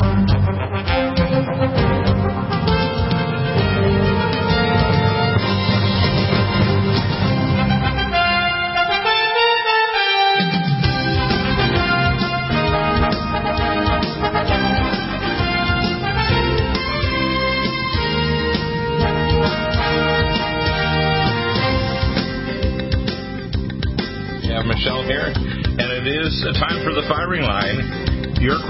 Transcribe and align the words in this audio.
Have 0.00 0.41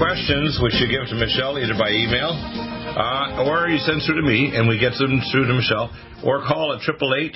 questions, 0.03 0.59
which 0.61 0.75
you 0.83 0.87
give 0.91 1.07
to 1.07 1.15
Michelle 1.15 1.55
either 1.57 1.79
by 1.79 1.87
email 1.87 2.35
uh, 2.35 3.47
or 3.47 3.69
you 3.69 3.79
send 3.79 4.01
through 4.05 4.19
to 4.19 4.27
me, 4.27 4.51
and 4.53 4.67
we 4.67 4.77
get 4.77 4.91
them 4.99 5.21
through 5.31 5.47
to 5.47 5.53
Michelle, 5.53 5.87
or 6.25 6.43
call 6.43 6.75
at 6.75 6.81
triple 6.81 7.15
eight 7.15 7.31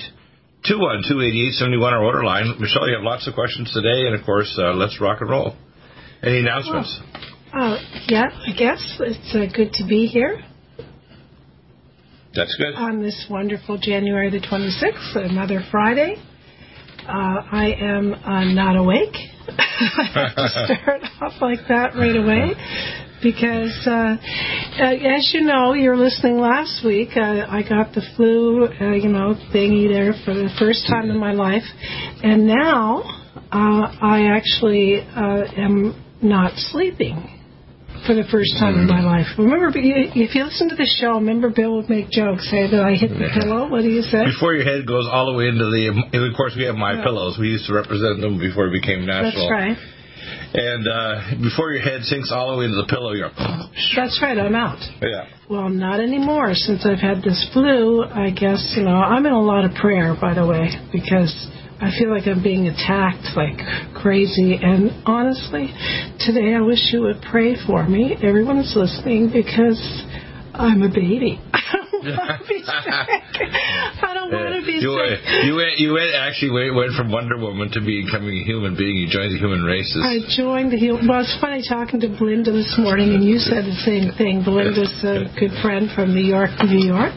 two 0.68 0.78
one 0.78 1.00
two 1.08 1.22
eighty 1.22 1.48
eight 1.48 1.54
seventy 1.54 1.78
one 1.78 1.94
our 1.94 2.04
order 2.04 2.22
line. 2.22 2.44
Michelle, 2.60 2.86
you 2.86 2.94
have 2.94 3.04
lots 3.04 3.26
of 3.26 3.32
questions 3.32 3.72
today, 3.72 4.04
and 4.06 4.14
of 4.14 4.20
course, 4.26 4.52
uh, 4.60 4.74
let's 4.74 5.00
rock 5.00 5.22
and 5.22 5.30
roll. 5.30 5.56
Any 6.22 6.40
announcements? 6.40 6.92
Uh, 7.54 7.78
yeah, 8.06 8.28
I 8.28 8.52
guess 8.52 9.00
it's 9.00 9.34
uh, 9.34 9.46
good 9.56 9.72
to 9.74 9.86
be 9.88 10.04
here 10.06 10.38
That's 12.34 12.54
good. 12.56 12.74
on 12.74 13.00
this 13.00 13.26
wonderful 13.30 13.78
January 13.78 14.28
the 14.28 14.40
26th, 14.40 15.16
another 15.16 15.62
Friday. 15.70 16.16
Uh, 17.08 17.40
I 17.50 17.72
am 17.80 18.12
uh, 18.12 18.44
not 18.52 18.76
awake. 18.76 19.16
Have 19.56 20.34
to 20.36 20.48
start 20.48 21.02
off 21.20 21.40
like 21.40 21.60
that 21.68 21.94
right 21.94 22.16
away 22.16 22.52
because, 23.22 23.86
uh, 23.86 24.16
uh, 24.80 25.16
as 25.16 25.30
you 25.32 25.42
know, 25.42 25.72
you 25.72 25.90
were 25.90 25.96
listening 25.96 26.38
last 26.38 26.84
week. 26.84 27.10
Uh, 27.16 27.46
I 27.48 27.62
got 27.68 27.94
the 27.94 28.02
flu, 28.16 28.66
uh, 28.66 28.92
you 28.92 29.08
know, 29.08 29.34
thingy 29.54 29.88
there 29.88 30.12
for 30.24 30.34
the 30.34 30.50
first 30.58 30.86
time 30.88 31.10
in 31.10 31.18
my 31.18 31.32
life, 31.32 31.64
and 32.22 32.46
now 32.46 33.02
uh, 33.50 33.96
I 34.00 34.28
actually 34.36 35.00
uh, 35.00 35.44
am 35.56 36.04
not 36.22 36.52
sleeping 36.56 37.37
for 38.08 38.16
the 38.16 38.24
first 38.32 38.56
time 38.56 38.80
in 38.80 38.88
my 38.88 39.04
life. 39.04 39.28
Remember, 39.36 39.68
if 39.68 40.32
you 40.32 40.42
listen 40.48 40.72
to 40.72 40.76
the 40.80 40.88
show, 40.96 41.20
remember 41.20 41.52
Bill 41.52 41.76
would 41.76 41.92
make 41.92 42.08
jokes, 42.08 42.48
say 42.48 42.64
that 42.64 42.80
I 42.80 42.96
hit 42.96 43.12
the 43.12 43.28
pillow. 43.36 43.68
What 43.68 43.84
do 43.84 43.92
you 43.92 44.00
say? 44.00 44.24
Before 44.24 44.56
your 44.56 44.64
head 44.64 44.88
goes 44.88 45.04
all 45.04 45.28
the 45.28 45.36
way 45.36 45.52
into 45.52 45.68
the, 45.68 45.92
and 45.92 46.24
of 46.24 46.32
course 46.32 46.56
we 46.56 46.64
have 46.64 46.80
my 46.80 47.04
pillows. 47.04 47.36
We 47.36 47.52
used 47.52 47.68
to 47.68 47.76
represent 47.76 48.24
them 48.24 48.40
before 48.40 48.72
it 48.72 48.74
became 48.80 49.04
national. 49.04 49.44
That's 49.44 49.52
right. 49.52 49.76
And 50.56 50.88
uh, 50.88 51.36
before 51.44 51.76
your 51.76 51.84
head 51.84 52.00
sinks 52.08 52.32
all 52.32 52.56
the 52.56 52.64
way 52.64 52.64
into 52.64 52.80
the 52.80 52.88
pillow, 52.88 53.12
you're 53.12 53.28
That's 53.36 54.16
right. 54.24 54.40
I'm 54.40 54.56
out. 54.56 54.80
yeah. 55.04 55.28
Well, 55.44 55.68
not 55.68 56.00
anymore 56.00 56.56
since 56.56 56.88
I've 56.88 57.04
had 57.04 57.20
this 57.20 57.44
flu. 57.52 58.04
I 58.04 58.32
guess 58.32 58.72
you 58.72 58.84
know 58.88 58.96
I'm 58.96 59.24
in 59.28 59.32
a 59.32 59.40
lot 59.40 59.68
of 59.68 59.76
prayer, 59.76 60.16
by 60.16 60.32
the 60.32 60.48
way, 60.48 60.72
because 60.92 61.32
I 61.80 61.90
feel 61.98 62.10
like 62.10 62.26
I'm 62.26 62.42
being 62.42 62.66
attacked 62.66 63.36
like 63.36 63.58
crazy. 63.94 64.58
And 64.60 64.90
honestly, 65.06 65.70
today 66.18 66.54
I 66.54 66.60
wish 66.60 66.90
you 66.92 67.02
would 67.02 67.22
pray 67.30 67.54
for 67.66 67.86
me. 67.88 68.16
Everyone 68.22 68.58
is 68.58 68.72
listening 68.74 69.30
because 69.32 69.78
I'm 70.54 70.82
a 70.82 70.88
baby. 70.88 71.40
I 71.52 72.02
don't 72.02 72.16
want 72.16 72.42
to 72.42 72.48
be 72.48 72.62
sick. 72.66 73.46
I 74.02 74.14
don't 74.14 74.30
want 74.32 74.54
to 74.58 74.62
be 74.66 74.78
you, 74.82 74.90
sick. 74.90 75.22
went- 75.22 75.46
you 75.46 75.54
went, 75.54 75.74
you 75.78 75.90
went 75.94 76.14
actually 76.14 76.50
went, 76.50 76.74
went 76.74 76.92
from 76.94 77.10
Wonder 77.10 77.38
Woman 77.38 77.70
to 77.74 77.80
becoming 77.80 78.38
a 78.38 78.44
human 78.44 78.74
being. 78.74 78.96
You 78.96 79.06
joined 79.10 79.34
the 79.34 79.38
human 79.38 79.62
races. 79.62 79.98
I 80.02 80.18
joined 80.34 80.70
the 80.72 80.78
Heal. 80.78 80.98
Well, 81.02 81.22
it's 81.22 81.34
funny 81.40 81.62
talking 81.66 82.00
to 82.02 82.08
Belinda 82.10 82.50
this 82.50 82.74
morning, 82.78 83.14
and 83.14 83.22
you 83.22 83.38
said 83.38 83.66
the 83.66 83.78
same 83.86 84.14
thing. 84.18 84.42
Belinda's 84.42 84.94
a 85.06 85.26
good 85.38 85.54
friend 85.62 85.90
from 85.94 86.14
New 86.14 86.26
York, 86.26 86.50
New 86.66 86.86
York. 86.86 87.14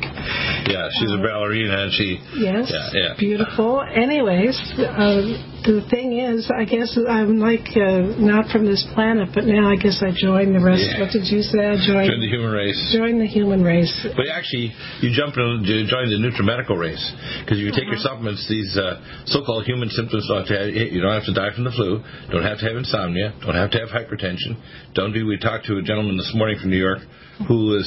Yeah, 0.72 0.90
she's 1.00 1.12
a 1.12 1.22
ballerina, 1.22 1.84
and 1.84 1.92
she. 1.94 2.18
Yes, 2.40 2.72
Yeah, 2.72 2.90
yeah. 2.94 3.14
beautiful. 3.20 3.82
Anyways, 3.84 4.56
uh, 4.80 5.62
the 5.68 5.86
thing 5.94 6.18
is, 6.18 6.50
I 6.50 6.66
guess 6.66 6.98
I'm 6.98 7.38
like 7.38 7.70
uh, 7.78 8.18
not 8.18 8.50
from 8.50 8.66
this 8.66 8.82
planet, 8.98 9.30
but 9.34 9.46
now 9.46 9.70
I 9.70 9.76
guess 9.78 10.02
I 10.02 10.10
joined 10.16 10.56
the 10.58 10.64
rest. 10.64 10.82
Yeah. 10.88 11.02
What 11.06 11.12
did 11.14 11.30
you 11.30 11.42
say? 11.46 11.62
I 11.62 11.78
joined. 11.78 12.10
Joined 12.10 12.24
the 12.26 12.32
human 12.34 12.52
race. 12.52 12.80
joined 12.96 13.22
the 13.22 13.28
human 13.30 13.62
race. 13.64 13.94
But 14.18 14.26
actually, 14.34 14.74
you 15.06 15.14
jump 15.14 15.38
in, 15.38 15.62
you 15.68 15.86
join 15.86 16.10
the 16.10 16.18
nutrimedical 16.18 16.74
race 16.80 17.04
because 17.46 17.62
if 17.62 17.66
you 17.68 17.72
take 17.76 17.86
your 17.92 18.02
Uh-huh. 18.02 18.16
supplements, 18.18 18.48
these 18.50 18.74
uh, 18.78 18.98
so-called 19.30 19.66
human 19.66 19.90
symptoms 19.94 20.26
don't 20.28 20.48
have 20.50 20.70
you 20.74 21.02
don't 21.02 21.14
have 21.14 21.26
to 21.30 21.34
die 21.36 21.54
from 21.54 21.66
the 21.70 21.72
flu, 21.76 22.02
don't 22.32 22.44
have 22.48 22.58
to 22.60 22.66
have 22.66 22.78
insomnia, 22.78 23.34
don't 23.46 23.54
have 23.56 23.70
to 23.72 23.80
have 23.80 23.90
hypertension. 23.94 24.58
Don't 24.96 25.14
be. 25.14 25.22
We 25.22 25.38
talked 25.38 25.66
to 25.68 25.78
a 25.78 25.84
gentleman 25.84 26.18
this 26.18 26.32
morning 26.34 26.58
from 26.60 26.72
New 26.72 26.82
York 26.82 27.00
who 27.48 27.68
was 27.74 27.86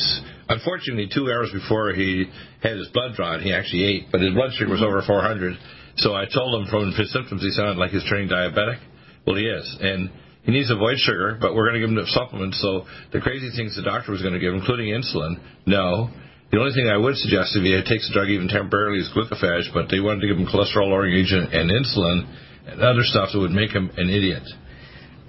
unfortunately 0.49 1.09
two 1.13 1.31
hours 1.31 1.51
before 1.53 1.93
he 1.93 2.27
had 2.63 2.77
his 2.77 2.89
blood 2.89 3.15
drawn, 3.15 3.41
he 3.41 3.53
actually 3.53 3.85
ate, 3.85 4.07
but 4.13 4.21
his 4.21 4.35
blood 4.35 4.53
sugar 4.55 4.71
was 4.71 4.83
over 4.83 5.03
400. 5.03 5.57
So 5.97 6.15
I 6.15 6.27
told 6.27 6.61
him 6.61 6.69
from 6.71 6.93
his 6.93 7.13
symptoms 7.13 7.43
he 7.43 7.51
sounded 7.51 7.79
like 7.79 7.91
he's 7.91 8.05
turning 8.09 8.29
diabetic. 8.29 8.79
Well, 9.27 9.37
he 9.37 9.47
is, 9.47 9.77
and 9.81 10.11
he 10.43 10.53
needs 10.53 10.69
to 10.69 10.77
avoid 10.77 10.99
sugar, 10.99 11.39
but 11.41 11.55
we're 11.55 11.71
going 11.71 11.81
to 11.81 11.87
give 11.87 11.97
him 11.97 12.05
supplements. 12.07 12.61
So 12.61 12.85
the 13.13 13.21
crazy 13.21 13.51
things 13.57 13.77
the 13.77 13.83
doctor 13.83 14.13
was 14.13 14.21
going 14.21 14.35
to 14.35 14.41
give, 14.41 14.53
including 14.53 14.93
insulin, 14.93 15.41
no. 15.67 16.11
The 16.53 16.61
only 16.61 16.75
thing 16.77 16.89
I 16.89 16.99
would 16.99 17.17
suggest 17.17 17.57
if 17.57 17.65
he 17.65 17.73
takes 17.89 18.07
the 18.09 18.15
drug 18.15 18.29
even 18.29 18.49
temporarily 18.49 19.01
is 19.01 19.11
glucophage, 19.17 19.73
but 19.73 19.89
they 19.89 20.01
wanted 20.01 20.21
to 20.21 20.29
give 20.29 20.37
him 20.37 20.47
cholesterol 20.47 20.93
lowering 20.93 21.17
agent 21.17 21.55
and 21.55 21.73
insulin 21.73 22.29
and 22.69 22.81
other 22.81 23.03
stuff 23.03 23.31
that 23.33 23.41
would 23.41 23.51
make 23.57 23.73
him 23.73 23.91
an 23.97 24.11
idiot. 24.11 24.45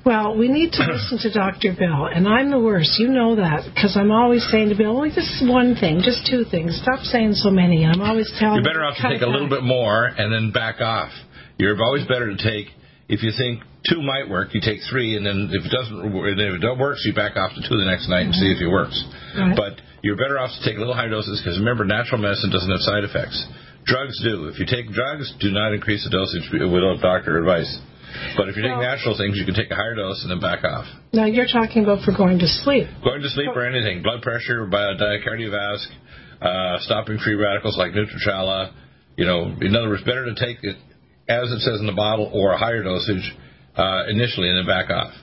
Well, 0.05 0.37
we 0.37 0.47
need 0.47 0.71
to 0.73 0.83
listen 0.91 1.17
to 1.23 1.33
Dr. 1.33 1.73
Bill, 1.77 2.05
and 2.05 2.27
I'm 2.27 2.51
the 2.51 2.59
worst. 2.59 2.99
You 2.99 3.09
know 3.09 3.35
that 3.35 3.65
because 3.73 3.97
I'm 3.97 4.11
always 4.11 4.45
saying 4.51 4.69
to 4.69 4.75
Bill, 4.75 4.95
"Well, 4.95 5.09
just 5.09 5.41
one 5.41 5.75
thing, 5.75 6.01
just 6.05 6.29
two 6.29 6.45
things. 6.45 6.79
Stop 6.81 7.03
saying 7.03 7.33
so 7.33 7.49
many." 7.49 7.83
And 7.83 7.93
I'm 7.93 8.01
always 8.01 8.31
telling. 8.39 8.63
You're 8.63 8.69
better 8.71 8.85
off 8.85 8.97
to 8.97 9.09
take 9.09 9.21
a 9.21 9.29
little 9.29 9.49
bit 9.49 9.63
more 9.63 10.05
and 10.05 10.31
then 10.31 10.51
back 10.51 10.79
off. 10.79 11.11
You're 11.57 11.75
always 11.81 12.05
better 12.05 12.29
to 12.29 12.37
take 12.37 12.67
if 13.07 13.21
you 13.21 13.31
think 13.37 13.61
two 13.85 14.01
might 14.01 14.29
work, 14.29 14.53
you 14.53 14.61
take 14.61 14.81
three, 14.89 15.15
and 15.15 15.25
then 15.25 15.49
if 15.53 15.65
it 15.65 15.69
doesn't, 15.69 15.93
if 15.93 16.53
it 16.57 16.61
don't 16.61 16.79
works, 16.79 17.05
you 17.05 17.13
back 17.13 17.37
off 17.37 17.53
to 17.53 17.61
two 17.61 17.77
the 17.77 17.85
next 17.85 18.09
night 18.09 18.25
and 18.25 18.33
see 18.33 18.49
if 18.49 18.61
it 18.61 18.69
works. 18.69 18.97
Right. 19.37 19.53
But 19.53 19.77
you're 20.01 20.17
better 20.17 20.39
off 20.39 20.49
to 20.57 20.61
take 20.65 20.77
a 20.77 20.81
little 20.81 20.97
higher 20.97 21.09
doses 21.09 21.41
because 21.41 21.59
remember, 21.59 21.85
natural 21.85 22.21
medicine 22.21 22.49
doesn't 22.49 22.69
have 22.69 22.81
side 22.81 23.03
effects. 23.05 23.37
Drugs 23.85 24.17
do. 24.25 24.49
If 24.49 24.57
you 24.57 24.65
take 24.65 24.89
drugs, 24.89 25.29
do 25.37 25.53
not 25.53 25.73
increase 25.73 26.01
the 26.01 26.09
dosage 26.09 26.49
without 26.49 27.01
doctor 27.01 27.37
advice. 27.37 27.69
But 28.37 28.49
if 28.49 28.55
you 28.57 28.63
take 28.63 28.71
Well- 28.71 28.81
natural 28.81 29.15
things, 29.17 29.37
you 29.37 29.45
can 29.45 29.55
take 29.55 29.71
a 29.71 29.75
higher 29.75 29.95
dose 29.95 30.21
and 30.23 30.31
then 30.31 30.39
back 30.39 30.63
off. 30.63 30.87
Now 31.13 31.25
you're 31.25 31.47
talking 31.47 31.83
about 31.83 32.01
for 32.01 32.11
going 32.11 32.39
to 32.39 32.47
sleep. 32.47 32.87
Going 33.03 33.21
to 33.21 33.29
sleep 33.29 33.49
or 33.55 33.65
anything, 33.65 34.01
blood 34.01 34.21
pressure, 34.21 34.65
cardiovascular, 34.67 35.87
uh, 36.41 36.79
stopping 36.79 37.17
free 37.19 37.35
radicals 37.35 37.77
like 37.77 37.93
Nutritrala. 37.93 38.71
You 39.17 39.25
know, 39.25 39.55
in 39.61 39.75
other 39.75 39.89
words, 39.89 40.03
better 40.03 40.25
to 40.25 40.35
take 40.35 40.57
it 40.63 40.75
as 41.27 41.51
it 41.51 41.59
says 41.61 41.79
in 41.79 41.87
the 41.87 41.93
bottle 41.93 42.29
or 42.33 42.51
a 42.53 42.57
higher 42.57 42.83
dosage 42.83 43.33
uh, 43.75 44.03
initially 44.09 44.49
and 44.49 44.59
then 44.59 44.65
back 44.65 44.89
off. 44.89 45.13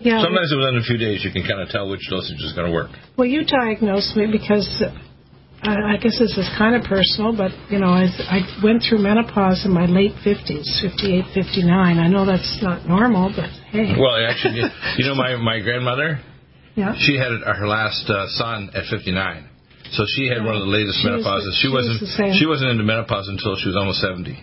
Yeah. 0.00 0.22
Sometimes 0.22 0.52
within 0.54 0.76
a 0.76 0.82
few 0.82 0.98
days 0.98 1.24
you 1.24 1.30
can 1.32 1.42
kind 1.42 1.60
of 1.60 1.68
tell 1.68 1.88
which 1.88 2.02
dosage 2.10 2.42
is 2.42 2.52
going 2.52 2.66
to 2.66 2.74
work. 2.74 2.90
Well, 3.16 3.26
you 3.26 3.44
diagnosed 3.44 4.16
me 4.16 4.26
because 4.26 4.82
I 5.64 5.94
I 5.94 5.96
guess 5.96 6.18
this 6.18 6.36
is 6.36 6.48
kind 6.58 6.76
of 6.76 6.84
personal, 6.84 7.36
but 7.36 7.50
you 7.70 7.78
know, 7.78 7.88
I, 7.88 8.06
I 8.28 8.38
went 8.62 8.84
through 8.84 8.98
menopause 8.98 9.64
in 9.64 9.72
my 9.72 9.86
late 9.86 10.12
50s, 10.24 10.68
58, 10.82 11.24
59. 11.34 11.98
I 11.98 12.08
know 12.08 12.26
that's 12.26 12.58
not 12.62 12.86
normal, 12.86 13.32
but 13.34 13.48
hey. 13.72 13.96
Well, 13.98 14.14
actually, 14.28 14.60
you, 14.98 15.04
know, 15.08 15.14
my 15.14 15.36
my 15.36 15.60
grandmother, 15.60 16.20
yeah. 16.76 16.94
she 16.98 17.16
had 17.16 17.32
her 17.32 17.66
last 17.66 18.08
uh, 18.10 18.26
son 18.36 18.70
at 18.74 18.84
59. 18.90 19.48
So 19.92 20.04
she 20.16 20.28
had 20.28 20.44
one 20.44 20.56
of 20.56 20.62
the 20.62 20.72
latest 20.72 21.00
She 21.00 21.08
was 21.08 21.24
menopauses. 21.24 21.54
she 21.60 21.68
She 21.68 21.68
was 21.72 21.86
wasn't 21.88 22.36
she 22.38 22.46
wasn't 22.46 22.70
into 22.70 22.84
menopause 22.84 23.28
until 23.28 23.56
she 23.56 23.68
was 23.68 23.76
almost 23.76 24.00
70. 24.00 24.36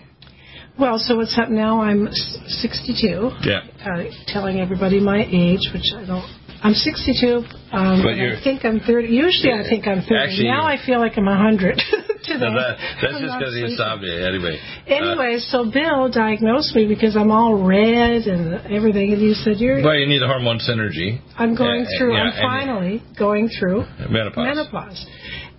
Well, 0.78 0.98
so 0.98 1.16
what's 1.16 1.36
up 1.36 1.50
now? 1.50 1.82
I'm 1.82 2.08
62, 2.10 3.30
Yeah. 3.44 3.60
uh, 3.84 4.04
telling 4.26 4.58
everybody 4.58 5.00
my 5.00 5.20
age, 5.28 5.68
which 5.72 5.84
I 5.94 6.06
don't. 6.06 6.24
I'm 6.62 6.74
62. 6.74 7.42
Um, 7.72 8.02
But 8.02 8.14
I 8.14 8.38
think 8.42 8.64
I'm 8.64 8.78
30. 8.80 9.08
Usually, 9.08 9.52
I 9.52 9.62
think 9.68 9.86
I'm 9.86 10.02
30. 10.02 10.14
Actually- 10.14 10.48
now 10.48 10.64
I 10.64 10.76
feel 10.84 11.00
like 11.00 11.18
I'm 11.18 11.26
100. 11.26 11.82
today. 12.22 12.38
No, 12.38 12.54
that, 12.54 12.78
that's 13.02 13.18
just 13.20 13.34
because 13.38 13.54
of 13.56 13.62
insomnia. 13.64 14.28
Anyway. 14.28 14.54
Uh, 14.58 14.94
Anyway, 14.94 15.38
so 15.40 15.70
Bill 15.70 16.08
diagnosed 16.08 16.74
me 16.74 16.86
because 16.86 17.16
I'm 17.16 17.30
all 17.30 17.66
red 17.66 18.26
and 18.30 18.62
everything, 18.70 19.12
and 19.12 19.20
he 19.20 19.34
said, 19.34 19.58
"You're." 19.58 19.82
well, 19.82 19.96
you 19.96 20.06
need 20.06 20.22
the 20.22 20.26
hormone 20.28 20.58
synergy. 20.58 21.18
I'm 21.36 21.54
going 21.56 21.82
Yeah, 21.82 21.98
through. 21.98 22.14
yeah, 22.14 22.22
I'm 22.22 22.42
finally 22.42 23.02
going 23.18 23.48
through 23.48 23.84
Menopause. 24.08 24.36
menopause. 24.46 25.06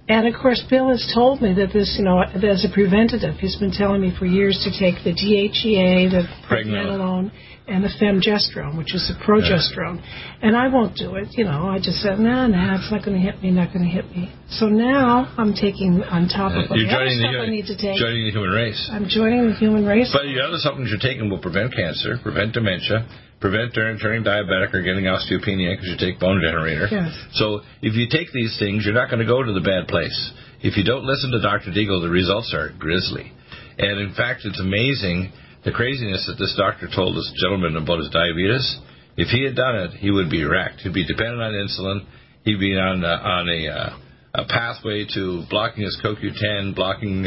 And 0.07 0.27
of 0.27 0.35
course, 0.35 0.61
Bill 0.69 0.89
has 0.89 1.03
told 1.13 1.41
me 1.41 1.53
that 1.53 1.71
this, 1.71 1.95
you 1.97 2.03
know, 2.03 2.19
as 2.21 2.65
a 2.65 2.69
preventative, 2.73 3.35
he's 3.39 3.56
been 3.56 3.71
telling 3.71 4.01
me 4.01 4.11
for 4.17 4.25
years 4.25 4.59
to 4.63 4.69
take 4.77 5.03
the 5.03 5.11
DHEA, 5.13 6.11
the 6.11 6.23
Pregnenolone. 6.47 7.31
And 7.68 7.83
the 7.83 7.94
femgestrone, 7.95 8.77
which 8.77 8.94
is 8.94 9.07
a 9.07 9.15
progesterone. 9.24 10.04
And 10.42 10.56
I 10.56 10.68
won't 10.68 10.95
do 10.95 11.15
it. 11.15 11.30
You 11.31 11.45
know, 11.45 11.71
I 11.71 11.77
just 11.80 12.04
said, 12.04 12.19
nah, 12.19 12.48
nah, 12.48 12.75
it's 12.75 12.92
not 12.92 13.06
going 13.06 13.15
to 13.15 13.24
hit 13.24 13.42
me, 13.42 13.51
not 13.51 13.71
going 13.71 13.88
to 13.88 13.92
hit 13.92 14.12
me. 14.12 14.27
So 14.50 14.68
now 14.68 15.31
I'm 15.38 15.54
taking 15.54 16.04
on 16.04 16.27
top 16.27 16.51
of 16.51 16.68
all 16.69 16.75
You're 16.75 16.92
joining 16.92 17.24
the, 17.24 17.31
stuff 17.31 17.48
I 17.48 17.50
need 17.50 17.68
to 17.71 17.77
take. 17.80 17.95
joining 17.95 18.27
the 18.27 18.36
human 18.36 18.51
race. 18.51 18.81
I'm 18.92 19.07
joining 19.07 19.48
the 19.48 19.56
human 19.56 19.88
race. 19.88 20.12
But 20.12 20.27
the 20.27 20.44
other 20.44 20.60
supplements 20.60 20.92
you're 20.92 21.00
taking 21.00 21.31
will 21.31 21.39
prevent 21.39 21.71
cancer, 21.71 22.19
prevent 22.19 22.51
dementia, 22.51 23.07
prevent 23.39 23.71
turning, 23.71 24.00
turning 24.00 24.24
diabetic 24.27 24.75
or 24.75 24.83
getting 24.83 25.07
osteopenia 25.07 25.71
because 25.80 25.88
you 25.88 25.95
take 25.95 26.19
bone 26.19 26.44
generator. 26.44 26.88
Yes. 26.92 27.16
So 27.39 27.63
if 27.80 27.95
you 27.95 28.12
take 28.12 28.31
these 28.36 28.59
things, 28.59 28.83
you're 28.83 28.95
not 28.95 29.07
going 29.07 29.24
to 29.24 29.30
go 29.30 29.39
to 29.39 29.54
the 29.56 29.63
bad 29.63 29.88
place. 29.88 30.16
If 30.59 30.75
you 30.75 30.83
don't 30.83 31.04
listen 31.04 31.31
to 31.31 31.39
Dr. 31.39 31.71
Deagle, 31.71 32.04
the 32.04 32.12
results 32.12 32.51
are 32.51 32.71
grisly. 32.75 33.31
And 33.77 34.00
in 34.00 34.13
fact, 34.16 34.44
it's 34.44 34.59
amazing 34.59 35.31
the 35.65 35.71
craziness 35.71 36.25
that 36.27 36.36
this 36.38 36.56
doctor 36.57 36.88
told 36.94 37.15
this 37.15 37.31
gentleman 37.42 37.75
about 37.77 38.00
his 38.00 38.10
diabetes. 38.10 38.77
If 39.15 39.30
he 39.30 39.44
had 39.44 39.56
done 39.56 39.75
it, 39.75 39.92
he 39.92 40.12
would 40.12 40.30
be 40.30 40.44
wrecked. 40.44 40.81
He'd 40.81 40.94
be 40.94 41.06
dependent 41.06 41.42
on 41.42 41.54
insulin. 41.54 42.06
He'd 42.44 42.60
be 42.60 42.75
on 42.75 43.06
uh, 43.06 43.07
on 43.07 43.48
a 43.50 43.68
uh, 43.69 43.98
a 44.36 44.45
pathway 44.45 45.06
to 45.13 45.44
blocking 45.50 45.83
his 45.83 46.00
CoQ10, 46.04 46.75
blocking 46.75 47.24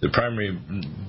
the 0.00 0.08
primary 0.12 0.52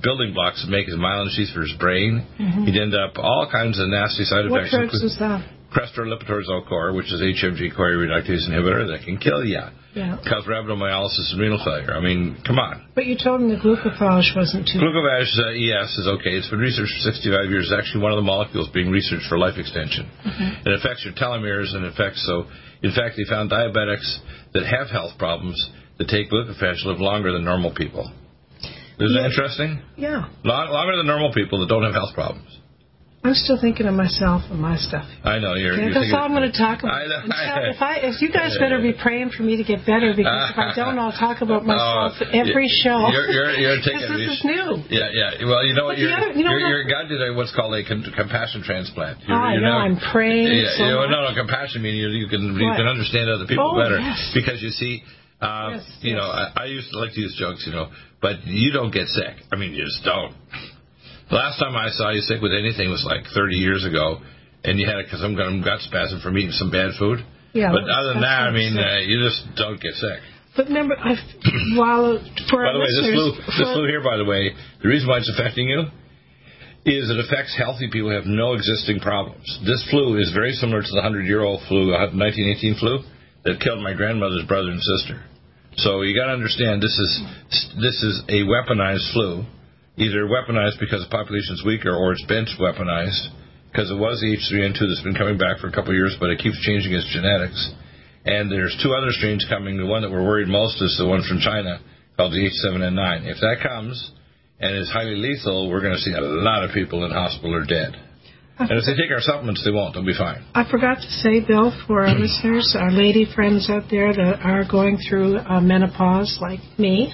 building 0.03 0.33
blocks 0.33 0.63
that 0.63 0.71
make 0.71 0.87
his 0.87 0.95
myelin 0.95 1.29
sheath 1.35 1.53
for 1.53 1.61
his 1.61 1.73
brain. 1.79 2.25
He'd 2.65 2.79
end 2.79 2.93
up 2.95 3.17
all 3.17 3.47
kinds 3.51 3.79
of 3.79 3.87
nasty 3.89 4.23
side 4.23 4.45
Mm-hmm. 4.45 4.51
what 4.51 4.69
drugs 4.69 5.01
is 5.03 5.17
that? 5.19 5.43
Crestor 5.73 6.07
Lipitor 6.07 6.41
core, 6.67 6.93
which 6.93 7.11
is 7.11 7.19
HMG 7.19 7.75
CoA 7.75 7.99
reductase 7.99 8.47
inhibitor 8.49 8.87
that 8.87 9.05
can 9.05 9.17
kill 9.17 9.43
you. 9.43 9.59
Yeah. 9.97 10.21
Cause 10.21 10.45
rhabdomyolysis 10.45 11.33
and 11.33 11.41
renal 11.41 11.57
failure. 11.57 11.97
I 11.97 12.01
mean, 12.01 12.37
come 12.45 12.59
on. 12.61 12.85
But 12.93 13.09
you 13.09 13.17
told 13.17 13.41
me 13.41 13.49
the 13.49 13.59
glucophage 13.59 14.37
wasn't 14.37 14.69
too. 14.69 14.77
Glucophage, 14.77 15.33
uh, 15.41 15.57
ES 15.57 15.97
is 15.97 16.07
okay. 16.21 16.37
It's 16.37 16.49
been 16.53 16.61
researched 16.61 16.93
for 17.01 17.09
65 17.09 17.49
years. 17.49 17.65
It's 17.71 17.73
actually 17.73 18.05
one 18.05 18.13
of 18.13 18.21
the 18.21 18.27
molecules 18.29 18.69
being 18.69 18.91
researched 18.93 19.25
for 19.27 19.41
life 19.41 19.57
extension. 19.57 20.05
It 20.65 20.73
affects 20.77 21.01
your 21.01 21.17
telomeres 21.17 21.73
and 21.73 21.85
affects 21.85 22.21
so. 22.29 22.45
In 22.85 22.93
fact, 22.93 23.17
they 23.17 23.25
found 23.25 23.49
diabetics 23.49 24.05
that 24.53 24.69
have 24.69 24.93
health 24.93 25.17
problems 25.17 25.57
that 25.97 26.07
take 26.07 26.29
glucophage 26.29 26.85
live 26.85 26.99
longer 27.01 27.33
than 27.33 27.43
normal 27.43 27.73
people. 27.73 28.05
Isn't 28.99 29.17
that 29.17 29.29
interesting? 29.33 29.81
yeah. 29.97 30.29
Long, 30.43 30.69
longer 30.69 30.97
than 30.97 31.05
normal 31.05 31.33
people 31.33 31.59
that 31.61 31.69
don't 31.69 31.83
have 31.83 31.93
health 31.93 32.13
problems. 32.13 32.49
I'm 33.23 33.33
still 33.33 33.59
thinking 33.59 33.87
of 33.87 33.93
myself 33.97 34.43
and 34.47 34.61
my 34.61 34.77
stuff. 34.77 35.03
I 35.25 35.39
know 35.43 35.55
you're. 35.59 35.73
Okay, 35.75 35.91
you're 35.91 35.93
that's 35.93 36.13
all 36.15 36.23
I'm 36.23 36.31
going 36.31 36.47
to 36.47 36.55
talk 36.55 36.79
about. 36.79 36.95
I 36.95 37.05
know. 37.11 37.19
So 37.27 37.75
if 37.75 37.81
I, 37.83 37.93
if 38.07 38.21
you 38.23 38.31
guys 38.31 38.55
better 38.61 38.79
be 38.79 38.93
praying 38.95 39.35
for 39.35 39.43
me 39.43 39.57
to 39.59 39.65
get 39.67 39.83
better 39.83 40.13
because 40.15 40.31
if 40.53 40.55
I 40.55 40.71
don't, 40.77 40.95
I'll 40.95 41.11
talk 41.11 41.41
about 41.43 41.65
myself 41.67 42.13
Oh, 42.23 42.31
every 42.31 42.69
show. 42.71 43.09
You're, 43.11 43.27
you're, 43.27 43.51
you're 43.59 43.81
taking 43.83 44.07
this 44.15 44.39
is 44.39 44.41
new. 44.47 44.79
Yeah, 44.87 45.11
yeah. 45.11 45.43
Well, 45.43 45.65
you 45.65 45.73
know 45.75 45.91
what? 45.91 45.97
You're, 45.97 46.13
other- 46.13 46.31
you 46.39 46.45
know 46.45 46.55
you're, 46.55 46.85
what? 46.85 46.87
you're 46.87 46.87
God 46.87 47.09
did 47.11 47.19
what's 47.35 47.51
called 47.51 47.75
a 47.75 47.83
con- 47.83 48.05
compassion 48.15 48.63
transplant. 48.63 49.19
You're, 49.27 49.35
Oh, 49.35 49.41
I 49.43 49.57
know, 49.59 49.75
I'm 49.75 49.99
praying 49.99 50.47
Yeah, 50.47 50.77
so 50.77 50.83
you 50.85 50.91
know, 50.95 51.09
no, 51.11 51.27
no. 51.27 51.35
Compassion 51.35 51.81
meaning 51.83 51.99
you, 51.99 52.09
you 52.23 52.27
can 52.31 52.53
you 52.55 52.71
can 52.79 52.87
understand 52.87 53.27
other 53.29 53.43
people 53.49 53.75
Oh, 53.75 53.81
better 53.81 53.97
yes. 53.99 54.31
because 54.33 54.61
you 54.63 54.69
see. 54.71 55.03
Um, 55.41 55.73
Yes, 55.77 55.83
you 56.01 56.11
yes. 56.15 56.17
know, 56.17 56.29
I, 56.31 56.63
I 56.63 56.65
used 56.65 56.89
to 56.93 56.97
like 56.99 57.11
to 57.13 57.19
use 57.19 57.35
jokes, 57.37 57.65
you 57.67 57.73
know, 57.73 57.91
but 58.21 58.45
you 58.47 58.71
don't 58.71 58.89
get 58.93 59.05
sick. 59.09 59.35
I 59.51 59.55
mean, 59.57 59.73
you 59.73 59.83
just 59.85 60.01
don't. 60.05 60.33
The 61.29 61.35
last 61.35 61.59
time 61.59 61.75
I 61.75 61.89
saw 61.91 62.11
you 62.11 62.21
sick 62.21 62.41
with 62.41 62.55
anything 62.55 62.89
was 62.89 63.03
like 63.03 63.27
30 63.35 63.55
years 63.55 63.83
ago, 63.83 64.23
and 64.63 64.79
you 64.79 64.87
had 64.87 65.03
a, 65.03 65.05
some 65.19 65.35
kind 65.35 65.59
of 65.59 65.63
gut 65.63 65.83
spasm 65.83 66.21
from 66.21 66.37
eating 66.37 66.55
some 66.55 66.71
bad 66.71 66.95
food. 66.97 67.19
Yeah, 67.51 67.71
but 67.71 67.83
other 67.89 68.15
than 68.15 68.23
that, 68.23 68.47
I 68.47 68.51
mean, 68.51 68.77
uh, 68.77 69.03
you 69.03 69.19
just 69.23 69.43
don't 69.55 69.79
get 69.79 69.93
sick. 69.95 70.19
But 70.55 70.67
remember, 70.67 70.95
I, 70.97 71.19
while 71.75 72.17
for 72.49 72.63
By 72.63 72.73
the 72.73 72.79
way, 72.79 72.91
this 72.95 73.11
flu, 73.11 73.25
this 73.59 73.69
flu 73.75 73.83
here, 73.87 74.01
by 74.01 74.17
the 74.17 74.25
way, 74.25 74.55
the 74.81 74.87
reason 74.87 75.07
why 75.07 75.19
it's 75.19 75.31
affecting 75.35 75.67
you 75.67 75.91
is 76.87 77.11
it 77.11 77.19
affects 77.19 77.51
healthy 77.59 77.91
people 77.91 78.09
who 78.09 78.15
have 78.15 78.25
no 78.25 78.53
existing 78.53 78.99
problems. 79.03 79.43
This 79.67 79.83
flu 79.91 80.15
is 80.17 80.31
very 80.31 80.53
similar 80.55 80.79
to 80.81 80.91
the 80.95 81.03
100-year-old 81.03 81.67
flu, 81.67 81.91
the 81.91 81.99
1918 82.15 82.79
flu, 82.79 83.03
that 83.43 83.59
killed 83.59 83.83
my 83.83 83.91
grandmother's 83.91 84.47
brother 84.47 84.71
and 84.71 84.79
sister. 84.79 85.19
So 85.77 86.01
you 86.01 86.15
got 86.15 86.31
to 86.31 86.33
understand 86.33 86.81
this 86.81 86.95
is 86.95 87.11
this 87.77 87.97
is 88.01 88.23
a 88.29 88.47
weaponized 88.47 89.13
flu, 89.13 89.45
either 89.97 90.29
weaponized 90.29 90.79
because 90.79 91.01
the 91.03 91.11
population 91.11 91.53
is 91.53 91.65
weaker 91.65 91.93
or 91.93 92.13
it's 92.13 92.25
been 92.25 92.45
weaponized 92.61 93.33
because 93.71 93.91
it 93.91 93.97
was 93.97 94.21
the 94.21 94.29
H3N2 94.33 94.79
that's 94.79 95.03
been 95.03 95.17
coming 95.17 95.37
back 95.37 95.59
for 95.59 95.67
a 95.67 95.73
couple 95.73 95.91
of 95.91 95.97
years, 95.97 96.15
but 96.19 96.29
it 96.29 96.39
keeps 96.39 96.57
changing 96.61 96.93
its 96.93 97.05
genetics. 97.11 97.57
And 98.25 98.51
there's 98.51 98.77
two 98.83 98.93
other 98.93 99.11
strains 99.11 99.45
coming. 99.49 99.77
The 99.77 99.85
one 99.85 100.01
that 100.01 100.11
we're 100.11 100.23
worried 100.23 100.47
most 100.47 100.81
is 100.81 100.95
the 100.97 101.05
one 101.07 101.23
from 101.27 101.39
China 101.39 101.79
called 102.15 102.33
the 102.33 102.41
H7N9. 102.41 103.25
If 103.25 103.37
that 103.41 103.57
comes 103.61 103.97
and 104.59 104.75
is 104.75 104.89
highly 104.89 105.15
lethal, 105.15 105.69
we're 105.69 105.81
going 105.81 105.93
to 105.93 106.01
see 106.01 106.13
a 106.13 106.21
lot 106.21 106.63
of 106.63 106.73
people 106.73 107.05
in 107.05 107.11
hospital 107.11 107.55
or 107.55 107.65
dead. 107.65 107.93
And 108.59 108.71
if 108.71 108.85
they 108.85 108.97
take 108.97 109.11
our 109.11 109.21
supplements, 109.21 109.63
they 109.63 109.69
won't. 109.69 109.93
They'll 109.93 110.05
be 110.05 110.17
fine. 110.17 110.43
I 110.55 110.65
forgot 110.69 110.97
to 110.97 111.09
say, 111.21 111.45
Bill, 111.45 111.69
for 111.85 112.07
our 112.07 112.15
listeners, 112.17 112.75
our 112.77 112.89
lady 112.89 113.27
friends 113.35 113.69
out 113.69 113.83
there 113.91 114.11
that 114.13 114.41
are 114.41 114.65
going 114.69 114.97
through 115.07 115.37
uh, 115.37 115.61
menopause, 115.61 116.39
like 116.41 116.59
me. 116.79 117.13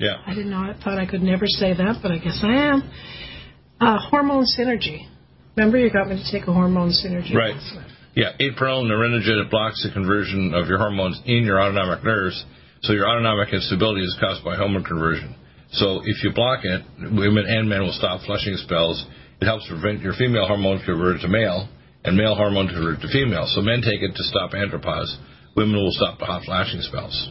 Yeah. 0.00 0.22
I 0.26 0.34
didn't 0.34 0.50
know. 0.50 0.58
I 0.58 0.74
thought 0.82 0.98
I 0.98 1.06
could 1.06 1.22
never 1.22 1.46
say 1.46 1.74
that, 1.74 2.00
but 2.02 2.10
I 2.10 2.18
guess 2.18 2.40
I 2.42 2.72
am. 2.72 2.90
Uh, 3.80 3.98
hormone 3.98 4.46
synergy. 4.58 5.08
Remember, 5.56 5.78
you 5.78 5.90
got 5.90 6.08
me 6.08 6.16
to 6.16 6.30
take 6.30 6.48
a 6.48 6.52
hormone 6.52 6.90
synergy. 6.90 7.34
Right. 7.34 7.56
Yeah, 8.14 8.36
april 8.40 8.84
nerinogen 8.84 9.40
it 9.40 9.50
blocks 9.50 9.82
the 9.82 9.92
conversion 9.92 10.52
of 10.54 10.68
your 10.68 10.78
hormones 10.78 11.20
in 11.24 11.44
your 11.44 11.60
autonomic 11.60 12.04
nerves. 12.04 12.44
So 12.82 12.92
your 12.92 13.08
autonomic 13.08 13.52
instability 13.52 14.02
is 14.02 14.16
caused 14.20 14.44
by 14.44 14.56
hormone 14.56 14.84
conversion. 14.84 15.34
So 15.72 16.02
if 16.04 16.22
you 16.22 16.32
block 16.34 16.60
it, 16.64 16.82
women 17.00 17.46
and 17.46 17.68
men 17.68 17.80
will 17.80 17.96
stop 17.96 18.20
flushing 18.26 18.56
spells. 18.56 19.04
It 19.40 19.46
helps 19.46 19.66
prevent 19.66 20.02
your 20.02 20.12
female 20.12 20.46
hormone 20.46 20.82
converted 20.84 21.22
to 21.22 21.28
male 21.28 21.68
and 22.04 22.16
male 22.16 22.34
hormone 22.34 22.68
converted 22.68 23.00
to 23.00 23.08
female. 23.08 23.46
So 23.48 23.62
men 23.62 23.80
take 23.80 24.02
it 24.02 24.12
to 24.14 24.24
stop 24.24 24.52
andropause. 24.52 25.16
Women 25.56 25.76
will 25.76 25.92
stop 25.92 26.18
the 26.18 26.26
hot 26.26 26.42
flashing 26.44 26.80
spells. 26.82 27.30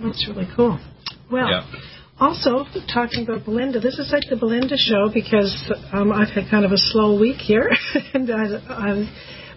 That's 0.00 0.26
really 0.28 0.48
cool. 0.56 0.78
Well, 1.30 1.48
Yeah. 1.48 1.64
also 2.20 2.64
talking 2.92 3.24
about 3.24 3.44
Belinda, 3.44 3.80
this 3.80 3.98
is 3.98 4.10
like 4.12 4.24
the 4.30 4.36
Belinda 4.36 4.76
show 4.76 5.08
because 5.12 5.50
um, 5.92 6.12
I've 6.12 6.28
had 6.30 6.50
kind 6.50 6.64
of 6.64 6.72
a 6.72 6.78
slow 6.78 7.18
week 7.18 7.38
here, 7.38 7.70
and 8.14 8.30
I, 8.30 8.44
I'm, 8.68 9.08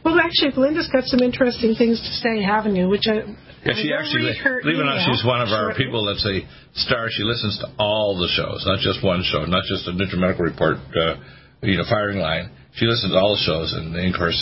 well, 0.04 0.20
actually, 0.20 0.52
Belinda's 0.54 0.90
got 0.92 1.04
some 1.06 1.20
interesting 1.20 1.76
things 1.76 2.00
to 2.00 2.12
say, 2.24 2.42
haven't 2.42 2.76
you? 2.76 2.88
Which 2.88 3.06
I 3.08 3.28
Yeah, 3.66 3.74
she 3.76 3.92
actually, 3.94 4.32
believe 4.64 4.80
it 4.80 4.82
or 4.82 4.86
not, 4.86 5.04
she's 5.06 5.26
one 5.26 5.42
of 5.42 5.50
our 5.50 5.74
shortly. 5.74 5.86
people 5.86 6.06
that's 6.06 6.26
a 6.26 6.40
star. 6.80 7.10
She 7.12 7.24
listens 7.24 7.60
to 7.60 7.68
all 7.78 8.18
the 8.18 8.30
shows, 8.32 8.64
not 8.66 8.80
just 8.80 9.04
one 9.04 9.22
show, 9.24 9.44
not 9.46 9.66
just 9.66 9.88
a 9.88 9.92
Nutri-Medical 9.92 10.46
Report, 10.46 10.78
uh, 10.96 11.16
you 11.62 11.76
know, 11.78 11.84
firing 11.90 12.20
line. 12.20 12.50
She 12.76 12.86
listens 12.86 13.12
to 13.12 13.18
all 13.20 13.36
the 13.36 13.42
shows, 13.44 13.74
and 13.74 13.92
of 13.98 14.16
course, 14.16 14.38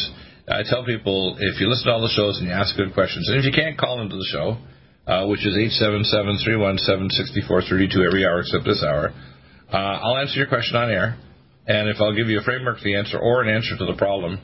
I 0.48 0.62
tell 0.68 0.86
people 0.86 1.38
if 1.40 1.60
you 1.60 1.68
listen 1.68 1.88
to 1.88 1.94
all 1.94 2.02
the 2.04 2.14
shows 2.14 2.38
and 2.38 2.48
you 2.48 2.54
ask 2.54 2.76
good 2.78 2.94
questions, 2.94 3.28
and 3.30 3.40
if 3.40 3.46
you 3.46 3.52
can't 3.56 3.78
call 3.80 4.02
into 4.02 4.16
the 4.16 4.28
show, 4.32 4.58
uh, 5.08 5.26
which 5.28 5.46
is 5.46 5.56
eight 5.58 5.72
seven 5.72 6.04
seven 6.04 6.38
three 6.44 6.56
one 6.58 6.78
seven 6.78 7.10
sixty 7.10 7.42
four 7.48 7.62
thirty 7.62 7.88
two 7.88 8.04
every 8.04 8.26
hour 8.26 8.40
except 8.42 8.66
this 8.66 8.84
hour, 8.84 9.14
uh, 9.72 9.76
I'll 9.78 10.18
answer 10.18 10.38
your 10.38 10.48
question 10.48 10.76
on 10.76 10.90
air, 10.90 11.18
and 11.68 11.90
if 11.90 11.98
I'll 12.00 12.16
give 12.16 12.28
you 12.28 12.40
a 12.40 12.44
framework 12.44 12.78
for 12.80 12.84
the 12.84 12.96
answer 12.96 13.18
or 13.18 13.42
an 13.44 13.50
answer 13.50 13.78
to 13.78 13.86
the 13.86 13.96
problem, 13.98 14.40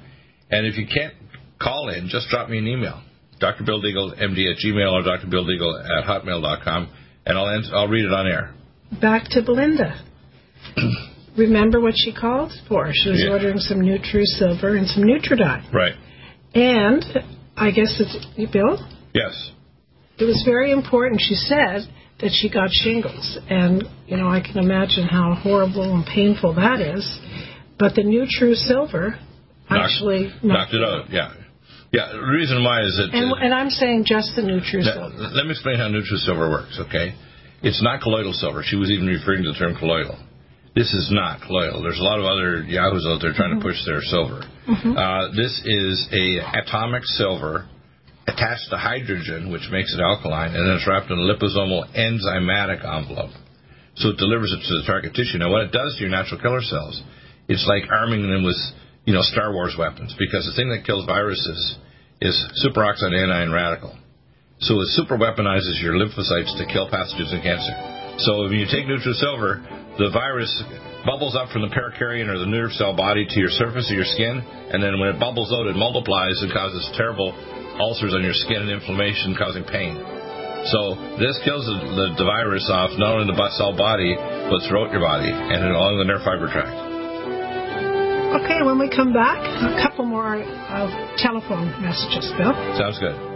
and 0.49 0.65
if 0.65 0.77
you 0.77 0.85
can't 0.87 1.13
call 1.61 1.89
in, 1.89 2.07
just 2.09 2.27
drop 2.29 2.49
me 2.49 2.57
an 2.57 2.67
email. 2.67 3.01
Dr. 3.39 3.63
Bill 3.63 3.81
Deagle, 3.81 4.15
MD 4.21 4.51
at 4.51 4.57
Gmail 4.63 4.91
or 4.91 5.01
Dr. 5.03 5.27
Bill 5.27 5.45
Deagle 5.45 5.81
at 5.83 6.05
Hotmail.com, 6.05 6.89
and 7.25 7.37
I'll, 7.37 7.49
ans- 7.49 7.71
I'll 7.73 7.87
read 7.87 8.05
it 8.05 8.13
on 8.13 8.27
air. 8.27 8.53
Back 9.01 9.23
to 9.31 9.41
Belinda. 9.41 9.99
Remember 11.37 11.79
what 11.79 11.93
she 11.97 12.13
called 12.13 12.51
for? 12.67 12.91
She 12.93 13.09
was 13.09 13.21
Yeah. 13.23 13.31
ordering 13.31 13.57
some 13.57 13.79
NutriSilver 13.79 14.77
and 14.77 14.87
some 14.87 15.03
Nutriodine. 15.03 15.73
Right. 15.73 15.93
And 16.53 17.03
I 17.55 17.71
guess 17.71 17.95
it's 17.99 18.27
you, 18.35 18.47
Bill. 18.51 18.77
Yes. 19.13 19.51
It 20.21 20.25
was 20.25 20.43
very 20.45 20.71
important. 20.71 21.19
She 21.19 21.33
said 21.33 21.89
that 22.21 22.29
she 22.29 22.47
got 22.49 22.69
shingles, 22.69 23.39
and 23.49 23.83
you 24.05 24.17
know 24.17 24.29
I 24.29 24.39
can 24.39 24.61
imagine 24.61 25.07
how 25.07 25.33
horrible 25.33 25.95
and 25.95 26.05
painful 26.05 26.53
that 26.61 26.79
is. 26.79 27.01
But 27.79 27.95
the 27.95 28.05
NutriSilver 28.05 29.17
actually 29.67 30.29
knocked, 30.43 30.71
knocked 30.71 30.73
it 30.77 30.83
out. 30.83 31.09
Yeah, 31.09 31.33
yeah. 31.91 32.13
The 32.13 32.21
reason 32.21 32.63
why 32.63 32.85
is 32.85 32.93
that. 33.01 33.09
And, 33.17 33.33
uh, 33.33 33.41
and 33.41 33.51
I'm 33.51 33.71
saying 33.71 34.05
just 34.05 34.35
the 34.35 34.43
NutriSilver. 34.43 35.33
Let 35.33 35.45
me 35.45 35.57
explain 35.57 35.77
how 35.81 35.89
NutriSilver 35.89 36.51
works. 36.53 36.77
Okay, 36.85 37.15
it's 37.63 37.81
not 37.81 38.01
colloidal 38.01 38.33
silver. 38.33 38.61
She 38.61 38.75
was 38.75 38.91
even 38.91 39.07
referring 39.07 39.41
to 39.41 39.53
the 39.53 39.57
term 39.57 39.75
colloidal. 39.75 40.21
This 40.75 40.93
is 40.93 41.09
not 41.11 41.41
colloidal. 41.41 41.81
There's 41.81 41.99
a 41.99 42.03
lot 42.03 42.19
of 42.19 42.25
other 42.25 42.61
yahoos 42.61 43.09
out 43.09 43.25
there 43.25 43.33
trying 43.33 43.57
mm-hmm. 43.57 43.65
to 43.65 43.73
push 43.73 43.81
their 43.89 44.05
silver. 44.05 44.45
Mm-hmm. 44.69 44.93
Uh, 44.93 45.33
this 45.33 45.59
is 45.65 46.07
a 46.13 46.45
atomic 46.61 47.03
silver 47.17 47.67
attached 48.31 48.71
to 48.71 48.77
hydrogen, 48.77 49.51
which 49.51 49.67
makes 49.71 49.93
it 49.93 49.99
alkaline, 49.99 50.55
and 50.55 50.63
then 50.63 50.75
it's 50.79 50.87
wrapped 50.87 51.11
in 51.11 51.19
a 51.19 51.27
liposomal 51.27 51.85
enzymatic 51.93 52.81
envelope. 52.83 53.35
So 53.95 54.15
it 54.15 54.17
delivers 54.17 54.55
it 54.55 54.63
to 54.63 54.73
the 54.79 54.87
target 54.87 55.13
tissue. 55.13 55.37
Now, 55.37 55.51
what 55.51 55.67
it 55.67 55.75
does 55.75 55.95
to 55.95 56.01
your 56.01 56.09
natural 56.09 56.39
killer 56.39 56.63
cells, 56.63 57.03
it's 57.47 57.67
like 57.67 57.91
arming 57.91 58.23
them 58.23 58.43
with, 58.43 58.57
you 59.05 59.13
know, 59.13 59.21
Star 59.21 59.51
Wars 59.51 59.75
weapons, 59.77 60.15
because 60.17 60.47
the 60.47 60.55
thing 60.55 60.71
that 60.71 60.87
kills 60.87 61.05
viruses 61.05 61.59
is 62.21 62.35
superoxide 62.63 63.11
anion 63.11 63.51
radical. 63.51 63.91
So 64.61 64.79
it 64.79 64.93
super 64.93 65.17
weaponizes 65.17 65.81
your 65.81 65.97
lymphocytes 65.97 66.55
to 66.55 66.69
kill 66.71 66.87
pathogens 66.87 67.33
and 67.33 67.41
cancer. 67.41 67.73
So 68.21 68.45
if 68.45 68.53
you 68.53 68.69
take 68.69 68.85
Nutrisilver, 68.85 69.97
the 69.97 70.13
virus 70.13 70.53
bubbles 71.03 71.35
up 71.35 71.49
from 71.49 71.65
the 71.65 71.73
perikaryon 71.73 72.29
or 72.29 72.37
the 72.37 72.45
nerve 72.45 72.71
cell 72.77 72.95
body 72.95 73.25
to 73.25 73.37
your 73.39 73.49
surface 73.49 73.89
of 73.89 73.95
your 73.97 74.05
skin, 74.05 74.37
and 74.37 74.81
then 74.81 74.99
when 75.01 75.09
it 75.09 75.19
bubbles 75.19 75.51
out, 75.51 75.65
it 75.65 75.75
multiplies 75.75 76.37
and 76.45 76.53
causes 76.53 76.85
terrible 76.95 77.33
ulcers 77.81 78.13
on 78.13 78.21
your 78.21 78.37
skin 78.37 78.61
and 78.61 78.69
inflammation 78.69 79.33
causing 79.33 79.65
pain. 79.65 79.97
So 80.69 80.93
this 81.17 81.41
kills 81.41 81.65
the, 81.65 82.13
the, 82.13 82.25
virus 82.25 82.69
off 82.69 82.93
not 83.01 83.17
only 83.17 83.25
in 83.25 83.33
the 83.33 83.49
cell 83.57 83.73
body, 83.73 84.13
but 84.13 84.61
throughout 84.69 84.93
your 84.93 85.01
body 85.01 85.33
and 85.33 85.73
along 85.73 85.97
the 85.97 86.05
nerve 86.05 86.21
fiber 86.21 86.45
tract. 86.45 86.77
Okay, 88.45 88.61
when 88.61 88.77
we 88.77 88.87
come 88.87 89.11
back, 89.11 89.41
a 89.41 89.81
couple 89.81 90.05
more 90.05 90.37
uh, 90.37 90.87
telephone 91.17 91.73
messages, 91.81 92.29
Bill. 92.37 92.53
Sounds 92.77 93.01
good. 93.01 93.30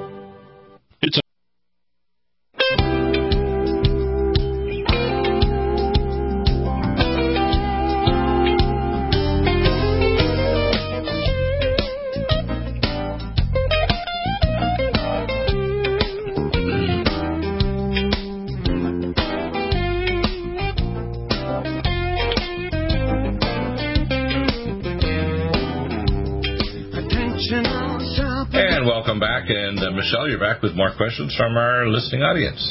Michelle, 30.05 30.29
you're 30.29 30.37
back 30.37 30.61
with 30.61 30.77
more 30.77 30.93
questions 30.93 31.33
from 31.33 31.57
our 31.57 31.89
listening 31.89 32.21
audience. 32.21 32.61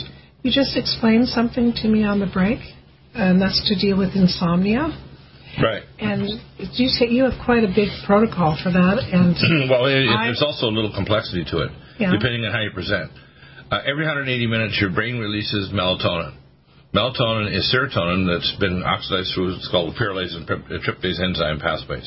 You 0.46 0.54
just 0.54 0.78
explained 0.78 1.26
something 1.26 1.74
to 1.82 1.88
me 1.90 2.06
on 2.06 2.22
the 2.22 2.30
break, 2.30 2.62
and 3.10 3.42
that's 3.42 3.58
to 3.66 3.74
deal 3.74 3.98
with 3.98 4.14
insomnia. 4.14 4.94
Right. 5.58 5.82
And 5.98 6.30
you 6.78 6.86
say 6.94 7.10
you 7.10 7.26
have 7.26 7.34
quite 7.42 7.66
a 7.66 7.72
big 7.74 7.90
protocol 8.06 8.54
for 8.62 8.70
that, 8.70 9.02
and 9.10 9.34
well, 9.66 9.90
it, 9.90 10.06
there's 10.06 10.46
also 10.46 10.70
a 10.70 10.74
little 10.74 10.94
complexity 10.94 11.42
to 11.50 11.66
it, 11.66 11.70
yeah. 11.98 12.14
depending 12.14 12.46
on 12.46 12.54
how 12.54 12.62
you 12.62 12.70
present. 12.70 13.10
Uh, 13.66 13.82
every 13.82 14.06
180 14.06 14.30
minutes, 14.46 14.78
your 14.78 14.94
brain 14.94 15.18
releases 15.18 15.74
melatonin. 15.74 16.38
Melatonin 16.94 17.50
is 17.50 17.66
serotonin 17.66 18.30
that's 18.30 18.54
been 18.62 18.86
oxidized 18.86 19.34
through 19.34 19.58
what's 19.58 19.66
called 19.74 19.98
pyrrolase 19.98 20.38
and 20.38 20.46
tryptase 20.46 21.18
enzyme 21.18 21.58
pathways. 21.58 22.06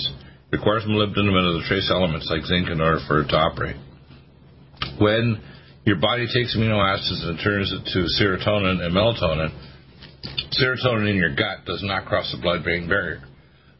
Requires 0.55 0.87
molybdenum 0.87 1.35
and 1.35 1.51
other 1.51 1.67
trace 1.67 1.91
elements 1.91 2.31
like 2.31 2.47
zinc 2.47 2.71
in 2.71 2.79
order 2.79 3.03
for 3.09 3.27
it 3.27 3.27
to 3.27 3.35
operate 3.35 3.75
when 4.99 5.41
your 5.85 5.97
body 5.97 6.27
takes 6.27 6.55
amino 6.55 6.83
acids 6.83 7.23
and 7.23 7.39
turns 7.43 7.71
it 7.71 7.85
to 7.93 7.99
serotonin 8.19 8.81
and 8.81 8.93
melatonin, 8.93 9.51
serotonin 10.51 11.09
in 11.11 11.15
your 11.15 11.35
gut 11.35 11.65
does 11.65 11.81
not 11.83 12.05
cross 12.05 12.31
the 12.31 12.41
blood 12.41 12.63
brain 12.63 12.87
barrier. 12.87 13.23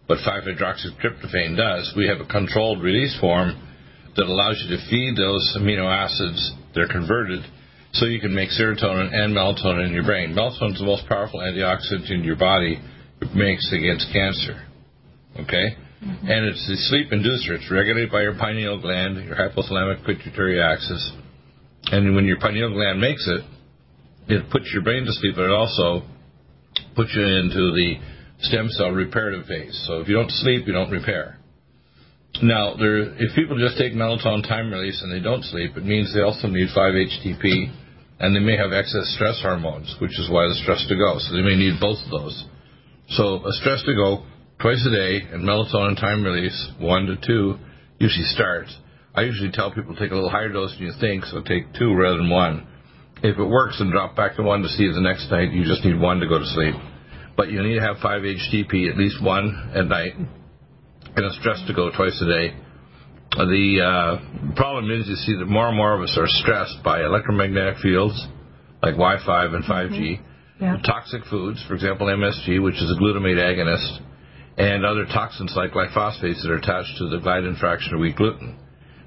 But 0.08 0.20
5-hydroxytryptophan 0.20 1.58
does. 1.58 1.94
We 1.98 2.08
have 2.08 2.22
a 2.22 2.26
controlled 2.32 2.82
release 2.82 3.18
form 3.20 3.62
that 4.16 4.26
allows 4.26 4.64
you 4.64 4.78
to 4.78 4.90
feed 4.90 5.18
those 5.18 5.58
amino 5.60 5.86
acids. 5.86 6.54
They're 6.74 6.88
converted 6.88 7.44
so 7.94 8.06
you 8.06 8.20
can 8.20 8.34
make 8.34 8.50
serotonin 8.50 9.14
and 9.14 9.36
melatonin 9.36 9.88
in 9.88 9.94
your 9.94 10.06
brain. 10.06 10.34
Melatonin 10.34 10.74
is 10.74 10.80
the 10.80 10.86
most 10.86 11.08
powerful 11.08 11.40
antioxidant 11.42 12.10
in 12.10 12.24
your 12.24 12.38
body 12.38 12.80
it 13.22 13.36
makes 13.36 13.72
against 13.74 14.08
cancer. 14.14 14.66
Okay? 15.42 15.76
Mm-hmm. 16.04 16.28
And 16.30 16.46
it's 16.46 16.68
the 16.68 16.78
sleep 16.90 17.10
inducer. 17.12 17.58
It's 17.58 17.72
regulated 17.72 18.12
by 18.12 18.22
your 18.22 18.36
pineal 18.36 18.80
gland, 18.80 19.24
your 19.26 19.36
hypothalamic 19.36 20.06
pituitary 20.06 20.62
axis. 20.62 21.12
And 21.92 22.16
when 22.16 22.26
your 22.26 22.40
pineal 22.40 22.72
gland 22.74 23.02
makes 23.02 23.28
it, 23.28 23.42
it 24.28 24.50
puts 24.52 24.70
your 24.74 24.84
brain 24.84 25.06
to 25.06 25.14
sleep, 25.14 25.36
but 25.36 25.46
it 25.46 25.52
also 25.52 26.06
puts 26.96 27.16
you 27.16 27.24
into 27.24 27.72
the 27.74 27.96
stem 28.42 28.70
cell 28.70 28.92
reparative 28.92 29.48
phase. 29.48 29.84
So 29.88 30.02
if 30.02 30.08
you 30.08 30.16
don't 30.16 30.30
sleep, 30.30 30.68
you 30.68 30.74
don't 30.74 30.92
repair. 30.92 31.38
Now, 32.44 32.76
there, 32.76 33.18
if 33.18 33.34
people 33.36 33.58
just 33.58 33.80
take 33.80 33.94
melatonin 33.94 34.48
time 34.48 34.70
release 34.70 35.02
and 35.02 35.12
they 35.12 35.24
don't 35.24 35.44
sleep, 35.46 35.76
it 35.76 35.86
means 35.86 36.14
they 36.14 36.22
also 36.22 36.48
need 36.48 36.68
5-HTP, 36.76 37.74
and 38.20 38.36
they 38.36 38.40
may 38.40 38.58
have 38.58 38.74
excess 38.74 39.16
stress 39.16 39.40
hormones, 39.42 39.96
which 40.00 40.20
is 40.20 40.30
why 40.30 40.48
the 40.48 40.60
stress 40.62 40.86
to 40.88 40.96
go. 40.96 41.18
So 41.18 41.34
they 41.34 41.42
may 41.42 41.56
need 41.56 41.80
both 41.80 41.98
of 42.06 42.12
those. 42.12 42.46
So 43.10 43.42
a 43.46 43.52
stress 43.54 43.82
to 43.86 43.96
go 43.96 44.24
twice 44.60 44.86
a 44.86 44.92
day, 44.92 45.22
and 45.32 45.44
melatonin 45.44 46.00
time 46.00 46.24
release, 46.24 46.72
one 46.80 47.06
to 47.06 47.16
two, 47.16 47.58
usually 48.00 48.26
starts. 48.26 48.76
I 49.14 49.22
usually 49.22 49.52
tell 49.52 49.72
people 49.72 49.96
to 49.96 50.00
take 50.00 50.12
a 50.12 50.16
little 50.16 50.30
higher 50.30 50.50
dose 50.50 50.76
than 50.78 50.88
you 50.88 50.94
think, 51.00 51.26
so 51.26 51.42
take 51.42 51.74
two 51.74 51.94
rather 51.96 52.18
than 52.18 52.30
one. 52.30 52.68
If 53.24 53.38
it 53.38 53.46
works, 53.46 53.80
then 53.80 53.90
drop 53.90 54.16
back 54.16 54.36
to 54.36 54.44
one 54.44 54.62
to 54.62 54.70
see 54.70 54.88
the 54.88 55.02
next 55.02 55.32
night. 55.32 55.52
You 55.52 55.64
just 55.66 55.84
need 55.84 56.00
one 56.00 56.20
to 56.20 56.28
go 56.28 56.38
to 56.38 56.46
sleep. 56.46 56.76
But 57.36 57.50
you 57.50 57.62
need 57.64 57.76
to 57.76 57.82
have 57.82 57.98
5-HTP, 57.98 58.90
at 58.90 58.98
least 58.98 59.24
one 59.24 59.72
at 59.76 59.86
night, 59.86 60.14
and 60.18 61.26
a 61.26 61.32
stress 61.40 61.62
to 61.68 61.74
go 61.74 61.90
twice 61.96 62.20
a 62.22 62.26
day. 62.26 62.56
The 63.32 63.82
uh, 63.82 64.54
problem 64.56 64.90
is 64.90 65.08
you 65.08 65.16
see 65.16 65.36
that 65.38 65.46
more 65.46 65.68
and 65.68 65.78
more 65.78 65.94
of 65.94 66.02
us 66.02 66.16
are 66.18 66.28
stressed 66.28 66.84
by 66.84 67.04
electromagnetic 67.04 67.78
fields, 67.78 68.18
like 68.82 68.94
Wi-Fi 68.94 69.46
and 69.46 69.64
5G, 69.64 70.00
mm-hmm. 70.00 70.64
yeah. 70.64 70.78
toxic 70.86 71.24
foods, 71.26 71.64
for 71.68 71.76
example 71.76 72.08
MSG, 72.08 72.62
which 72.64 72.76
is 72.76 72.90
a 72.96 73.00
glutamate 73.02 73.38
agonist, 73.38 74.00
and 74.58 74.86
other 74.86 75.06
toxins 75.06 75.54
like 75.56 75.72
glyphosates 75.72 76.42
that 76.42 76.52
are 76.52 76.58
attached 76.58 76.98
to 76.98 77.10
the 77.10 77.18
gliadin 77.18 77.60
fraction 77.60 77.94
of 77.94 78.00
wheat 78.00 78.16
gluten. 78.16 78.58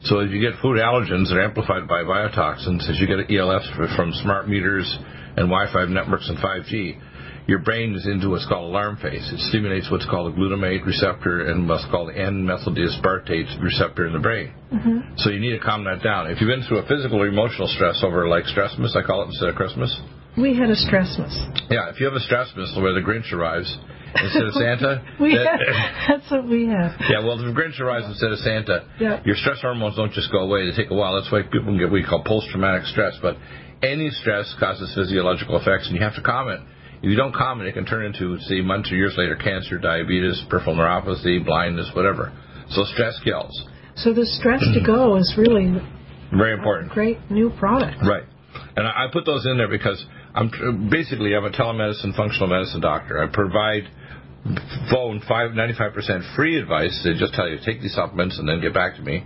So 0.03 0.21
as 0.21 0.31
you 0.31 0.41
get 0.41 0.59
food 0.63 0.79
allergens 0.79 1.29
that 1.29 1.37
are 1.37 1.45
amplified 1.45 1.87
by 1.87 2.03
biotoxins, 2.03 2.89
as 2.89 2.99
you 2.99 3.07
get 3.07 3.29
ELFs 3.29 3.97
from 3.97 4.13
smart 4.23 4.49
meters 4.49 4.89
and 5.37 5.51
Wi-Fi 5.51 5.87
networks 5.87 6.29
and 6.29 6.39
5G, 6.39 6.99
your 7.47 7.59
brain 7.59 7.95
is 7.95 8.07
into 8.07 8.31
what's 8.31 8.47
called 8.47 8.71
alarm 8.71 8.97
phase. 8.97 9.29
It 9.33 9.41
stimulates 9.51 9.91
what's 9.91 10.07
called 10.07 10.33
a 10.33 10.37
glutamate 10.37 10.87
receptor 10.87 11.51
and 11.51 11.69
what's 11.69 11.85
called 11.91 12.15
N-methyl 12.15 12.75
D-aspartate 12.75 13.61
receptor 13.61 14.07
in 14.07 14.13
the 14.13 14.21
brain. 14.21 14.55
Mm-hmm. 14.73 15.17
So 15.17 15.31
you 15.31 15.41
need 15.41 15.59
to 15.59 15.59
calm 15.59 15.85
that 15.85 16.03
down. 16.03 16.31
If 16.31 16.41
you've 16.41 16.49
been 16.49 16.63
through 16.63 16.79
a 16.79 16.87
physical 16.87 17.21
or 17.21 17.27
emotional 17.27 17.67
stress 17.67 18.01
over 18.05 18.29
like 18.29 18.45
Stressmas, 18.45 18.95
I 18.95 19.03
call 19.03 19.23
it 19.23 19.35
instead 19.35 19.49
of 19.49 19.57
Christmas. 19.57 19.91
We 20.39 20.57
had 20.57 20.71
a 20.71 20.79
Stressmas. 20.79 21.35
Yeah, 21.69 21.91
if 21.91 21.99
you 21.99 22.07
have 22.07 22.15
a 22.15 22.23
Stressmas 22.23 22.81
where 22.81 22.95
the 22.95 23.01
Grinch 23.01 23.33
arrives, 23.33 23.77
instead 24.15 24.45
of 24.45 24.55
Santa. 24.59 25.05
we 25.21 25.37
that, 25.37 25.47
have, 25.47 26.21
that's 26.21 26.31
what 26.31 26.49
we 26.49 26.67
have. 26.67 26.93
Yeah, 27.09 27.25
well, 27.25 27.39
if 27.39 27.55
Grinch 27.55 27.79
arrives 27.81 28.07
instead 28.07 28.33
of 28.33 28.39
Santa, 28.39 28.87
yeah. 28.99 29.23
your 29.25 29.37
stress 29.37 29.61
hormones 29.61 29.97
don't 29.97 30.13
just 30.13 30.31
go 30.33 30.41
away. 30.41 30.71
They 30.71 30.77
take 30.77 30.91
a 30.91 30.95
while. 30.95 31.15
That's 31.21 31.31
why 31.31 31.43
people 31.43 31.73
can 31.73 31.79
get 31.79 31.85
what 31.91 32.01
we 32.01 32.05
call 32.05 32.23
post-traumatic 32.25 32.87
stress. 32.87 33.17
But 33.23 33.37
any 33.83 34.11
stress 34.11 34.55
causes 34.59 34.93
physiological 34.95 35.57
effects, 35.59 35.87
and 35.89 35.97
you 35.97 36.03
have 36.03 36.15
to 36.17 36.23
calm 36.23 36.49
it. 36.49 36.61
If 37.03 37.09
you 37.09 37.17
don't 37.17 37.35
calm 37.35 37.61
it, 37.63 37.67
it 37.67 37.73
can 37.73 37.87
turn 37.87 38.05
into, 38.05 38.39
see, 38.41 38.61
months 38.61 38.93
or 38.93 38.97
years 38.97 39.15
later, 39.17 39.35
cancer, 39.37 39.79
diabetes, 39.79 40.43
peripheral 40.51 40.77
neuropathy, 40.77 41.43
blindness, 41.45 41.91
whatever. 41.97 42.33
So 42.71 42.85
stress 42.85 43.19
kills. 43.25 43.57
So 43.97 44.13
the 44.13 44.27
stress 44.27 44.61
to 44.61 44.81
go 44.85 45.17
is 45.17 45.35
really 45.37 45.73
very 46.31 46.53
important. 46.53 46.93
great 46.93 47.19
new 47.31 47.51
product. 47.59 47.97
Right. 48.07 48.25
And 48.81 48.89
I 48.89 49.13
put 49.13 49.27
those 49.27 49.45
in 49.45 49.59
there 49.59 49.69
because 49.69 50.03
I'm 50.35 50.89
basically 50.91 51.37
I'm 51.37 51.45
a 51.45 51.51
telemedicine 51.51 52.17
functional 52.17 52.49
medicine 52.49 52.81
doctor. 52.81 53.23
I 53.23 53.27
provide 53.31 53.85
phone 54.91 55.21
five, 55.29 55.51
95% 55.51 56.35
free 56.35 56.59
advice. 56.59 56.99
They 57.05 57.13
just 57.13 57.35
tell 57.35 57.47
you 57.47 57.59
take 57.63 57.83
these 57.83 57.95
supplements 57.95 58.39
and 58.39 58.49
then 58.49 58.63
get 58.63 58.73
back 58.73 58.97
to 58.97 59.03
me. 59.03 59.23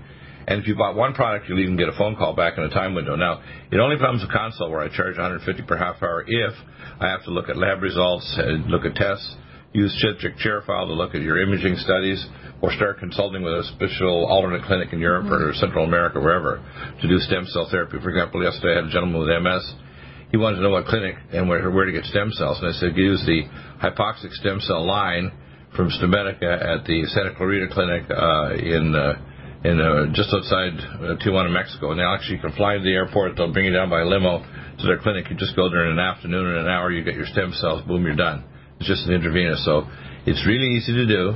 And 0.48 0.60
if 0.60 0.66
you 0.66 0.74
bought 0.74 0.96
one 0.96 1.14
product, 1.14 1.48
you'll 1.48 1.60
even 1.60 1.76
get 1.76 1.88
a 1.88 1.96
phone 1.96 2.16
call 2.16 2.34
back 2.34 2.58
in 2.58 2.64
a 2.64 2.68
time 2.68 2.94
window. 2.94 3.14
Now, 3.14 3.42
it 3.70 3.78
only 3.78 3.94
becomes 3.94 4.24
a 4.24 4.26
consult 4.26 4.72
where 4.72 4.80
I 4.80 4.88
charge 4.88 5.16
150 5.16 5.62
per 5.62 5.76
half 5.76 6.02
hour 6.02 6.24
if 6.26 6.52
I 7.00 7.06
have 7.06 7.22
to 7.24 7.30
look 7.30 7.48
at 7.48 7.56
lab 7.56 7.80
results, 7.80 8.34
and 8.36 8.66
look 8.66 8.84
at 8.84 8.96
tests, 8.96 9.36
use 9.72 9.94
Cedric 10.02 10.36
Chairfile 10.36 10.86
to 10.86 10.92
look 10.92 11.14
at 11.14 11.22
your 11.22 11.40
imaging 11.40 11.76
studies, 11.76 12.26
or 12.64 12.72
start 12.72 12.98
consulting 12.98 13.42
with 13.42 13.52
a 13.52 13.64
special 13.76 14.24
alternate 14.24 14.64
clinic 14.64 14.88
in 14.94 14.98
Europe 14.98 15.28
or 15.28 15.52
Central 15.52 15.84
America, 15.84 16.18
wherever, 16.18 16.64
to 17.02 17.06
do 17.06 17.18
stem 17.18 17.44
cell 17.52 17.68
therapy. 17.70 17.98
For 18.02 18.08
example, 18.08 18.42
yesterday 18.42 18.72
I 18.72 18.76
had 18.76 18.84
a 18.88 18.90
gentleman 18.90 19.20
with 19.20 19.28
MS. 19.28 19.64
He 20.30 20.38
wanted 20.38 20.56
to 20.56 20.62
know 20.62 20.70
what 20.70 20.86
clinic 20.86 21.14
and 21.30 21.46
where, 21.46 21.70
where 21.70 21.84
to 21.84 21.92
get 21.92 22.04
stem 22.04 22.32
cells, 22.32 22.56
and 22.62 22.68
I 22.68 22.72
said 22.72 22.96
use 22.96 23.20
the 23.26 23.44
hypoxic 23.84 24.32
stem 24.32 24.60
cell 24.60 24.80
line 24.80 25.30
from 25.76 25.90
Stemedica 25.90 26.48
at 26.48 26.86
the 26.86 27.04
Santa 27.12 27.36
Clarita 27.36 27.68
Clinic 27.68 28.08
uh, 28.08 28.56
in. 28.56 28.96
Uh, 28.96 29.30
in 29.64 29.80
uh, 29.80 30.12
just 30.12 30.28
outside 30.28 30.76
uh, 30.76 31.16
Tijuana, 31.24 31.50
Mexico, 31.50 31.90
and 31.90 31.98
they 31.98 32.04
actually 32.04 32.36
can 32.36 32.52
fly 32.52 32.76
to 32.76 32.84
the 32.84 32.92
airport. 32.92 33.32
They'll 33.36 33.50
bring 33.50 33.64
you 33.64 33.72
down 33.72 33.88
by 33.88 34.02
limo 34.02 34.44
to 34.44 34.86
their 34.86 34.98
clinic. 34.98 35.24
You 35.30 35.36
just 35.36 35.56
go 35.56 35.70
there 35.70 35.86
in 35.86 35.92
an 35.92 35.98
afternoon, 35.98 36.52
in 36.52 36.58
an 36.58 36.68
hour, 36.68 36.92
you 36.92 37.02
get 37.02 37.14
your 37.14 37.24
stem 37.24 37.50
cells. 37.54 37.80
Boom, 37.88 38.04
you're 38.04 38.14
done. 38.14 38.44
It's 38.78 38.86
just 38.86 39.08
an 39.08 39.14
intravenous, 39.14 39.64
so 39.64 39.88
it's 40.26 40.44
really 40.46 40.68
easy 40.76 40.92
to 40.92 41.06
do. 41.06 41.32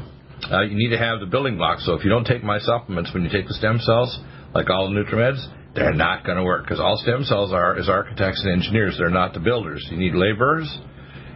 Uh, 0.51 0.63
you 0.63 0.77
need 0.77 0.91
to 0.91 0.99
have 0.99 1.21
the 1.21 1.27
building 1.27 1.57
blocks. 1.57 1.85
So 1.85 1.95
if 1.95 2.05
you 2.05 2.11
don't 2.11 2.25
take 2.25 2.45
my 2.45 2.59
supplements 2.59 3.13
when 3.13 3.25
you 3.25 3.31
take 3.31 3.49
the 3.49 3.55
stem 3.55 3.79
cells, 3.81 4.19
like 4.55 4.71
all 4.71 4.89
the 4.89 4.95
NutriMeds, 4.95 5.75
they're 5.75 5.93
not 5.93 6.25
going 6.25 6.39
to 6.39 6.45
work 6.45 6.65
because 6.65 6.81
all 6.81 6.97
stem 7.03 7.25
cells 7.25 7.53
are 7.53 7.79
is 7.79 7.89
architects 7.89 8.43
and 8.45 8.53
engineers. 8.53 8.97
They're 8.99 9.11
not 9.11 9.35
the 9.35 9.41
builders. 9.41 9.87
You 9.91 9.99
need 9.99 10.15
laborers, 10.15 10.69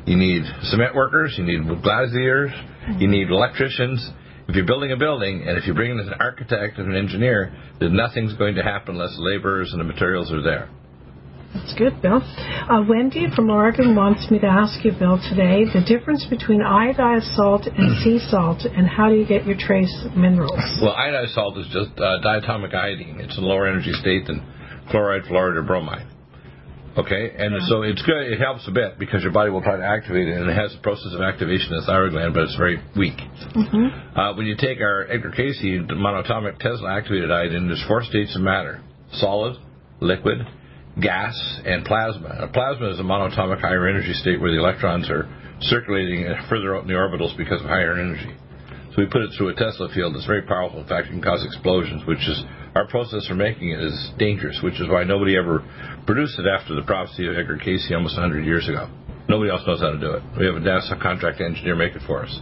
you 0.06 0.16
need 0.16 0.42
cement 0.62 0.94
workers, 0.94 1.34
you 1.36 1.44
need 1.44 1.66
glaziers, 1.82 2.50
you 2.98 3.08
need 3.08 3.28
electricians. 3.28 4.10
If 4.48 4.56
you're 4.56 4.66
building 4.66 4.92
a 4.92 4.96
building 4.96 5.44
and 5.46 5.56
if 5.56 5.66
you 5.66 5.74
bring 5.74 5.92
in 5.92 6.00
an 6.00 6.14
architect 6.18 6.78
and 6.78 6.90
an 6.90 6.96
engineer, 6.96 7.54
then 7.78 7.94
nothing's 7.94 8.34
going 8.34 8.56
to 8.56 8.62
happen 8.62 8.96
unless 8.96 9.14
laborers 9.18 9.72
and 9.72 9.80
the 9.80 9.84
materials 9.84 10.32
are 10.32 10.42
there. 10.42 10.68
That's 11.54 11.74
good, 11.74 12.00
Bill. 12.00 12.20
Uh, 12.24 12.82
Wendy 12.88 13.26
from 13.36 13.50
Oregon 13.50 13.94
wants 13.94 14.30
me 14.30 14.38
to 14.40 14.46
ask 14.46 14.84
you, 14.84 14.92
Bill, 14.98 15.20
today 15.28 15.64
the 15.68 15.84
difference 15.84 16.24
between 16.24 16.60
iodized 16.60 17.34
salt 17.36 17.66
and 17.66 17.98
sea 18.04 18.18
salt, 18.30 18.64
and 18.64 18.88
how 18.88 19.08
do 19.08 19.16
you 19.16 19.26
get 19.26 19.44
your 19.44 19.56
trace 19.58 19.92
minerals? 20.16 20.60
Well, 20.80 20.94
iodized 20.94 21.34
salt 21.34 21.58
is 21.58 21.66
just 21.66 21.92
uh, 22.00 22.24
diatomic 22.24 22.74
iodine. 22.74 23.20
It's 23.20 23.36
a 23.36 23.42
lower 23.42 23.66
energy 23.66 23.92
state 23.92 24.26
than 24.26 24.40
chloride, 24.90 25.24
fluoride, 25.24 25.56
or 25.56 25.62
bromide. 25.62 26.06
Okay, 26.96 27.32
and 27.36 27.54
yeah. 27.54 27.68
so 27.68 27.82
it's 27.82 28.02
good. 28.02 28.32
It 28.32 28.38
helps 28.38 28.68
a 28.68 28.70
bit 28.70 28.98
because 28.98 29.22
your 29.22 29.32
body 29.32 29.50
will 29.50 29.62
try 29.62 29.76
to 29.76 29.84
activate 29.84 30.28
it, 30.28 30.36
and 30.36 30.48
it 30.48 30.56
has 30.56 30.74
a 30.74 30.82
process 30.82 31.12
of 31.14 31.20
activation 31.22 31.72
in 31.72 31.80
the 31.80 31.86
thyroid 31.86 32.12
gland, 32.12 32.34
but 32.34 32.44
it's 32.44 32.56
very 32.56 32.80
weak. 32.96 33.16
Mm-hmm. 33.16 34.18
Uh, 34.18 34.36
when 34.36 34.44
you 34.44 34.56
take 34.56 34.80
our 34.80 35.04
Edgar 35.10 35.32
Cayce 35.32 35.60
monatomic 35.62 36.58
Tesla 36.58 36.96
activated 36.96 37.30
iodine, 37.30 37.66
there's 37.66 37.84
four 37.88 38.02
states 38.02 38.36
of 38.36 38.42
matter: 38.42 38.82
solid, 39.12 39.56
liquid, 40.00 40.46
gas, 41.00 41.34
and 41.64 41.84
plasma. 41.84 42.36
Now, 42.40 42.46
plasma 42.52 42.90
is 42.90 43.00
a 43.00 43.02
monatomic 43.02 43.60
higher 43.60 43.88
energy 43.88 44.12
state 44.12 44.40
where 44.40 44.52
the 44.52 44.58
electrons 44.58 45.08
are 45.08 45.28
circulating 45.60 46.26
further 46.48 46.76
out 46.76 46.82
in 46.82 46.88
the 46.88 46.94
orbitals 46.94 47.36
because 47.36 47.60
of 47.62 47.68
higher 47.68 47.94
energy. 47.94 48.36
So 48.92 49.00
we 49.00 49.06
put 49.06 49.22
it 49.22 49.30
through 49.36 49.48
a 49.48 49.54
Tesla 49.54 49.88
field 49.94 50.14
that's 50.14 50.26
very 50.26 50.42
powerful. 50.42 50.80
In 50.80 50.86
fact, 50.86 51.06
it 51.06 51.10
can 51.10 51.22
cause 51.22 51.42
explosions, 51.44 52.04
which 52.06 52.20
is 52.28 52.44
our 52.74 52.86
process 52.86 53.26
for 53.26 53.34
making 53.34 53.70
it 53.70 53.80
is 53.80 54.12
dangerous, 54.18 54.60
which 54.62 54.80
is 54.80 54.88
why 54.88 55.04
nobody 55.04 55.36
ever 55.36 55.64
produced 56.04 56.38
it 56.38 56.44
after 56.46 56.74
the 56.74 56.82
prophecy 56.82 57.26
of 57.26 57.36
Edgar 57.36 57.56
Cayce 57.56 57.90
almost 57.94 58.16
100 58.16 58.44
years 58.44 58.68
ago. 58.68 58.90
Nobody 59.28 59.50
else 59.50 59.62
knows 59.66 59.80
how 59.80 59.92
to 59.92 59.98
do 59.98 60.12
it. 60.12 60.22
We 60.38 60.44
have 60.44 60.56
a 60.56 60.60
NASA 60.60 61.00
contract 61.00 61.40
engineer 61.40 61.74
make 61.74 61.94
it 61.94 62.02
for 62.06 62.24
us. 62.24 62.40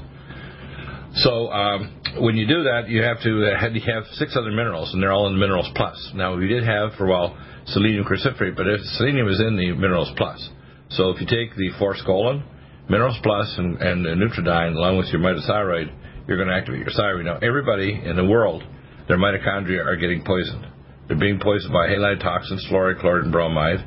So 1.14 1.50
um, 1.50 2.00
when 2.20 2.36
you 2.36 2.46
do 2.46 2.62
that, 2.64 2.88
you 2.88 3.02
have 3.02 3.20
to 3.22 3.50
uh, 3.50 3.58
have 3.58 4.04
six 4.12 4.36
other 4.36 4.50
minerals, 4.50 4.94
and 4.94 5.02
they're 5.02 5.12
all 5.12 5.26
in 5.26 5.34
the 5.34 5.40
minerals 5.40 5.68
plus. 5.74 6.12
Now 6.14 6.36
we 6.36 6.46
did 6.46 6.62
have 6.62 6.92
for 6.94 7.06
a 7.06 7.10
while 7.10 7.36
selenium 7.66 8.04
cruciferate, 8.04 8.56
but 8.56 8.68
if 8.68 8.80
selenium 8.96 9.28
is 9.28 9.40
in 9.40 9.56
the 9.56 9.72
minerals 9.72 10.10
plus. 10.16 10.48
So 10.90 11.10
if 11.10 11.20
you 11.20 11.26
take 11.26 11.56
the 11.56 11.70
forskolin, 11.80 12.42
minerals 12.88 13.18
plus, 13.22 13.54
and, 13.58 13.76
and 13.82 14.04
the 14.04 14.10
Nutriodine 14.10 14.74
along 14.74 14.98
with 14.98 15.08
your 15.08 15.20
mitothyroid, 15.20 15.92
you're 16.26 16.36
going 16.36 16.48
to 16.48 16.54
activate 16.54 16.80
your 16.80 16.94
thyroid. 16.96 17.24
Now 17.24 17.38
everybody 17.42 18.00
in 18.04 18.16
the 18.16 18.24
world, 18.24 18.62
their 19.08 19.18
mitochondria 19.18 19.84
are 19.84 19.96
getting 19.96 20.22
poisoned. 20.24 20.66
They're 21.08 21.18
being 21.18 21.40
poisoned 21.40 21.72
by 21.72 21.88
halide 21.88 22.20
toxins, 22.20 22.64
fluoride, 22.70 23.00
chloride, 23.00 23.24
and 23.24 23.32
bromide, 23.32 23.84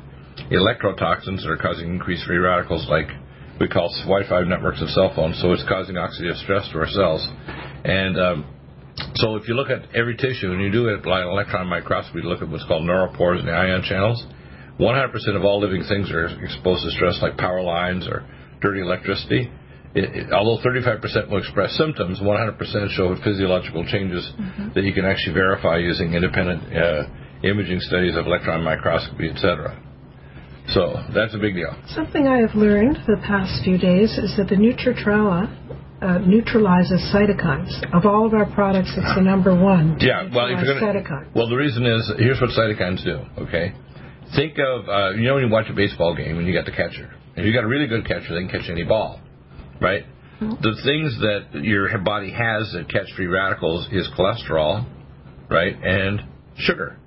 electrotoxins 0.50 1.40
that 1.42 1.48
are 1.48 1.56
causing 1.56 1.88
increased 1.88 2.26
free 2.26 2.36
radicals 2.36 2.86
like 2.88 3.08
we 3.60 3.68
call 3.68 3.88
Wi-Fi 4.04 4.44
networks 4.44 4.82
of 4.82 4.88
cell 4.90 5.12
phones, 5.14 5.40
so 5.40 5.52
it's 5.52 5.64
causing 5.68 5.94
oxidative 5.96 6.42
stress 6.42 6.68
to 6.72 6.78
our 6.78 6.88
cells. 6.88 7.26
And 7.84 8.18
um, 8.18 8.54
so 9.14 9.36
if 9.36 9.48
you 9.48 9.54
look 9.54 9.70
at 9.70 9.94
every 9.94 10.16
tissue, 10.16 10.52
and 10.52 10.60
you 10.60 10.70
do 10.70 10.88
it 10.88 11.02
by 11.02 11.22
electron 11.22 11.68
microscopy, 11.68 12.22
to 12.22 12.28
look 12.28 12.42
at 12.42 12.48
what's 12.48 12.64
called 12.66 12.82
neuropores 12.84 13.38
and 13.38 13.48
the 13.48 13.52
ion 13.52 13.82
channels, 13.82 14.24
100% 14.78 15.36
of 15.36 15.44
all 15.44 15.60
living 15.60 15.84
things 15.88 16.10
are 16.10 16.26
exposed 16.42 16.84
to 16.84 16.90
stress 16.90 17.18
like 17.22 17.36
power 17.36 17.62
lines 17.62 18.08
or 18.08 18.26
dirty 18.60 18.80
electricity. 18.80 19.50
It, 19.94 20.26
it, 20.26 20.32
although 20.32 20.60
35% 20.62 21.30
will 21.30 21.38
express 21.38 21.76
symptoms, 21.76 22.18
100% 22.18 22.58
show 22.90 23.14
physiological 23.22 23.86
changes 23.86 24.28
mm-hmm. 24.34 24.70
that 24.74 24.82
you 24.82 24.92
can 24.92 25.04
actually 25.04 25.34
verify 25.34 25.78
using 25.78 26.14
independent 26.14 26.74
uh, 26.74 27.04
imaging 27.46 27.78
studies 27.80 28.16
of 28.16 28.26
electron 28.26 28.64
microscopy, 28.64 29.30
etc. 29.30 29.78
So 30.74 30.98
that's 31.14 31.32
a 31.34 31.38
big 31.38 31.54
deal. 31.54 31.70
Something 31.94 32.26
I 32.26 32.38
have 32.38 32.56
learned 32.56 32.98
the 33.06 33.22
past 33.22 33.62
few 33.62 33.78
days 33.78 34.18
is 34.18 34.34
that 34.36 34.48
the 34.48 34.56
Nutritrala 34.56 35.46
uh, 36.02 36.18
neutralizes 36.18 37.00
cytokines. 37.14 37.70
Of 37.94 38.04
all 38.04 38.26
of 38.26 38.34
our 38.34 38.50
products, 38.52 38.90
it's 38.96 39.14
the 39.14 39.22
number 39.22 39.54
one. 39.54 39.96
Yeah, 40.00 40.28
well, 40.34 40.50
if 40.50 40.58
you're 40.58 40.74
gonna, 40.74 41.00
cytokines. 41.00 41.34
well, 41.34 41.48
the 41.48 41.54
reason 41.54 41.86
is 41.86 42.12
here's 42.18 42.40
what 42.40 42.50
cytokines 42.50 43.04
do. 43.04 43.22
Okay, 43.46 43.72
think 44.34 44.58
of 44.58 44.88
uh, 44.88 45.10
you 45.10 45.22
know 45.28 45.34
when 45.34 45.44
you 45.44 45.50
watch 45.50 45.66
a 45.70 45.74
baseball 45.74 46.16
game 46.16 46.38
and 46.38 46.46
you 46.46 46.52
got 46.52 46.66
the 46.66 46.72
catcher. 46.72 47.14
If 47.36 47.46
you 47.46 47.52
got 47.52 47.62
a 47.62 47.68
really 47.68 47.86
good 47.86 48.06
catcher, 48.06 48.34
they 48.34 48.46
can 48.46 48.48
catch 48.48 48.68
any 48.68 48.82
ball, 48.82 49.20
right? 49.80 50.02
Mm-hmm. 50.40 50.60
The 50.60 50.74
things 50.82 51.18
that 51.20 51.62
your 51.62 51.96
body 51.98 52.32
has 52.32 52.72
that 52.74 52.90
catch 52.90 53.14
free 53.16 53.26
radicals 53.26 53.86
is 53.92 54.08
cholesterol, 54.18 54.84
right, 55.48 55.76
and 55.80 56.20
sugar. 56.56 56.98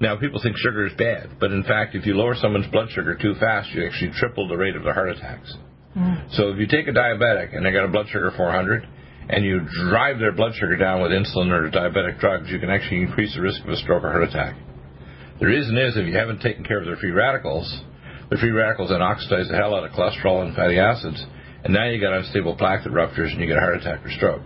Now, 0.00 0.16
people 0.16 0.40
think 0.40 0.56
sugar 0.56 0.86
is 0.86 0.92
bad, 0.96 1.40
but 1.40 1.50
in 1.50 1.64
fact, 1.64 1.94
if 1.94 2.06
you 2.06 2.14
lower 2.14 2.36
someone's 2.36 2.70
blood 2.70 2.88
sugar 2.90 3.16
too 3.20 3.34
fast, 3.40 3.70
you 3.70 3.84
actually 3.84 4.12
triple 4.14 4.46
the 4.46 4.56
rate 4.56 4.76
of 4.76 4.84
their 4.84 4.94
heart 4.94 5.10
attacks. 5.10 5.52
Mm. 5.96 6.36
So 6.36 6.50
if 6.50 6.58
you 6.58 6.66
take 6.68 6.86
a 6.86 6.92
diabetic 6.92 7.56
and 7.56 7.66
they 7.66 7.72
got 7.72 7.84
a 7.84 7.88
blood 7.88 8.06
sugar 8.08 8.30
400, 8.36 8.86
and 9.28 9.44
you 9.44 9.60
drive 9.90 10.18
their 10.18 10.32
blood 10.32 10.54
sugar 10.54 10.76
down 10.76 11.02
with 11.02 11.10
insulin 11.10 11.50
or 11.50 11.70
diabetic 11.70 12.18
drugs, 12.18 12.48
you 12.48 12.58
can 12.58 12.70
actually 12.70 13.02
increase 13.02 13.34
the 13.34 13.42
risk 13.42 13.62
of 13.62 13.68
a 13.68 13.76
stroke 13.76 14.04
or 14.04 14.10
heart 14.10 14.22
attack. 14.22 14.56
The 15.40 15.46
reason 15.46 15.76
is 15.76 15.96
if 15.96 16.06
you 16.06 16.16
haven't 16.16 16.40
taken 16.40 16.64
care 16.64 16.78
of 16.78 16.86
their 16.86 16.96
free 16.96 17.10
radicals, 17.10 17.82
the 18.30 18.36
free 18.36 18.50
radicals 18.50 18.90
then 18.90 19.02
oxidize 19.02 19.48
the 19.48 19.56
hell 19.56 19.74
out 19.74 19.84
of 19.84 19.92
cholesterol 19.92 20.46
and 20.46 20.56
fatty 20.56 20.78
acids, 20.78 21.22
and 21.64 21.74
now 21.74 21.88
you 21.88 22.00
got 22.00 22.14
unstable 22.14 22.56
plaque 22.56 22.84
that 22.84 22.90
ruptures 22.90 23.32
and 23.32 23.40
you 23.40 23.46
get 23.46 23.56
a 23.56 23.60
heart 23.60 23.76
attack 23.76 24.04
or 24.04 24.10
stroke. 24.10 24.42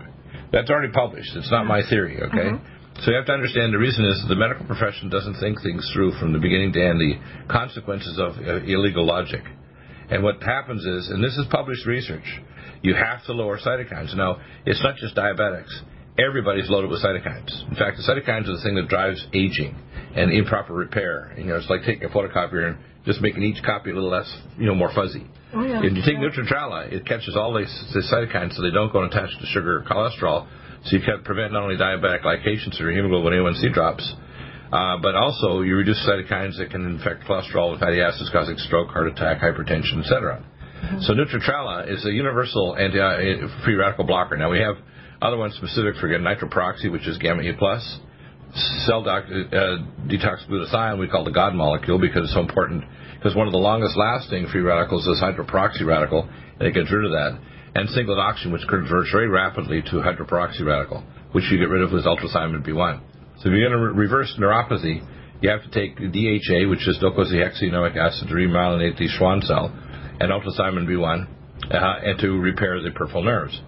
That's 0.53 0.69
already 0.69 0.93
published. 0.93 1.31
It's 1.35 1.51
not 1.51 1.65
my 1.67 1.83
theory, 1.89 2.21
okay? 2.21 2.51
Mm-hmm. 2.53 2.82
So 3.01 3.11
you 3.11 3.17
have 3.17 3.27
to 3.27 3.33
understand 3.33 3.73
the 3.73 3.79
reason 3.79 4.05
is 4.05 4.25
the 4.29 4.37
medical 4.37 4.67
profession 4.67 5.09
doesn't 5.09 5.41
think 5.41 5.61
things 5.63 5.89
through 5.95 6.13
from 6.21 6.33
the 6.33 6.39
beginning 6.39 6.73
to 6.75 6.81
end, 6.85 7.01
the 7.01 7.15
consequences 7.49 8.19
of 8.19 8.37
uh, 8.37 8.63
illegal 8.65 9.07
logic. 9.07 9.43
And 10.11 10.23
what 10.23 10.43
happens 10.43 10.85
is, 10.85 11.09
and 11.09 11.25
this 11.25 11.37
is 11.37 11.47
published 11.51 11.87
research, 11.87 12.41
you 12.83 12.95
have 12.95 13.25
to 13.25 13.33
lower 13.33 13.59
cytokines. 13.59 14.15
Now, 14.15 14.39
it's 14.67 14.83
not 14.83 14.97
just 14.97 15.17
diabetics. 15.17 15.73
Everybody's 16.19 16.69
loaded 16.69 16.91
with 16.91 17.03
cytokines. 17.03 17.69
In 17.71 17.75
fact, 17.77 17.97
the 17.97 18.05
cytokines 18.05 18.47
are 18.49 18.57
the 18.57 18.63
thing 18.63 18.75
that 18.75 18.89
drives 18.89 19.27
aging 19.33 19.75
and 20.15 20.31
improper 20.31 20.75
repair. 20.75 21.35
You 21.39 21.45
know, 21.45 21.57
it's 21.57 21.71
like 21.71 21.83
taking 21.87 22.05
a 22.05 22.11
photocopier 22.11 22.69
and 22.69 22.79
just 23.07 23.21
making 23.21 23.43
each 23.43 23.63
copy 23.65 23.91
a 23.91 23.95
little 23.95 24.11
less, 24.11 24.31
you 24.59 24.67
know, 24.67 24.75
more 24.75 24.93
fuzzy. 24.95 25.27
Oh, 25.55 25.65
yeah. 25.65 25.81
If 25.83 25.97
you 25.97 26.03
take 26.05 26.21
yeah. 26.21 26.29
Nutritrala, 26.29 26.93
it 26.93 27.07
catches 27.07 27.35
all 27.37 27.57
these, 27.57 27.73
these 27.95 28.11
cytokines 28.13 28.55
so 28.55 28.63
they 28.63 28.71
don't 28.71 28.93
go 28.93 29.03
and 29.03 29.13
attach 29.13 29.31
to 29.41 29.47
sugar 29.47 29.79
or 29.79 29.83
cholesterol, 29.83 30.47
so 30.85 30.97
you 30.97 31.03
can 31.03 31.23
prevent 31.23 31.53
not 31.53 31.63
only 31.63 31.77
diabetic 31.77 32.23
glycation, 32.23 32.77
your 32.79 32.91
hemoglobin 32.91 33.33
A1C 33.33 33.73
drops, 33.73 34.03
uh, 34.73 34.97
but 35.01 35.15
also 35.15 35.61
you 35.63 35.77
reduce 35.77 35.99
cytokines 36.09 36.59
that 36.59 36.71
can 36.71 36.87
infect 36.87 37.25
cholesterol 37.25 37.73
and 37.73 37.81
fatty 37.81 38.01
acids, 38.01 38.31
causing 38.33 38.57
stroke, 38.59 38.89
heart 38.89 39.07
attack, 39.07 39.41
hypertension, 39.41 40.01
etc. 40.01 40.43
Mm-hmm. 40.43 41.01
So 41.03 41.15
Nutritrala 41.15 41.93
is 41.93 42.05
a 42.05 42.11
universal 42.11 42.77
anti-free 42.77 43.75
radical 43.75 44.05
blocker. 44.05 44.37
Now 44.37 44.51
we 44.51 44.59
have 44.59 44.77
other 45.21 45.37
ones 45.37 45.55
specific 45.55 45.95
for 46.01 46.09
nitroperoxy, 46.09 46.91
which 46.91 47.07
is 47.07 47.17
gamma 47.19 47.43
E 47.43 47.53
plus. 47.57 47.99
Cell 48.85 49.03
doc, 49.05 49.25
uh, 49.25 49.79
detox 50.11 50.47
glutathione 50.51 50.99
we 50.99 51.09
call 51.09 51.25
the 51.25 51.31
God 51.31 51.55
molecule 51.55 51.99
because 51.99 52.25
it's 52.25 52.35
so 52.35 52.41
important. 52.41 52.85
Because 53.15 53.37
one 53.37 53.47
of 53.47 53.53
the 53.53 53.59
longest 53.59 53.97
lasting 53.97 54.49
free 54.49 54.63
radicals 54.63 55.07
is 55.07 55.23
hydroperoxy 55.23 55.87
radical, 55.87 56.29
and 56.59 56.69
it 56.69 56.75
gets 56.75 56.93
rid 56.93 57.05
of 57.05 57.13
that 57.13 57.39
and 57.75 57.89
singlet 57.91 58.19
oxygen, 58.19 58.53
which 58.53 58.67
converts 58.69 59.11
very 59.13 59.29
rapidly 59.29 59.83
to 59.83 59.97
hydroperoxy 59.97 60.65
radical, 60.65 61.03
which 61.33 61.45
you 61.51 61.59
get 61.59 61.69
rid 61.69 61.83
of 61.83 61.93
with 61.93 62.05
ultrathiamine 62.05 62.67
B1. 62.67 63.01
So 63.41 63.49
if 63.49 63.57
you're 63.57 63.69
going 63.69 63.79
to 63.79 63.93
re- 63.93 64.07
reverse 64.07 64.35
neuropathy, 64.39 65.07
you 65.41 65.51
have 65.51 65.63
to 65.63 65.71
take 65.71 65.97
DHA, 65.97 66.69
which 66.69 66.87
is 66.87 66.99
docosahexaenoic 67.03 67.97
acid 67.97 68.29
to 68.29 68.35
remyelinate 68.35 68.99
the 68.99 69.09
Schwann 69.09 69.43
cell, 69.43 69.73
and 70.21 70.31
ultrathiamine 70.31 70.87
B1, 70.87 71.27
uh, 71.71 72.09
and 72.09 72.19
to 72.21 72.39
repair 72.39 72.81
the 72.83 72.91
peripheral 72.91 73.25
nerves. 73.25 73.59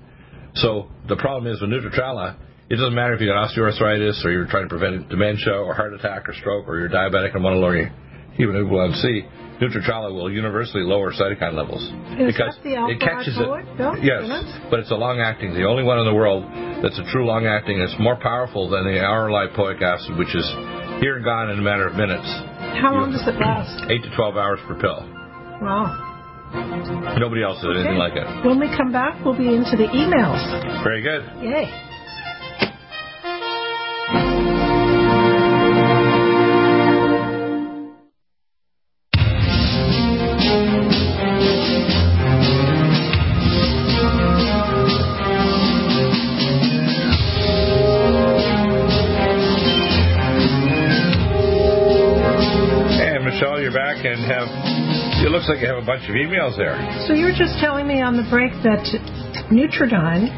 So 0.55 0.89
the 1.09 1.17
problem 1.17 1.53
is 1.53 1.61
with 1.61 1.71
Nutritrala, 1.71 2.37
it 2.71 2.77
doesn't 2.77 2.95
matter 2.95 3.15
if 3.15 3.21
you 3.21 3.27
got 3.27 3.49
osteoarthritis 3.49 4.25
or 4.25 4.31
you're 4.31 4.47
trying 4.47 4.65
to 4.65 4.69
prevent 4.69 5.09
dementia 5.09 5.53
or 5.55 5.75
heart 5.75 5.95
attack 5.95 6.29
or 6.29 6.35
stroke 6.35 6.69
or 6.69 6.79
you're 6.79 6.89
diabetic 6.89 7.35
and 7.35 7.43
want 7.43 7.55
to 7.55 7.59
lower 7.59 7.77
your 7.77 7.91
hemoglobin 8.37 8.95
C 8.97 9.23
Nutritrala 9.61 10.13
will 10.13 10.31
universally 10.31 10.83
lower 10.83 11.13
cytokine 11.13 11.55
levels 11.55 11.83
Is 12.19 12.27
because 12.35 12.57
it 12.65 13.01
catches 13.01 13.39
it. 13.39 13.47
pill? 13.79 13.95
Yes, 14.03 14.27
but 14.71 14.81
it's 14.81 14.91
a 14.91 14.97
long 14.99 15.21
acting, 15.21 15.55
the 15.55 15.65
only 15.65 15.85
one 15.85 15.99
in 16.01 16.07
the 16.07 16.15
world 16.15 16.43
that's 16.83 16.99
a 16.99 17.05
true 17.13 17.25
long 17.25 17.47
acting. 17.47 17.79
It's 17.79 17.95
more 18.01 18.17
powerful 18.17 18.69
than 18.69 18.85
the 18.85 19.01
hour 19.01 19.31
lipoic 19.31 19.81
acid, 19.81 20.19
which 20.19 20.35
is 20.35 20.47
here 21.01 21.17
and 21.17 21.25
gone 21.25 21.51
in 21.51 21.59
a 21.59 21.63
matter 21.63 21.87
of 21.87 21.95
minutes, 21.95 22.27
How 22.83 22.93
long 22.95 23.13
does 23.13 23.23
it 23.27 23.39
last? 23.39 23.91
eight 23.91 24.03
to 24.03 24.11
twelve 24.17 24.37
hours 24.37 24.59
per 24.67 24.75
pill. 24.75 25.07
Wow. 25.63 26.11
Nobody 27.19 27.43
else 27.43 27.59
does 27.63 27.75
anything 27.75 27.99
like 27.99 28.15
it. 28.15 28.27
When 28.47 28.59
we 28.61 28.71
come 28.77 28.93
back, 28.93 29.19
we'll 29.25 29.37
be 29.39 29.55
into 29.55 29.75
the 29.77 29.87
emails. 29.91 30.39
Very 30.87 31.03
good. 31.03 31.23
Yay. 31.43 31.67
A 55.85 55.87
bunch 55.87 56.09
of 56.09 56.17
emails 56.17 56.57
there. 56.57 56.81
So 57.07 57.13
you 57.13 57.29
were 57.29 57.37
just 57.37 57.61
telling 57.61 57.87
me 57.87 58.01
on 58.01 58.17
the 58.17 58.25
break 58.33 58.57
that 58.65 58.89
Nutriodine 59.53 60.33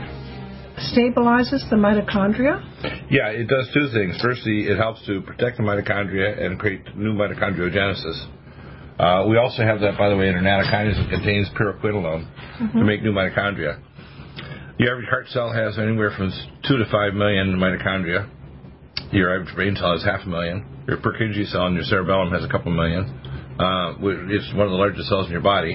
stabilizes 0.91 1.63
the 1.71 1.79
mitochondria. 1.79 2.59
Yeah, 3.07 3.31
it 3.31 3.47
does 3.47 3.71
two 3.73 3.87
things. 3.95 4.19
Firstly, 4.21 4.67
it 4.67 4.77
helps 4.77 5.07
to 5.07 5.23
protect 5.23 5.59
the 5.59 5.63
mitochondria 5.63 6.43
and 6.43 6.59
create 6.59 6.83
new 6.97 7.15
mitochondriogenesis. 7.15 8.27
Uh, 8.99 9.27
we 9.31 9.39
also 9.39 9.63
have 9.63 9.79
that, 9.87 9.97
by 9.97 10.09
the 10.09 10.17
way, 10.17 10.31
in 10.31 10.35
our 10.35 10.43
nattokinase 10.43 10.99
that 10.99 11.11
contains 11.15 11.47
pyroquinolone 11.55 12.27
to 12.73 12.83
make 12.83 13.05
new 13.05 13.13
mitochondria. 13.13 13.79
The 14.81 14.91
average 14.91 15.09
heart 15.09 15.29
cell 15.29 15.53
has 15.53 15.79
anywhere 15.79 16.11
from 16.11 16.33
two 16.67 16.77
to 16.77 16.91
five 16.91 17.15
million 17.15 17.55
mitochondria. 17.55 18.29
Your 19.13 19.33
average 19.33 19.55
brain 19.55 19.77
cell 19.77 19.93
has 19.93 20.03
half 20.03 20.27
a 20.27 20.29
million. 20.29 20.67
Your 20.89 20.97
Purkinje 20.97 21.47
cell 21.53 21.69
in 21.69 21.75
your 21.75 21.85
cerebellum 21.85 22.33
has 22.33 22.43
a 22.43 22.49
couple 22.49 22.73
million. 22.73 23.23
Uh, 23.59 23.95
it's 24.29 24.53
one 24.55 24.67
of 24.67 24.71
the 24.71 24.77
largest 24.77 25.09
cells 25.09 25.27
in 25.27 25.33
your 25.33 25.41
body. 25.41 25.75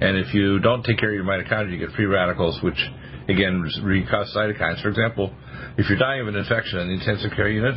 And 0.00 0.18
if 0.18 0.34
you 0.34 0.58
don't 0.60 0.82
take 0.84 0.98
care 0.98 1.08
of 1.08 1.14
your 1.14 1.24
mitochondria, 1.24 1.72
you 1.72 1.78
get 1.78 1.94
free 1.96 2.06
radicals, 2.06 2.60
which 2.62 2.78
again 3.28 3.64
cause 4.10 4.32
cytokines. 4.36 4.82
For 4.82 4.88
example, 4.88 5.32
if 5.78 5.88
you're 5.88 5.98
dying 5.98 6.20
of 6.20 6.28
an 6.28 6.36
infection 6.36 6.80
in 6.80 6.88
the 6.88 6.94
intensive 6.94 7.30
care 7.34 7.48
unit, 7.48 7.74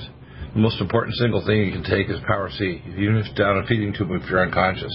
the 0.53 0.59
most 0.59 0.81
important 0.81 1.15
single 1.15 1.45
thing 1.45 1.59
you 1.63 1.71
can 1.71 1.83
take 1.83 2.09
is 2.09 2.17
Power 2.25 2.49
C, 2.49 2.81
even 2.97 3.17
if 3.17 3.35
down 3.35 3.57
a 3.59 3.67
feeding 3.67 3.93
tube 3.93 4.09
if 4.11 4.27
you're 4.29 4.41
unconscious. 4.43 4.91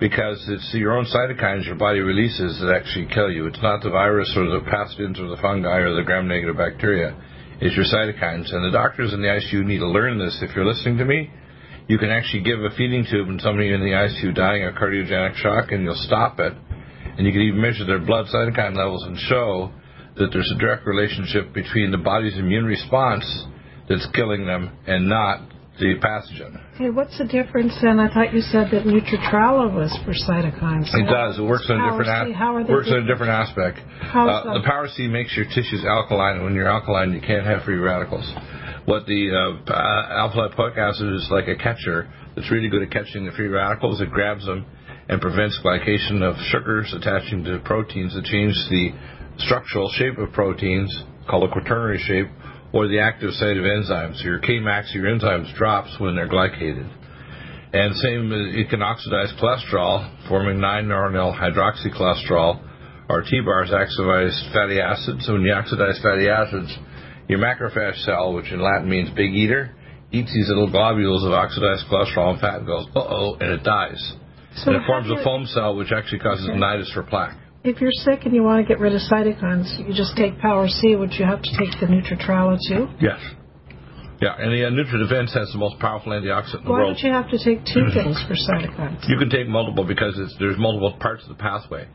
Because 0.00 0.42
it's 0.48 0.74
your 0.74 0.96
own 0.96 1.06
cytokines 1.06 1.64
your 1.66 1.76
body 1.76 2.00
releases 2.00 2.58
that 2.60 2.74
actually 2.74 3.06
kill 3.14 3.30
you. 3.30 3.46
It's 3.46 3.62
not 3.62 3.82
the 3.82 3.90
virus 3.90 4.32
or 4.36 4.44
the 4.44 4.60
pathogens 4.66 5.20
or 5.20 5.28
the 5.28 5.40
fungi 5.40 5.78
or 5.78 5.94
the 5.94 6.02
gram 6.02 6.26
negative 6.26 6.56
bacteria. 6.56 7.14
It's 7.60 7.76
your 7.76 7.84
cytokines. 7.86 8.52
And 8.52 8.64
the 8.64 8.72
doctors 8.72 9.12
in 9.12 9.22
the 9.22 9.28
ICU 9.28 9.64
need 9.64 9.78
to 9.78 9.88
learn 9.88 10.18
this. 10.18 10.36
If 10.42 10.56
you're 10.56 10.66
listening 10.66 10.98
to 10.98 11.04
me, 11.04 11.30
you 11.88 11.98
can 11.98 12.10
actually 12.10 12.42
give 12.42 12.60
a 12.60 12.70
feeding 12.76 13.04
tube 13.10 13.28
and 13.28 13.40
somebody 13.40 13.72
in 13.72 13.80
the 13.80 13.90
ICU 13.90 14.34
dying 14.34 14.64
of 14.64 14.74
cardiogenic 14.74 15.34
shock 15.36 15.72
and 15.72 15.82
you'll 15.84 15.94
stop 16.06 16.38
it. 16.38 16.52
And 17.18 17.26
you 17.26 17.32
can 17.32 17.42
even 17.42 17.60
measure 17.60 17.84
their 17.84 17.98
blood 17.98 18.26
cytokine 18.32 18.76
levels 18.76 19.04
and 19.04 19.18
show 19.18 19.70
that 20.16 20.28
there's 20.32 20.50
a 20.54 20.58
direct 20.58 20.86
relationship 20.86 21.52
between 21.52 21.90
the 21.90 21.98
body's 21.98 22.38
immune 22.38 22.64
response 22.64 23.24
that's 23.88 24.06
killing 24.14 24.46
them 24.46 24.70
and 24.86 25.08
not 25.08 25.40
the 25.78 25.96
pathogen. 26.04 26.60
Hey, 26.76 26.90
what's 26.90 27.16
the 27.18 27.24
difference 27.24 27.72
then? 27.82 27.98
I 27.98 28.12
thought 28.12 28.32
you 28.34 28.40
said 28.40 28.68
that 28.72 28.84
Nutritrala 28.84 29.72
was 29.72 29.90
for 30.04 30.12
cytokines. 30.12 30.92
It 30.92 31.08
does. 31.08 31.38
It 31.38 31.42
works 31.42 31.66
on 31.68 31.80
a 31.80 31.90
different 31.90 32.30
a- 32.30 32.36
how 32.36 32.54
works 32.54 32.88
on 32.92 33.04
a 33.04 33.06
different? 33.06 33.32
aspect. 33.32 33.78
Uh, 34.12 34.54
the 34.54 34.62
Power 34.64 34.88
C 34.88 35.08
makes 35.08 35.34
your 35.36 35.46
tissues 35.46 35.84
alkaline, 35.84 36.36
and 36.36 36.44
when 36.44 36.54
you're 36.54 36.68
alkaline, 36.68 37.12
you 37.12 37.20
can't 37.20 37.46
have 37.46 37.64
free 37.64 37.76
radicals. 37.76 38.28
What 38.84 39.06
the 39.06 39.30
uh, 39.30 39.72
alpha 40.18 40.48
lipoic 40.48 40.76
acid 40.76 41.14
is 41.14 41.28
like 41.30 41.46
a 41.46 41.56
catcher 41.56 42.12
that's 42.34 42.50
really 42.50 42.68
good 42.68 42.82
at 42.82 42.90
catching 42.90 43.26
the 43.26 43.32
free 43.32 43.48
radicals. 43.48 44.00
It 44.00 44.10
grabs 44.10 44.44
them 44.44 44.66
and 45.08 45.20
prevents 45.20 45.58
glycation 45.64 46.22
of 46.22 46.36
sugars 46.50 46.92
attaching 46.96 47.44
to 47.44 47.60
proteins 47.64 48.14
that 48.14 48.24
change 48.24 48.54
the 48.70 48.90
structural 49.38 49.90
shape 49.94 50.18
of 50.18 50.32
proteins, 50.32 50.90
called 51.28 51.48
a 51.48 51.52
quaternary 51.52 51.98
shape, 51.98 52.26
or 52.72 52.88
the 52.88 52.98
active 52.98 53.30
site 53.34 53.56
of 53.56 53.64
enzymes. 53.64 54.16
So 54.18 54.24
Your 54.24 54.40
Kmax, 54.40 54.94
your 54.94 55.04
enzymes 55.04 55.54
drops 55.56 55.94
when 56.00 56.16
they're 56.16 56.28
glycated. 56.28 56.90
And 57.72 57.94
same, 57.96 58.32
uh, 58.32 58.60
it 58.60 58.68
can 58.68 58.82
oxidize 58.82 59.32
cholesterol, 59.40 60.28
forming 60.28 60.58
9-noronyl 60.58 61.38
hydroxycholesterol, 61.38 62.60
or 63.08 63.22
T-bars 63.22 63.72
oxidize 63.72 64.48
fatty 64.52 64.80
acids. 64.80 65.26
So 65.26 65.34
when 65.34 65.42
you 65.42 65.52
oxidize 65.52 66.00
fatty 66.02 66.28
acids, 66.28 66.76
your 67.32 67.40
macrophage 67.40 67.96
cell, 68.04 68.34
which 68.34 68.52
in 68.52 68.60
Latin 68.60 68.88
means 68.88 69.08
big 69.10 69.32
eater, 69.32 69.74
eats 70.12 70.32
these 70.32 70.48
little 70.48 70.70
globules 70.70 71.24
of 71.24 71.32
oxidized 71.32 71.88
cholesterol 71.90 72.32
and 72.32 72.40
fat 72.40 72.58
and 72.60 72.66
goes, 72.66 72.86
uh-oh, 72.94 73.36
and 73.40 73.50
it 73.56 73.64
dies. 73.64 74.00
So 74.56 74.70
and 74.70 74.82
it 74.82 74.86
forms 74.86 75.08
a 75.10 75.22
foam 75.24 75.46
cell, 75.46 75.74
which 75.76 75.92
actually 75.92 76.20
causes 76.20 76.46
nidus 76.52 76.92
for 76.92 77.02
plaque. 77.02 77.36
If 77.64 77.80
you're 77.80 77.94
sick 78.04 78.26
and 78.26 78.34
you 78.34 78.42
want 78.42 78.60
to 78.60 78.68
get 78.68 78.80
rid 78.80 78.92
of 78.92 79.00
cytokines, 79.00 79.78
you 79.86 79.94
just 79.94 80.16
take 80.16 80.38
Power 80.40 80.68
C. 80.68 80.94
Would 80.96 81.14
you 81.14 81.24
have 81.24 81.40
to 81.42 81.50
take 81.56 81.72
the 81.80 81.86
Nutritrala 81.86 82.58
too? 82.68 82.88
Yes. 83.00 83.18
Yeah, 84.20 84.36
and 84.38 84.52
the 84.52 84.66
uh, 84.66 84.70
NutriDefense 84.70 85.32
has 85.34 85.50
the 85.52 85.58
most 85.58 85.80
powerful 85.80 86.12
antioxidant 86.12 86.58
in 86.60 86.64
the 86.64 86.70
Why 86.70 86.78
world. 86.78 86.96
don't 86.96 87.06
you 87.06 87.12
have 87.12 87.30
to 87.30 87.38
take 87.42 87.64
two 87.64 87.86
things 87.94 88.22
for 88.28 88.34
cytokines? 88.34 89.08
You 89.08 89.18
can 89.18 89.30
take 89.30 89.48
multiple 89.48 89.84
because 89.84 90.14
it's, 90.18 90.36
there's 90.38 90.58
multiple 90.58 90.96
parts 91.00 91.22
of 91.24 91.30
the 91.30 91.42
pathway. 91.42 91.88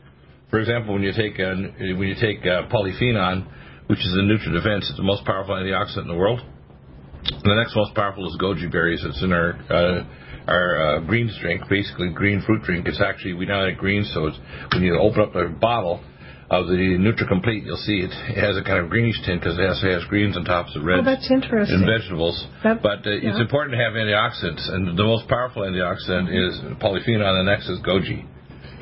For 0.50 0.58
example, 0.58 0.94
when 0.94 1.02
you 1.02 1.12
take 1.12 1.38
uh, 1.38 1.54
when 1.96 2.08
you 2.08 2.16
take 2.20 2.40
uh, 2.44 2.68
polyphenol, 2.68 3.46
which 3.88 3.98
is 3.98 4.12
a 4.14 4.22
NutriDefense, 4.22 4.88
it's 4.88 4.96
the 4.96 5.02
most 5.02 5.24
powerful 5.24 5.54
antioxidant 5.54 6.02
in 6.02 6.08
the 6.08 6.14
world. 6.16 6.40
And 6.40 7.42
the 7.44 7.56
next 7.56 7.74
most 7.76 7.94
powerful 7.94 8.26
is 8.28 8.36
goji 8.40 8.70
berries. 8.70 9.02
It's 9.04 9.22
in 9.22 9.32
our 9.32 9.52
uh, 9.68 10.04
our 10.46 10.68
uh, 10.96 11.00
greens 11.00 11.36
drink, 11.42 11.62
basically 11.68 12.08
green 12.10 12.40
fruit 12.46 12.62
drink. 12.62 12.86
It's 12.88 13.00
actually 13.02 13.34
we 13.34 13.44
now 13.46 13.68
have 13.68 13.76
greens, 13.76 14.10
so 14.14 14.26
it's 14.26 14.38
when 14.72 14.82
you 14.82 14.96
open 14.98 15.20
up 15.22 15.32
the 15.34 15.54
bottle 15.60 16.00
of 16.50 16.66
the 16.66 16.72
NutriComplete, 16.96 17.66
you'll 17.66 17.76
see 17.84 18.00
it, 18.00 18.08
it 18.32 18.40
has 18.40 18.56
a 18.56 18.64
kind 18.64 18.78
of 18.82 18.88
greenish 18.88 19.20
tint 19.26 19.38
because 19.42 19.58
it 19.58 19.68
has, 19.68 19.84
it 19.84 19.92
has 19.92 20.04
greens 20.08 20.34
on 20.34 20.44
top 20.48 20.64
of 20.72 20.80
Oh, 20.80 20.82
reds 20.82 21.04
that's 21.04 21.30
interesting. 21.30 21.76
and 21.76 21.84
vegetables. 21.84 22.40
That- 22.64 22.80
but 22.82 23.04
uh, 23.04 23.20
it's 23.20 23.36
important 23.38 23.76
to 23.76 23.80
have 23.84 23.92
antioxidants, 23.92 24.64
and 24.72 24.96
the 24.96 25.04
most 25.04 25.28
powerful 25.28 25.60
antioxidant 25.68 26.32
is 26.32 26.56
polyphenol, 26.80 27.28
and 27.28 27.44
the 27.46 27.50
next 27.52 27.68
is 27.68 27.80
goji, 27.84 28.24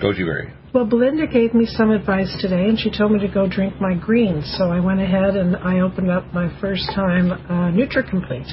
goji 0.01 0.23
berry. 0.23 0.53
Well, 0.77 0.85
Belinda 0.85 1.27
gave 1.27 1.55
me 1.55 1.65
some 1.65 1.91
advice 1.91 2.29
today, 2.39 2.69
and 2.69 2.79
she 2.79 2.91
told 2.91 3.11
me 3.11 3.19
to 3.21 3.33
go 3.33 3.49
drink 3.49 3.81
my 3.81 3.95
greens. 3.95 4.45
So 4.59 4.65
I 4.71 4.79
went 4.79 5.01
ahead 5.01 5.35
and 5.35 5.57
I 5.57 5.81
opened 5.81 6.11
up 6.11 6.35
my 6.35 6.53
first 6.61 6.85
time 6.95 7.33
uh, 7.33 7.73
NutriComplete 7.73 8.53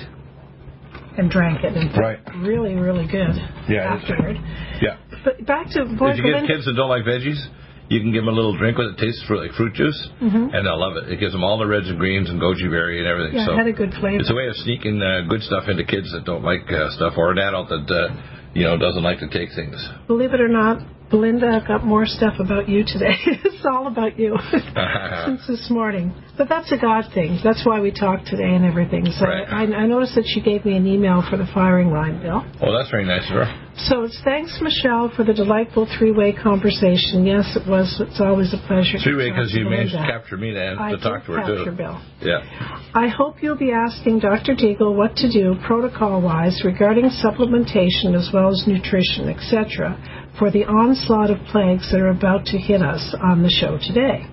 and 1.17 1.29
drank 1.29 1.65
it. 1.65 1.75
And 1.75 1.91
Right. 1.97 2.19
really, 2.39 2.75
really 2.75 3.07
good 3.11 3.35
Yeah, 3.67 3.97
it's- 3.99 4.09
afterward. 4.09 4.37
Yeah. 4.81 4.95
But 5.25 5.45
back 5.45 5.67
to 5.71 5.83
boy, 5.83 6.11
if 6.11 6.17
you 6.17 6.23
give 6.23 6.31
Belinda, 6.31 6.47
kids 6.47 6.63
that 6.65 6.77
don't 6.77 6.87
like 6.87 7.03
veggies, 7.03 7.43
you 7.89 7.99
can 7.99 8.13
give 8.13 8.23
them 8.23 8.33
a 8.33 8.37
little 8.37 8.55
drink 8.55 8.77
with 8.77 8.87
it. 8.95 8.97
Tastes 8.99 9.29
like 9.29 9.51
fruit 9.59 9.73
juice, 9.73 10.09
and 10.21 10.53
they'll 10.65 10.79
love 10.79 10.95
it. 10.95 11.11
It 11.11 11.19
gives 11.19 11.33
them 11.33 11.43
all 11.43 11.57
the 11.57 11.67
reds 11.67 11.89
and 11.89 11.99
greens 11.99 12.29
and 12.29 12.39
goji 12.39 12.69
berry 12.71 12.99
and 12.99 13.07
everything. 13.07 13.35
yeah, 13.39 13.47
so 13.47 13.51
it 13.51 13.57
had 13.57 13.67
a 13.67 13.73
good 13.73 13.93
flavor. 13.99 14.21
it's 14.21 14.31
a 14.31 14.33
way 14.33 14.47
of 14.47 14.55
sneaking 14.63 15.01
uh, 15.01 15.27
good 15.27 15.41
stuff 15.43 15.67
into 15.67 15.83
kids 15.83 16.09
that 16.13 16.23
don't 16.23 16.43
like 16.45 16.71
uh, 16.71 16.89
stuff, 16.91 17.15
or 17.17 17.31
an 17.31 17.39
adult 17.39 17.67
that 17.67 17.91
uh, 17.91 18.15
you 18.53 18.63
know 18.63 18.77
doesn't 18.77 19.03
like 19.03 19.19
to 19.19 19.27
take 19.29 19.49
things. 19.55 19.87
Believe 20.07 20.33
it 20.33 20.41
or 20.41 20.47
not, 20.47 20.85
Belinda, 21.09 21.47
I've 21.47 21.67
got 21.67 21.85
more 21.85 22.05
stuff 22.05 22.35
about 22.39 22.67
you 22.67 22.83
today. 22.83 23.13
it's 23.25 23.65
all 23.65 23.87
about 23.87 24.17
you 24.17 24.35
since 25.25 25.45
this 25.47 25.67
morning. 25.69 26.13
But 26.37 26.49
that's 26.49 26.71
a 26.71 26.77
God 26.77 27.05
thing. 27.13 27.39
That's 27.43 27.63
why 27.65 27.79
we 27.79 27.91
talk 27.91 28.25
today 28.25 28.55
and 28.55 28.65
everything. 28.65 29.05
So 29.05 29.25
Right. 29.25 29.47
I, 29.47 29.63
I 29.83 29.85
noticed 29.85 30.15
that 30.15 30.25
she 30.25 30.41
gave 30.41 30.65
me 30.65 30.75
an 30.75 30.87
email 30.87 31.23
for 31.29 31.37
the 31.37 31.45
firing 31.53 31.91
line, 31.91 32.21
Bill. 32.21 32.43
Oh, 32.61 32.75
that's 32.75 32.89
very 32.89 33.05
nice 33.05 33.29
of 33.29 33.35
her. 33.35 33.62
So 33.75 34.03
it's 34.03 34.19
thanks, 34.23 34.59
Michelle, 34.61 35.11
for 35.15 35.23
the 35.23 35.33
delightful 35.33 35.87
three-way 35.97 36.33
conversation. 36.33 37.25
Yes, 37.25 37.57
it 37.57 37.67
was. 37.67 37.89
It's 37.99 38.21
always 38.21 38.53
a 38.53 38.61
pleasure. 38.67 38.99
Three 39.03 39.15
way 39.15 39.31
because 39.31 39.51
you 39.53 39.65
managed 39.65 39.93
to 39.93 40.05
capture 40.05 40.37
me 40.37 40.51
to, 40.53 40.77
I 40.79 40.91
to 40.91 40.97
talk 40.97 41.25
to 41.25 41.31
her 41.33 41.37
capture 41.39 41.71
too. 41.71 41.77
Bill. 41.77 42.01
Yeah. 42.21 42.45
I 42.93 43.07
hope 43.07 43.41
you'll 43.41 43.57
be 43.57 43.71
asking 43.71 44.19
Dr. 44.19 44.53
Deagle 44.53 44.95
what 44.95 45.15
to 45.17 45.31
do 45.31 45.55
protocol-wise 45.65 46.61
regarding 46.63 47.09
supplementation 47.09 48.13
as 48.15 48.29
well 48.31 48.49
as 48.49 48.63
nutrition, 48.67 49.27
etc., 49.27 49.97
for 50.37 50.51
the 50.51 50.65
onslaught 50.65 51.31
of 51.31 51.39
plagues 51.47 51.89
that 51.91 51.99
are 51.99 52.09
about 52.11 52.45
to 52.47 52.57
hit 52.57 52.81
us 52.81 53.15
on 53.21 53.41
the 53.41 53.49
show 53.49 53.79
today. 53.81 54.25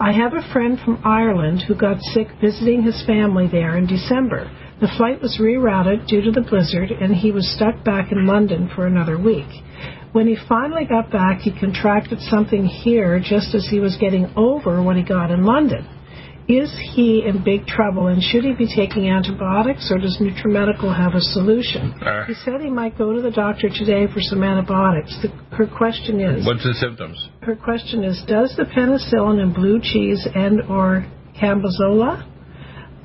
I 0.00 0.12
have 0.12 0.32
a 0.34 0.52
friend 0.52 0.78
from 0.84 1.00
Ireland 1.04 1.62
who 1.68 1.74
got 1.76 2.00
sick 2.00 2.26
visiting 2.40 2.82
his 2.82 3.04
family 3.06 3.46
there 3.46 3.76
in 3.76 3.86
December. 3.86 4.50
The 4.80 4.88
flight 4.96 5.20
was 5.20 5.38
rerouted 5.38 6.06
due 6.06 6.22
to 6.22 6.30
the 6.30 6.40
blizzard, 6.40 6.90
and 6.90 7.14
he 7.14 7.32
was 7.32 7.46
stuck 7.54 7.84
back 7.84 8.12
in 8.12 8.26
London 8.26 8.70
for 8.74 8.86
another 8.86 9.18
week. 9.18 9.48
When 10.12 10.26
he 10.26 10.36
finally 10.48 10.86
got 10.86 11.10
back, 11.10 11.40
he 11.40 11.52
contracted 11.52 12.18
something 12.20 12.64
here 12.64 13.20
just 13.20 13.54
as 13.54 13.68
he 13.70 13.78
was 13.78 13.96
getting 14.00 14.32
over 14.36 14.82
what 14.82 14.96
he 14.96 15.02
got 15.02 15.30
in 15.30 15.44
London. 15.44 15.86
is 16.48 16.74
he 16.94 17.22
in 17.24 17.44
big 17.44 17.64
trouble 17.66 18.08
and 18.08 18.20
should 18.20 18.42
he 18.42 18.52
be 18.52 18.66
taking 18.74 19.08
antibiotics 19.08 19.88
or 19.92 19.98
does 19.98 20.18
NutriMedical 20.20 20.90
have 20.96 21.14
a 21.14 21.20
solution? 21.20 21.92
Uh, 22.02 22.24
he 22.24 22.34
said 22.34 22.60
he 22.60 22.70
might 22.70 22.98
go 22.98 23.12
to 23.12 23.22
the 23.22 23.30
doctor 23.30 23.68
today 23.68 24.06
for 24.12 24.20
some 24.20 24.42
antibiotics. 24.42 25.16
The, 25.22 25.28
her 25.54 25.66
question 25.68 26.20
is 26.20 26.44
What's 26.44 26.64
the 26.64 26.74
symptoms? 26.74 27.28
her 27.42 27.54
question 27.54 28.02
is 28.02 28.20
does 28.26 28.56
the 28.56 28.64
penicillin 28.64 29.40
in 29.40 29.52
blue 29.52 29.78
cheese 29.80 30.26
and 30.34 30.62
or 30.62 31.06
cambozola 31.40 32.26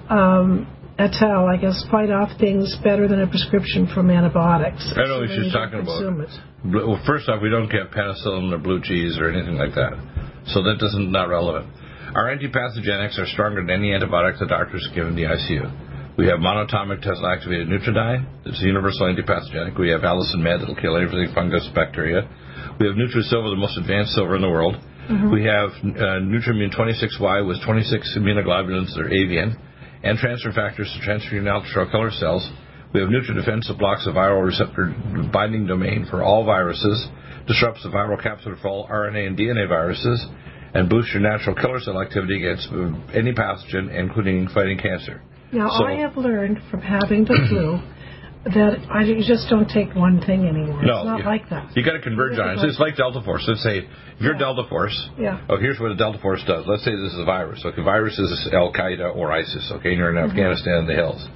um, 0.10 0.68
et 0.98 1.16
al. 1.22 1.48
I 1.48 1.58
guess 1.58 1.84
fight 1.92 2.12
off 2.12 2.38
things 2.40 2.76
better 2.84 3.08
than 3.08 3.22
a 3.22 3.28
prescription 3.28 3.88
from 3.94 4.10
antibiotics. 4.10 4.82
I 4.96 5.08
know 5.08 5.20
what 5.20 5.30
she's 5.30 5.52
talking 5.52 5.80
about. 5.80 6.02
it. 6.02 6.30
Well, 6.66 7.02
first 7.06 7.30
off, 7.30 7.42
we 7.42 7.50
don't 7.50 7.70
get 7.70 7.92
penicillin 7.92 8.52
or 8.54 8.58
blue 8.58 8.82
cheese 8.82 9.18
or 9.20 9.30
anything 9.30 9.56
like 9.56 9.76
that, 9.76 9.94
so 10.48 10.64
that 10.64 10.78
doesn't 10.80 11.12
not 11.12 11.30
relevant. 11.30 11.68
Our 12.16 12.32
antipathogenics 12.32 13.20
are 13.20 13.28
stronger 13.28 13.62
than 13.62 13.72
any 13.72 13.92
antibiotic 13.92 14.40
the 14.40 14.48
doctors 14.48 14.88
give 14.96 15.06
in 15.08 15.16
the 15.16 15.24
ICU. 15.24 16.18
We 16.18 16.28
have 16.28 16.40
monatomic 16.40 17.02
Tesla 17.04 17.36
activated 17.36 17.68
Nutriodine, 17.68 18.26
it's 18.46 18.64
a 18.64 18.66
universal 18.66 19.12
antipathogenic. 19.12 19.78
We 19.78 19.90
have 19.90 20.02
Allicin 20.02 20.40
Med 20.40 20.62
that'll 20.62 20.80
kill 20.80 20.96
everything 20.96 21.36
fungus, 21.36 21.68
bacteria. 21.76 22.24
We 22.80 22.88
have 22.88 22.96
Nutrisilver, 22.96 23.52
the 23.52 23.60
most 23.60 23.78
advanced 23.78 24.14
silver 24.14 24.38
in 24.38 24.42
the 24.42 24.50
world. 24.50 24.78
We 25.32 25.44
have 25.44 25.70
uh, 25.70 26.24
Nutrimmune 26.24 26.74
26Y 26.74 27.46
with 27.46 27.64
26 27.64 28.18
immunoglobulins 28.18 28.96
that 28.96 29.02
are 29.06 29.12
avian 29.12 29.56
and 30.06 30.18
transfer 30.20 30.52
factors 30.52 30.94
to 30.94 31.04
transfer 31.04 31.34
your 31.34 31.44
natural 31.44 31.90
killer 31.90 32.12
cells. 32.12 32.48
We 32.94 33.02
have 33.02 33.10
NutriDefense 33.10 33.68
that 33.68 33.78
blocks 33.78 34.06
the 34.06 34.12
viral 34.12 34.46
receptor 34.46 34.96
binding 35.34 35.66
domain 35.66 36.06
for 36.10 36.24
all 36.24 36.46
viruses, 36.46 37.08
disrupts 37.48 37.84
the 37.84 37.90
viral 37.90 38.22
capsid 38.22 38.62
for 38.62 38.68
all 38.68 38.88
RNA 38.88 39.28
and 39.28 39.38
DNA 39.38 39.68
viruses, 39.68 40.26
and 40.74 40.88
boosts 40.88 41.12
your 41.14 41.24
natural 41.24 41.56
killer 41.56 41.80
cell 41.82 42.00
activity 42.00 42.38
against 42.38 42.70
any 43.14 43.34
pathogen, 43.34 43.94
including 43.94 44.48
fighting 44.50 44.78
cancer. 44.78 45.22
Now, 45.52 45.70
So- 45.70 45.86
I 45.86 45.96
have 45.96 46.16
learned 46.16 46.62
from 46.70 46.82
having 46.82 47.26
the 47.26 47.36
flu 47.50 47.80
that 48.46 48.78
I 48.94 49.02
you 49.02 49.24
just 49.26 49.50
don't 49.50 49.68
take 49.68 49.96
one 49.96 50.22
thing 50.22 50.46
anymore. 50.48 50.82
No, 50.84 50.98
it's 51.02 51.06
not 51.06 51.20
you, 51.20 51.26
like 51.26 51.50
that. 51.50 51.76
You 51.76 51.84
got 51.84 51.94
to 51.94 52.02
converge 52.02 52.38
on 52.38 52.58
it. 52.60 52.64
It's 52.64 52.80
like 52.80 52.96
Delta 52.96 53.22
Force. 53.22 53.44
Let's 53.48 53.64
say 53.64 53.80
if 53.80 54.22
you're 54.22 54.34
Yeah. 54.34 54.40
Delta 54.40 54.64
Force. 54.70 54.94
Yeah. 55.18 55.42
Oh, 55.50 55.58
here's 55.58 55.80
what 55.80 55.92
a 55.92 55.96
Delta 55.96 56.20
Force 56.20 56.44
does. 56.46 56.66
Let's 56.68 56.84
say 56.86 56.92
this 56.92 57.14
is 57.14 57.20
a 57.20 57.26
virus. 57.26 57.64
Okay, 57.66 57.82
virus 57.82 58.18
is 58.20 58.50
Al 58.54 58.72
Qaeda 58.72 59.16
or 59.16 59.32
ISIS. 59.32 59.72
Okay, 59.78 59.90
and 59.90 59.98
you're 59.98 60.10
in 60.10 60.16
Mm-hmm. 60.16 60.30
Afghanistan 60.30 60.76
in 60.80 60.88
the 60.88 60.94
hills. 60.94 61.28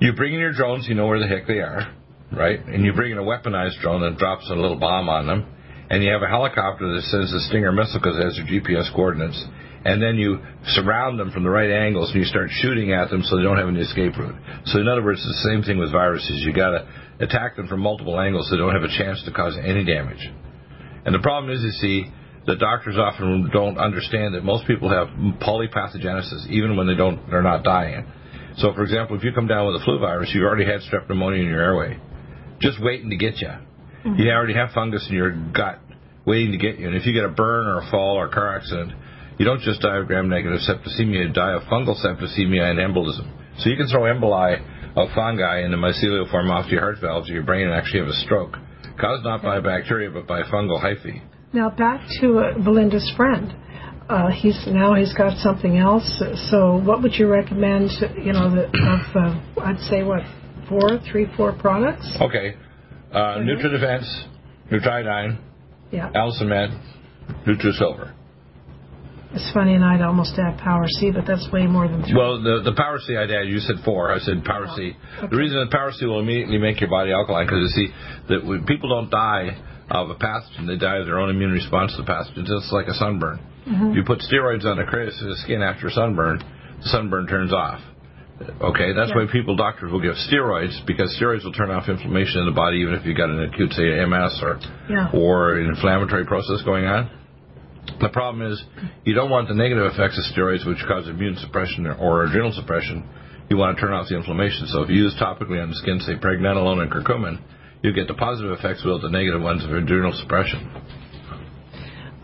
You 0.00 0.12
bring 0.12 0.34
in 0.34 0.40
your 0.40 0.52
drones. 0.52 0.86
You 0.88 0.94
know 0.94 1.06
where 1.06 1.18
the 1.18 1.26
heck 1.26 1.46
they 1.46 1.60
are, 1.60 1.94
right? 2.32 2.60
And 2.60 2.84
you 2.84 2.92
bring 2.92 3.12
in 3.12 3.18
a 3.18 3.22
weaponized 3.22 3.80
drone 3.80 4.02
that 4.02 4.18
drops 4.18 4.48
a 4.50 4.54
little 4.54 4.78
bomb 4.78 5.08
on 5.08 5.26
them, 5.26 5.46
and 5.90 6.02
you 6.02 6.12
have 6.12 6.22
a 6.22 6.28
helicopter 6.28 6.92
that 6.94 7.02
sends 7.04 7.32
the 7.32 7.40
Stinger 7.48 7.72
missile 7.72 8.00
because 8.00 8.16
it 8.18 8.24
has 8.24 8.36
their 8.36 8.46
GPS 8.46 8.92
coordinates. 8.94 9.42
And 9.86 10.02
then 10.02 10.18
you 10.18 10.42
surround 10.74 11.14
them 11.20 11.30
from 11.30 11.44
the 11.44 11.50
right 11.50 11.70
angles 11.70 12.10
and 12.10 12.18
you 12.18 12.26
start 12.26 12.50
shooting 12.50 12.92
at 12.92 13.08
them 13.08 13.22
so 13.22 13.36
they 13.36 13.44
don't 13.44 13.56
have 13.56 13.68
any 13.68 13.80
escape 13.80 14.18
route. 14.18 14.34
So 14.66 14.80
in 14.80 14.88
other 14.88 15.04
words, 15.04 15.22
it's 15.22 15.30
the 15.44 15.50
same 15.54 15.62
thing 15.62 15.78
with 15.78 15.92
viruses. 15.92 16.42
You 16.42 16.52
got 16.52 16.70
to 16.70 16.88
attack 17.20 17.54
them 17.54 17.68
from 17.68 17.80
multiple 17.86 18.18
angles 18.18 18.50
so 18.50 18.56
they 18.56 18.60
don't 18.60 18.74
have 18.74 18.82
a 18.82 18.90
chance 18.98 19.22
to 19.24 19.30
cause 19.30 19.56
any 19.56 19.84
damage. 19.84 20.26
And 21.06 21.14
the 21.14 21.20
problem 21.22 21.54
is, 21.54 21.62
you 21.62 21.70
see, 21.78 22.10
the 22.46 22.56
doctors 22.56 22.98
often 22.98 23.48
don't 23.52 23.78
understand 23.78 24.34
that 24.34 24.42
most 24.42 24.66
people 24.66 24.90
have 24.90 25.06
polypathogenesis, 25.38 26.50
even 26.50 26.76
when 26.76 26.88
they 26.88 26.96
don't, 26.96 27.22
they're 27.30 27.46
not 27.46 27.62
dying. 27.62 28.10
So, 28.56 28.74
for 28.74 28.82
example, 28.82 29.16
if 29.16 29.22
you 29.22 29.30
come 29.32 29.46
down 29.46 29.68
with 29.70 29.80
a 29.80 29.84
flu 29.84 30.00
virus, 30.00 30.32
you've 30.34 30.42
already 30.42 30.66
had 30.66 30.80
strep 30.80 31.08
pneumonia 31.08 31.42
in 31.42 31.48
your 31.48 31.62
airway, 31.62 32.00
just 32.60 32.82
waiting 32.82 33.10
to 33.10 33.16
get 33.16 33.38
you. 33.38 33.48
Mm-hmm. 33.48 34.18
You 34.18 34.30
already 34.32 34.54
have 34.54 34.70
fungus 34.74 35.06
in 35.08 35.14
your 35.14 35.30
gut, 35.30 35.78
waiting 36.26 36.50
to 36.50 36.58
get 36.58 36.80
you. 36.80 36.88
And 36.88 36.96
if 36.96 37.06
you 37.06 37.12
get 37.12 37.24
a 37.24 37.28
burn 37.28 37.68
or 37.68 37.86
a 37.86 37.90
fall 37.90 38.16
or 38.16 38.26
a 38.26 38.32
car 38.32 38.56
accident, 38.56 38.92
you 39.38 39.44
don't 39.44 39.60
just 39.60 39.80
diagram 39.80 40.28
gram-negative 40.28 40.60
septicemia, 40.60 41.28
you 41.28 41.32
die 41.32 41.52
of 41.52 41.62
fungal 41.62 41.96
septicemia 41.96 42.70
and 42.70 42.78
embolism. 42.78 43.30
So 43.58 43.70
you 43.70 43.76
can 43.76 43.86
throw 43.88 44.02
emboli 44.02 44.60
of 44.96 45.08
fungi 45.14 45.60
in 45.64 45.70
the 45.70 45.76
mycelial 45.76 46.30
form 46.30 46.50
off 46.50 46.66
to 46.66 46.72
your 46.72 46.80
heart 46.80 46.96
valves 47.00 47.28
of 47.28 47.34
your 47.34 47.44
brain 47.44 47.66
and 47.66 47.74
actually 47.74 48.00
have 48.00 48.08
a 48.08 48.20
stroke, 48.24 48.56
caused 48.98 49.24
not 49.24 49.42
by 49.42 49.60
bacteria 49.60 50.10
but 50.10 50.26
by 50.26 50.42
fungal 50.42 50.82
hyphae. 50.82 51.22
Now 51.52 51.70
back 51.70 52.00
to 52.20 52.38
uh, 52.38 52.58
Belinda's 52.58 53.12
friend. 53.16 53.54
Uh, 54.08 54.30
he's 54.30 54.58
now 54.68 54.94
he's 54.94 55.12
got 55.14 55.36
something 55.38 55.78
else. 55.78 56.22
So 56.50 56.80
what 56.84 57.02
would 57.02 57.14
you 57.14 57.28
recommend? 57.28 57.90
You 58.22 58.32
know, 58.32 58.54
the, 58.54 58.66
of 58.66 59.16
uh, 59.16 59.60
I'd 59.62 59.80
say 59.80 60.02
what 60.02 60.22
four, 60.68 61.00
three, 61.10 61.26
four 61.36 61.52
products. 61.58 62.06
Okay, 62.20 62.56
uh, 63.12 63.38
NutriDefense, 63.38 64.26
Nutriodine, 64.70 65.38
Yeah, 65.90 66.10
Allicin 66.14 66.46
Med, 66.46 66.70
NutriSilver. 67.46 68.12
It's 69.32 69.50
funny, 69.52 69.74
and 69.74 69.84
I'd 69.84 70.00
almost 70.02 70.38
add 70.38 70.58
Power 70.58 70.86
C, 70.88 71.10
but 71.10 71.26
that's 71.26 71.46
way 71.52 71.66
more 71.66 71.88
than 71.88 72.02
three. 72.02 72.14
Well, 72.16 72.40
the 72.42 72.62
the 72.64 72.74
Power 72.76 72.98
C 73.04 73.16
I 73.16 73.26
did, 73.26 73.48
you 73.48 73.58
said 73.58 73.76
four. 73.84 74.12
I 74.12 74.18
said 74.18 74.44
Power 74.44 74.66
C. 74.76 74.92
Oh, 75.22 75.28
the 75.28 75.36
reason 75.36 75.58
that 75.60 75.70
Power 75.70 75.92
C 75.92 76.06
will 76.06 76.20
immediately 76.20 76.58
make 76.58 76.80
your 76.80 76.90
body 76.90 77.12
alkaline 77.12 77.46
because 77.46 77.60
you 77.62 77.86
see 77.86 77.88
that 78.28 78.44
when 78.44 78.64
people 78.64 78.88
don't 78.88 79.10
die 79.10 79.56
of 79.90 80.10
a 80.10 80.14
pathogen, 80.14 80.66
they 80.66 80.76
die 80.76 80.98
of 80.98 81.06
their 81.06 81.18
own 81.18 81.30
immune 81.30 81.52
response 81.52 81.94
to 81.96 82.02
the 82.02 82.08
pathogen, 82.08 82.44
just 82.46 82.72
like 82.72 82.86
a 82.88 82.94
sunburn. 82.94 83.38
If 83.68 83.96
you 83.96 84.04
put 84.04 84.20
steroids 84.20 84.64
on 84.64 84.76
the 84.78 85.36
skin 85.42 85.60
after 85.62 85.90
sunburn, 85.90 86.38
the 86.82 86.88
sunburn 86.88 87.26
turns 87.26 87.52
off. 87.52 87.80
Okay, 88.60 88.92
that's 88.92 89.10
Yeah. 89.10 89.16
why 89.16 89.26
people, 89.32 89.56
doctors 89.56 89.90
will 89.90 90.00
give 90.00 90.14
steroids 90.30 90.84
because 90.86 91.16
steroids 91.18 91.42
will 91.44 91.52
turn 91.52 91.70
off 91.70 91.88
inflammation 91.88 92.40
in 92.40 92.46
the 92.46 92.52
body 92.52 92.78
even 92.78 92.94
if 92.94 93.04
you've 93.06 93.16
got 93.16 93.30
an 93.30 93.42
acute, 93.42 93.72
say, 93.72 93.98
MS 93.98 94.40
or 94.42 94.58
Yeah. 94.88 95.08
or 95.12 95.54
an 95.54 95.66
inflammatory 95.66 96.26
process 96.26 96.62
going 96.62 96.86
on. 96.86 97.08
The 98.00 98.08
problem 98.08 98.50
is 98.52 98.62
you 99.04 99.14
don't 99.14 99.30
want 99.30 99.48
the 99.48 99.54
negative 99.54 99.92
effects 99.92 100.18
of 100.18 100.24
steroids, 100.34 100.66
which 100.66 100.78
cause 100.86 101.08
immune 101.08 101.36
suppression 101.36 101.86
or 101.86 102.24
adrenal 102.24 102.52
suppression. 102.52 103.08
You 103.48 103.56
want 103.56 103.76
to 103.76 103.80
turn 103.80 103.92
off 103.92 104.08
the 104.08 104.16
inflammation. 104.16 104.66
So 104.66 104.82
if 104.82 104.90
you 104.90 104.96
use 104.96 105.14
topically 105.20 105.62
on 105.62 105.70
the 105.70 105.76
skin, 105.76 106.00
say 106.00 106.14
pregnenolone 106.14 106.82
and 106.82 106.90
curcumin, 106.90 107.40
you 107.82 107.92
get 107.92 108.08
the 108.08 108.14
positive 108.14 108.52
effects 108.52 108.82
without 108.84 109.02
the 109.02 109.10
negative 109.10 109.40
ones 109.40 109.64
of 109.64 109.70
adrenal 109.70 110.12
suppression. 110.12 110.66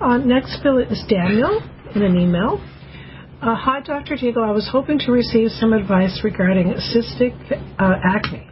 Uh, 0.01 0.19
next 0.19 0.63
bill 0.63 0.79
is 0.79 1.03
Daniel 1.09 1.63
in 1.95 2.03
an 2.03 2.19
email. 2.19 2.61
Uh, 3.41 3.55
Hi, 3.55 3.81
Dr. 3.81 4.17
Deagle. 4.17 4.47
I 4.47 4.51
was 4.51 4.69
hoping 4.71 4.99
to 5.01 5.13
receive 5.13 5.51
some 5.51 5.73
advice 5.73 6.21
regarding 6.25 6.75
cystic 6.75 7.35
uh, 7.79 7.95
acne. 8.05 8.49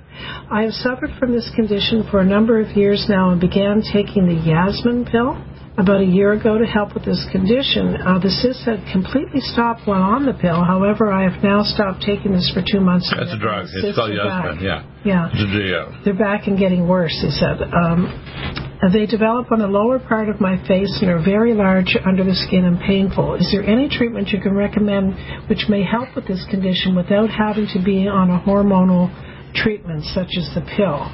I 0.50 0.62
have 0.62 0.72
suffered 0.72 1.10
from 1.18 1.32
this 1.32 1.50
condition 1.54 2.06
for 2.10 2.20
a 2.20 2.24
number 2.24 2.60
of 2.60 2.76
years 2.76 3.06
now 3.08 3.30
and 3.30 3.40
began 3.40 3.82
taking 3.92 4.26
the 4.26 4.34
Yasmin 4.34 5.06
pill 5.06 5.38
about 5.80 6.00
a 6.00 6.04
year 6.04 6.32
ago 6.32 6.58
to 6.58 6.66
help 6.66 6.94
with 6.94 7.04
this 7.04 7.24
condition. 7.32 7.96
Uh, 7.96 8.18
the 8.20 8.28
cysts 8.28 8.64
had 8.64 8.84
completely 8.92 9.40
stopped 9.40 9.88
while 9.88 10.02
on 10.02 10.26
the 10.26 10.34
pill. 10.34 10.62
However, 10.62 11.10
I 11.10 11.24
have 11.28 11.42
now 11.42 11.62
stopped 11.64 12.02
taking 12.04 12.32
this 12.32 12.50
for 12.52 12.60
two 12.60 12.80
months. 12.80 13.08
That's 13.08 13.32
a 13.32 13.38
drug. 13.40 13.66
It's 13.72 13.96
called. 13.96 14.12
Yasmin. 14.12 14.62
Yeah. 14.62 14.84
Yeah. 15.04 15.32
Yeah. 15.32 16.02
They're 16.04 16.14
back 16.18 16.46
and 16.46 16.58
getting 16.58 16.86
worse, 16.86 17.16
he 17.24 17.30
said. 17.30 17.64
Um, 17.72 18.12
they 18.92 19.06
develop 19.06 19.52
on 19.52 19.58
the 19.58 19.66
lower 19.66 19.98
part 19.98 20.28
of 20.28 20.40
my 20.40 20.56
face 20.66 20.98
and 21.00 21.10
are 21.10 21.22
very 21.22 21.52
large 21.52 21.96
under 22.04 22.24
the 22.24 22.34
skin 22.34 22.64
and 22.64 22.78
painful. 22.80 23.34
Is 23.34 23.48
there 23.52 23.62
any 23.62 23.88
treatment 23.88 24.28
you 24.28 24.40
can 24.40 24.54
recommend 24.54 25.14
which 25.48 25.66
may 25.68 25.84
help 25.84 26.16
with 26.16 26.26
this 26.26 26.44
condition 26.50 26.96
without 26.96 27.28
having 27.30 27.66
to 27.74 27.82
be 27.84 28.08
on 28.08 28.30
a 28.30 28.40
hormonal 28.40 29.08
treatment 29.54 30.04
such 30.04 30.32
as 30.36 30.48
the 30.54 30.62
pill? 30.76 31.12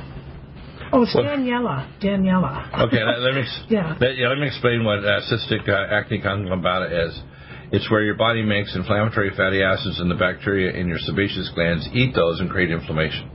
Oh, 0.92 1.02
it's 1.02 1.14
Well- 1.14 1.24
Daniela. 1.24 1.86
Daniela. 2.00 2.86
Okay, 2.86 3.02
let, 3.02 3.20
let 3.20 3.34
me 3.34 3.44
Yeah. 3.68 3.96
let, 4.00 4.16
yeah, 4.16 4.28
let 4.28 4.38
me 4.38 4.46
explain 4.46 4.84
what 4.84 5.00
uh, 5.04 5.20
cystic 5.30 5.68
uh, 5.68 5.94
acne 5.94 6.20
conglobata 6.20 7.08
is. 7.08 7.20
It's 7.72 7.90
where 7.90 8.02
your 8.02 8.14
body 8.14 8.42
makes 8.42 8.74
inflammatory 8.76 9.30
fatty 9.36 9.62
acids, 9.62 9.98
and 9.98 10.08
the 10.10 10.14
bacteria 10.14 10.72
in 10.78 10.86
your 10.86 10.98
sebaceous 11.00 11.50
glands 11.54 11.88
eat 11.92 12.14
those 12.14 12.38
and 12.40 12.48
create 12.48 12.70
inflammation. 12.70 13.30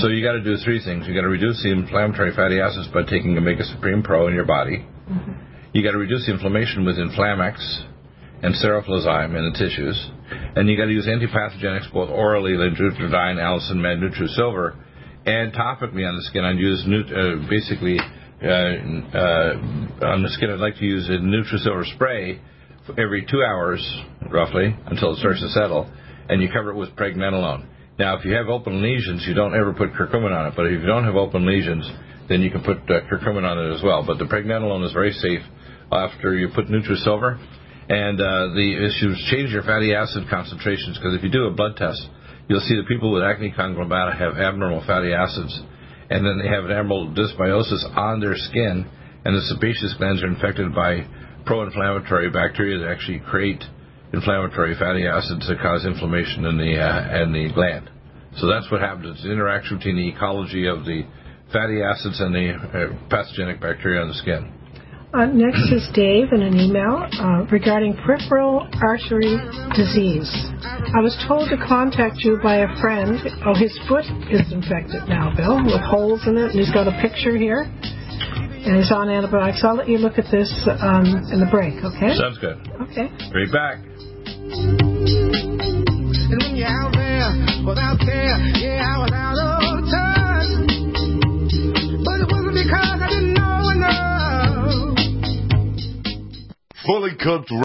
So 0.00 0.06
you 0.06 0.22
got 0.24 0.32
to 0.38 0.40
do 0.44 0.56
three 0.64 0.78
things. 0.82 1.04
You 1.08 1.14
got 1.14 1.22
to 1.22 1.28
reduce 1.28 1.60
the 1.64 1.72
inflammatory 1.72 2.32
fatty 2.34 2.60
acids 2.60 2.86
by 2.94 3.02
taking 3.02 3.36
Omega 3.36 3.64
Supreme 3.64 4.04
Pro 4.04 4.28
in 4.28 4.34
your 4.34 4.44
body. 4.46 4.86
You 5.72 5.82
got 5.82 5.90
to 5.92 5.98
reduce 5.98 6.26
the 6.26 6.32
inflammation 6.32 6.84
with 6.86 6.94
Inflamex 6.96 7.58
and 8.42 8.54
Seroflozyme 8.54 9.34
in 9.36 9.50
the 9.52 9.58
tissues, 9.58 9.98
and 10.54 10.68
you 10.70 10.76
got 10.76 10.86
to 10.86 10.92
use 10.92 11.06
antipathogenics 11.06 11.92
both 11.92 12.08
orally, 12.08 12.52
like 12.54 12.78
Nutriodine, 12.78 13.36
Allicin 13.42 13.76
Med, 13.76 13.98
NutriSilver, 13.98 14.76
and 15.26 15.52
topically 15.52 16.06
on 16.06 16.16
the 16.16 16.22
skin. 16.22 16.44
I'd 16.44 16.58
use 16.58 16.84
nut- 16.86 17.12
uh, 17.12 17.48
basically 17.48 17.98
uh, 17.98 18.46
uh, 18.46 20.12
on 20.12 20.22
the 20.22 20.28
skin. 20.30 20.50
I'd 20.50 20.60
like 20.60 20.76
to 20.76 20.84
use 20.84 21.08
a 21.08 21.12
NutriSilver 21.12 21.94
spray 21.94 22.40
every 22.98 23.26
two 23.30 23.42
hours, 23.42 23.80
roughly, 24.30 24.76
until 24.86 25.14
it 25.14 25.18
starts 25.18 25.40
to 25.40 25.48
settle, 25.48 25.90
and 26.28 26.42
you 26.42 26.48
cover 26.52 26.70
it 26.70 26.76
with 26.76 26.90
pregnenolone. 26.96 27.66
Now, 27.98 28.18
if 28.18 28.24
you 28.24 28.34
have 28.34 28.48
open 28.48 28.82
lesions, 28.82 29.24
you 29.26 29.34
don't 29.34 29.54
ever 29.54 29.72
put 29.72 29.92
curcumin 29.92 30.36
on 30.36 30.48
it. 30.48 30.54
But 30.56 30.66
if 30.66 30.80
you 30.80 30.86
don't 30.86 31.04
have 31.04 31.14
open 31.14 31.46
lesions, 31.46 31.88
then 32.28 32.42
you 32.42 32.50
can 32.50 32.62
put 32.62 32.78
uh, 32.90 33.06
curcumin 33.08 33.44
on 33.44 33.58
it 33.58 33.74
as 33.74 33.82
well. 33.82 34.04
But 34.04 34.18
the 34.18 34.24
pregnenolone 34.24 34.84
is 34.84 34.92
very 34.92 35.12
safe 35.12 35.42
after 35.92 36.34
you 36.34 36.48
put 36.54 36.66
NutriSilver. 36.66 37.38
And 37.88 38.20
uh, 38.20 38.54
the 38.56 38.80
issues 38.80 39.28
change 39.30 39.50
your 39.50 39.62
fatty 39.62 39.94
acid 39.94 40.24
concentrations 40.28 40.98
because 40.98 41.14
if 41.14 41.22
you 41.22 41.30
do 41.30 41.44
a 41.46 41.50
blood 41.50 41.76
test, 41.76 42.00
you'll 42.48 42.60
see 42.60 42.76
that 42.76 42.88
people 42.88 43.12
with 43.12 43.22
acne 43.22 43.52
conglobata 43.56 44.16
have 44.16 44.36
abnormal 44.36 44.84
fatty 44.86 45.12
acids, 45.12 45.60
and 46.10 46.24
then 46.24 46.38
they 46.38 46.48
have 46.48 46.64
an 46.64 46.72
abnormal 46.72 47.14
dysbiosis 47.14 47.84
on 47.96 48.20
their 48.20 48.36
skin, 48.36 48.86
and 49.24 49.34
the 49.34 49.40
sebaceous 49.42 49.94
glands 49.98 50.22
are 50.22 50.28
infected 50.28 50.74
by 50.74 51.06
pro-inflammatory 51.46 52.30
bacteria 52.30 52.78
that 52.78 52.90
actually 52.90 53.20
create 53.20 53.62
inflammatory 54.12 54.74
fatty 54.78 55.06
acids 55.06 55.46
that 55.48 55.58
cause 55.60 55.84
inflammation 55.84 56.44
in 56.44 56.56
the 56.56 56.78
uh, 56.78 57.22
in 57.22 57.32
the 57.32 57.52
gland. 57.52 57.90
So 58.36 58.46
that's 58.46 58.70
what 58.70 58.80
happens. 58.80 59.16
It's 59.16 59.22
the 59.24 59.32
interaction 59.32 59.78
between 59.78 59.96
the 59.96 60.08
ecology 60.08 60.66
of 60.66 60.84
the 60.84 61.02
fatty 61.52 61.82
acids 61.82 62.20
and 62.20 62.34
the 62.34 62.50
uh, 62.50 63.08
pathogenic 63.08 63.60
bacteria 63.60 64.00
on 64.02 64.08
the 64.08 64.14
skin. 64.14 64.52
Uh, 65.14 65.26
next 65.26 65.70
is 65.70 65.86
Dave 65.94 66.32
in 66.32 66.42
an 66.42 66.58
email 66.58 67.06
uh, 67.22 67.46
regarding 67.46 67.94
peripheral 68.02 68.66
artery 68.82 69.38
disease. 69.78 70.26
I 70.90 70.98
was 70.98 71.14
told 71.30 71.50
to 71.54 71.56
contact 71.56 72.26
you 72.26 72.40
by 72.42 72.66
a 72.66 72.70
friend. 72.82 73.22
Oh, 73.46 73.54
his 73.54 73.70
foot 73.86 74.02
is 74.26 74.50
infected 74.50 75.06
now, 75.06 75.30
Bill, 75.36 75.62
with 75.62 75.78
holes 75.86 76.26
in 76.26 76.34
it, 76.36 76.50
and 76.50 76.58
he's 76.58 76.74
got 76.74 76.90
a 76.90 76.98
picture 76.98 77.38
here. 77.38 77.62
And 77.62 78.74
he's 78.74 78.90
on 78.90 79.08
antibiotics. 79.08 79.62
I'll 79.62 79.76
let 79.78 79.86
you 79.88 79.98
look 79.98 80.18
at 80.18 80.26
this 80.34 80.50
um, 80.82 81.06
in 81.30 81.38
the 81.38 81.46
break, 81.46 81.78
okay? 81.78 82.18
Sounds 82.18 82.42
good. 82.42 82.58
Okay. 82.90 83.06
Right 83.30 83.52
back. 83.54 83.78
And 86.26 86.42
when 86.42 86.58
you're 86.58 86.66
out 86.66 86.90
there 86.90 87.30
without 87.62 88.02
care, 88.02 88.34
yeah, 88.58 88.82
I 88.82 88.98
was 88.98 89.14
out 89.14 89.38
of 89.38 89.78
touch. 89.86 90.50
But 92.02 92.18
it 92.18 92.26
wasn't 92.26 92.58
because 92.66 92.98
I 92.98 93.08
didn't 93.14 93.23
Fully 96.86 97.12
cooked. 97.18 97.63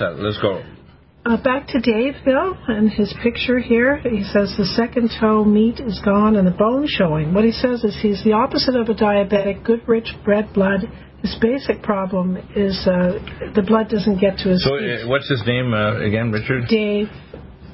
All 0.00 0.14
set. 0.14 0.22
Let's 0.22 0.40
go. 0.40 0.62
Uh, 1.26 1.42
back 1.42 1.66
to 1.68 1.80
Dave, 1.80 2.14
Bill, 2.24 2.54
and 2.68 2.90
his 2.90 3.14
picture 3.22 3.58
here. 3.58 3.96
He 3.98 4.22
says 4.24 4.54
the 4.58 4.66
second 4.76 5.10
toe 5.18 5.42
meat 5.44 5.80
is 5.80 5.98
gone 6.04 6.36
and 6.36 6.46
the 6.46 6.50
bone 6.52 6.86
showing. 6.86 7.32
What 7.32 7.44
he 7.44 7.52
says 7.52 7.82
is 7.82 7.96
he's 8.02 8.22
the 8.24 8.32
opposite 8.32 8.76
of 8.76 8.88
a 8.90 8.94
diabetic, 8.94 9.64
good 9.64 9.80
rich 9.88 10.08
red 10.26 10.52
blood. 10.52 10.80
His 11.22 11.34
basic 11.40 11.82
problem 11.82 12.36
is 12.54 12.76
uh, 12.86 13.18
the 13.54 13.62
blood 13.62 13.88
doesn't 13.88 14.20
get 14.20 14.36
to 14.38 14.50
his 14.50 14.62
So, 14.64 14.78
feet. 14.78 15.04
uh, 15.04 15.08
what's 15.08 15.28
his 15.30 15.42
name 15.46 15.72
uh, 15.72 15.96
again, 16.04 16.30
Richard? 16.30 16.68
Dave, 16.68 17.08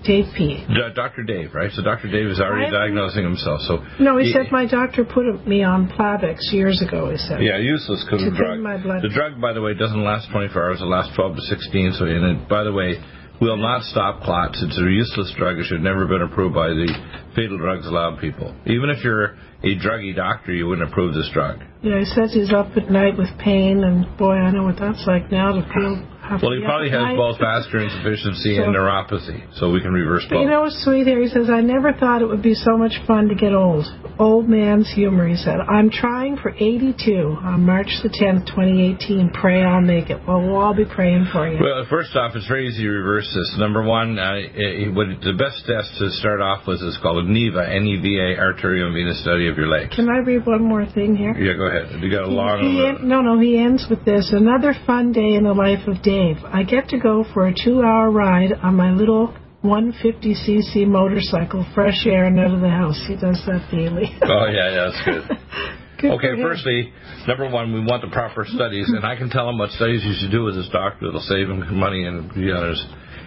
Dave 0.05 0.27
P. 0.37 0.65
D- 0.67 0.75
Dr. 0.95 1.23
Dave, 1.25 1.55
right? 1.55 1.71
So 1.73 1.83
Dr. 1.83 2.09
Dave 2.11 2.27
is 2.27 2.41
already 2.41 2.71
diagnosing 2.71 3.25
himself. 3.25 3.61
So 3.63 3.85
No, 3.99 4.17
he 4.19 4.33
said 4.33 4.51
my 4.51 4.67
doctor 4.67 5.05
put 5.05 5.25
me 5.47 5.63
on 5.63 5.89
Plavix 5.89 6.39
years 6.53 6.81
ago. 6.87 7.11
He 7.11 7.17
said. 7.19 7.43
Yeah, 7.43 7.59
useless 7.59 8.05
because 8.05 8.23
To 8.23 8.29
of 8.29 8.35
drug. 8.35 8.59
my 8.61 8.77
blood. 8.77 9.03
The 9.03 9.09
drug, 9.11 9.41
by 9.41 9.53
the 9.53 9.61
way, 9.61 9.75
doesn't 9.75 10.03
last 10.03 10.29
24 10.33 10.63
hours. 10.63 10.81
It 10.81 10.85
lasts 10.87 11.15
12 11.17 11.37
to 11.37 11.43
16. 11.43 11.93
So, 11.99 12.05
and 12.07 12.25
it, 12.43 12.49
by 12.49 12.65
the 12.65 12.73
way, 12.73 12.97
will 13.41 13.57
not 13.57 13.83
stop 13.85 14.23
clots. 14.23 14.63
It's 14.63 14.79
a 14.79 14.85
useless 14.85 15.33
drug. 15.37 15.59
It 15.59 15.65
should 15.65 15.81
never 15.83 16.01
have 16.01 16.09
been 16.11 16.23
approved 16.23 16.55
by 16.55 16.69
the 16.69 16.89
fatal 17.35 17.59
drugs 17.59 17.87
allowed 17.87 18.21
people. 18.21 18.55
Even 18.67 18.91
if 18.91 19.03
you're 19.05 19.37
a 19.63 19.77
druggy 19.77 20.15
doctor, 20.15 20.53
you 20.53 20.67
wouldn't 20.67 20.89
approve 20.89 21.15
this 21.15 21.31
drug. 21.33 21.61
Yeah, 21.83 21.99
he 22.01 22.05
says 22.05 22.33
he's 22.33 22.53
up 22.53 22.77
at 22.77 22.91
night 22.91 23.17
with 23.17 23.29
pain, 23.39 23.83
and 23.85 24.05
boy, 24.19 24.33
I 24.33 24.51
know 24.51 24.65
what 24.65 24.77
that's 24.79 25.05
like 25.07 25.31
now 25.31 25.53
to 25.53 25.63
feel. 25.73 26.07
Well, 26.39 26.53
he 26.53 26.63
probably 26.65 26.91
has 26.91 27.17
both 27.17 27.39
vascular 27.39 27.85
insufficiency 27.85 28.57
So- 28.57 28.65
and 28.65 28.75
neuropathy, 28.75 29.43
so 29.55 29.71
we 29.71 29.81
can 29.81 29.93
reverse 29.93 30.27
both. 30.31 30.43
you 30.43 30.49
know 30.49 30.63
what's 30.63 30.79
sweet 30.85 31.07
here? 31.07 31.21
He 31.21 31.29
says, 31.29 31.51
I 31.51 31.61
never 31.61 31.93
thought 31.93 32.23
it 32.23 32.29
would 32.29 32.43
be 32.43 32.55
so 32.55 32.77
much 32.77 32.97
fun 33.07 33.29
to 33.29 33.35
get 33.35 33.53
old. 33.53 33.87
Old 34.19 34.49
man's 34.49 34.89
humor, 34.93 35.27
he 35.27 35.35
said. 35.37 35.59
I'm 35.61 35.91
trying 35.91 36.37
for 36.37 36.51
82 36.55 37.39
on 37.43 37.65
March 37.65 37.89
the 38.03 38.11
10th, 38.11 38.47
2018. 38.47 39.31
Pray 39.33 39.63
I'll 39.65 39.81
make 39.81 40.11
it. 40.11 40.21
Well, 40.29 40.41
we'll 40.43 40.57
all 40.57 40.75
be 40.75 40.85
praying 40.85 41.27
for 41.33 41.49
you. 41.49 41.59
Well, 41.63 41.85
first 41.89 42.15
off, 42.15 42.37
it's 42.37 42.47
very 42.47 42.69
easy 42.69 42.83
to 42.83 42.89
reverse 42.91 43.33
this. 43.35 43.57
Number 43.59 43.83
one, 43.83 44.19
uh, 44.19 44.35
it, 44.37 44.95
what 44.95 45.07
the 45.23 45.33
best 45.33 45.65
test 45.67 45.97
to 45.99 46.11
start 46.21 46.41
off 46.41 46.67
with 46.67 46.83
is 46.83 46.99
called 47.03 47.25
a 47.25 47.29
NEVA, 47.29 47.69
N-E-V-A, 47.75 48.39
arterial 48.39 48.87
and 48.89 48.95
venous 48.95 49.21
study 49.23 49.49
of 49.49 49.57
your 49.57 49.69
legs. 49.69 49.95
Can 49.97 50.09
I 50.09 50.19
read 50.19 50.47
one 50.47 50.63
more 50.63 50.85
thing 50.87 51.17
here? 51.17 51.33
Yeah, 51.37 51.55
go 51.55 51.65
ahead. 51.67 52.03
You 52.03 52.11
got 52.11 52.25
a 52.25 52.27
long. 52.29 52.61
he 52.61 53.07
no, 53.07 53.23
no, 53.23 53.39
he 53.41 53.59
ends 53.59 53.87
with 53.89 54.05
this. 54.05 54.33
Another 54.33 54.75
fun 54.87 55.13
day 55.13 55.35
in 55.35 55.45
the 55.45 55.55
life 55.55 55.87
of 55.89 56.03
Dave. 56.21 56.37
I 56.45 56.63
get 56.65 56.89
to 56.89 56.99
go 56.99 57.25
for 57.33 57.47
a 57.47 57.55
two 57.55 57.83
hour 57.83 58.11
ride 58.11 58.53
on 58.63 58.77
my 58.77 58.91
little 58.91 59.35
150cc 59.65 60.87
motorcycle, 60.87 61.67
fresh 61.75 62.07
air 62.07 62.25
and 62.27 62.39
out 62.39 62.53
of 62.53 62.61
the 62.61 62.69
house. 62.69 63.03
He 63.07 63.15
does 63.15 63.43
that 63.47 63.69
daily. 63.71 64.09
Oh 64.23 64.47
yeah, 64.47 64.71
yeah, 64.71 64.91
that's 64.91 65.05
good. 65.05 65.39
Good 66.01 66.13
okay, 66.13 66.41
firstly, 66.41 66.95
number 67.29 67.51
one, 67.51 67.75
we 67.75 67.85
want 67.85 68.01
the 68.01 68.09
proper 68.09 68.47
studies, 68.49 68.89
and 68.89 69.05
I 69.05 69.17
can 69.17 69.29
tell 69.29 69.47
him 69.51 69.59
what 69.59 69.69
studies 69.73 70.01
you 70.03 70.15
should 70.19 70.31
do 70.31 70.45
with 70.45 70.57
his 70.57 70.67
doctor 70.71 71.09
It'll 71.09 71.21
save 71.21 71.51
him 71.51 71.61
money 71.79 72.07
and 72.07 72.33
be 72.33 72.51
on 72.51 72.71
his 72.71 72.81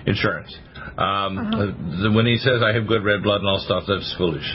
insurance. 0.08 0.50
Um, 0.98 1.38
Uh-huh. 1.38 2.12
when 2.18 2.26
he 2.26 2.38
says 2.38 2.64
I 2.66 2.74
have 2.74 2.88
good 2.88 3.04
red 3.06 3.22
blood 3.22 3.42
and 3.42 3.48
all 3.48 3.60
stuff, 3.60 3.84
that's 3.88 4.16
foolish. 4.18 4.50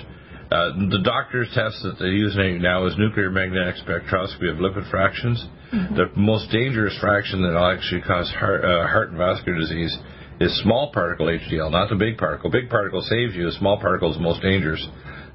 Uh, 0.50 0.70
the 0.90 0.98
doctor's 1.04 1.46
test 1.54 1.78
that 1.84 2.00
they 2.00 2.10
use 2.10 2.34
now 2.34 2.86
is 2.86 2.98
nuclear 2.98 3.30
magnetic 3.30 3.76
spectroscopy 3.86 4.50
of 4.50 4.58
lipid 4.58 4.90
fractions. 4.90 5.38
The 5.70 6.10
most 6.16 6.50
dangerous 6.50 6.96
fraction 6.98 7.42
that 7.42 7.52
will 7.52 7.72
actually 7.72 8.00
cause 8.00 8.30
heart, 8.30 8.64
uh, 8.64 8.86
heart 8.88 9.10
and 9.10 9.18
vascular 9.18 9.58
disease 9.58 9.94
is 10.40 10.62
small 10.62 10.92
particle 10.92 11.26
HDL, 11.26 11.70
not 11.70 11.90
the 11.90 11.96
big 11.96 12.16
particle. 12.16 12.50
Big 12.50 12.70
particle 12.70 13.02
saves 13.02 13.34
you. 13.34 13.50
Small 13.52 13.78
particle 13.78 14.10
is 14.10 14.16
the 14.16 14.22
most 14.22 14.40
dangerous. 14.40 14.80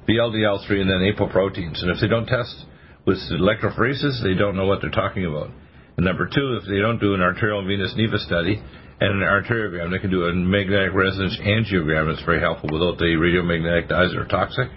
VLDL3 0.08 0.70
and 0.80 0.90
then 0.90 1.06
apoproteins. 1.06 1.82
And 1.82 1.90
if 1.90 2.00
they 2.00 2.08
don't 2.08 2.26
test 2.26 2.66
with 3.06 3.18
electrophoresis, 3.30 4.22
they 4.22 4.34
don't 4.34 4.56
know 4.56 4.66
what 4.66 4.80
they're 4.80 4.90
talking 4.90 5.24
about. 5.24 5.50
And 5.96 6.04
number 6.04 6.26
two, 6.26 6.58
if 6.60 6.66
they 6.68 6.80
don't 6.80 6.98
do 6.98 7.14
an 7.14 7.20
arterial 7.20 7.64
venous 7.64 7.94
NEVA 7.96 8.18
study 8.18 8.60
and 9.00 9.22
an 9.22 9.28
arteriogram, 9.28 9.92
they 9.92 9.98
can 9.98 10.10
do 10.10 10.24
a 10.24 10.34
magnetic 10.34 10.94
resonance 10.94 11.38
angiogram. 11.42 12.12
It's 12.12 12.24
very 12.24 12.40
helpful 12.40 12.70
without 12.72 12.98
the 12.98 13.14
radiomagnetic 13.14 13.88
dyes 13.88 14.10
that 14.10 14.18
are 14.18 14.26
toxic. 14.26 14.68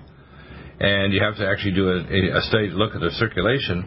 And 0.80 1.12
you 1.12 1.22
have 1.24 1.38
to 1.38 1.48
actually 1.48 1.74
do 1.74 1.90
a, 1.90 2.38
a 2.38 2.42
study 2.42 2.70
to 2.70 2.76
look 2.76 2.94
at 2.94 3.02
their 3.02 3.16
circulation. 3.18 3.84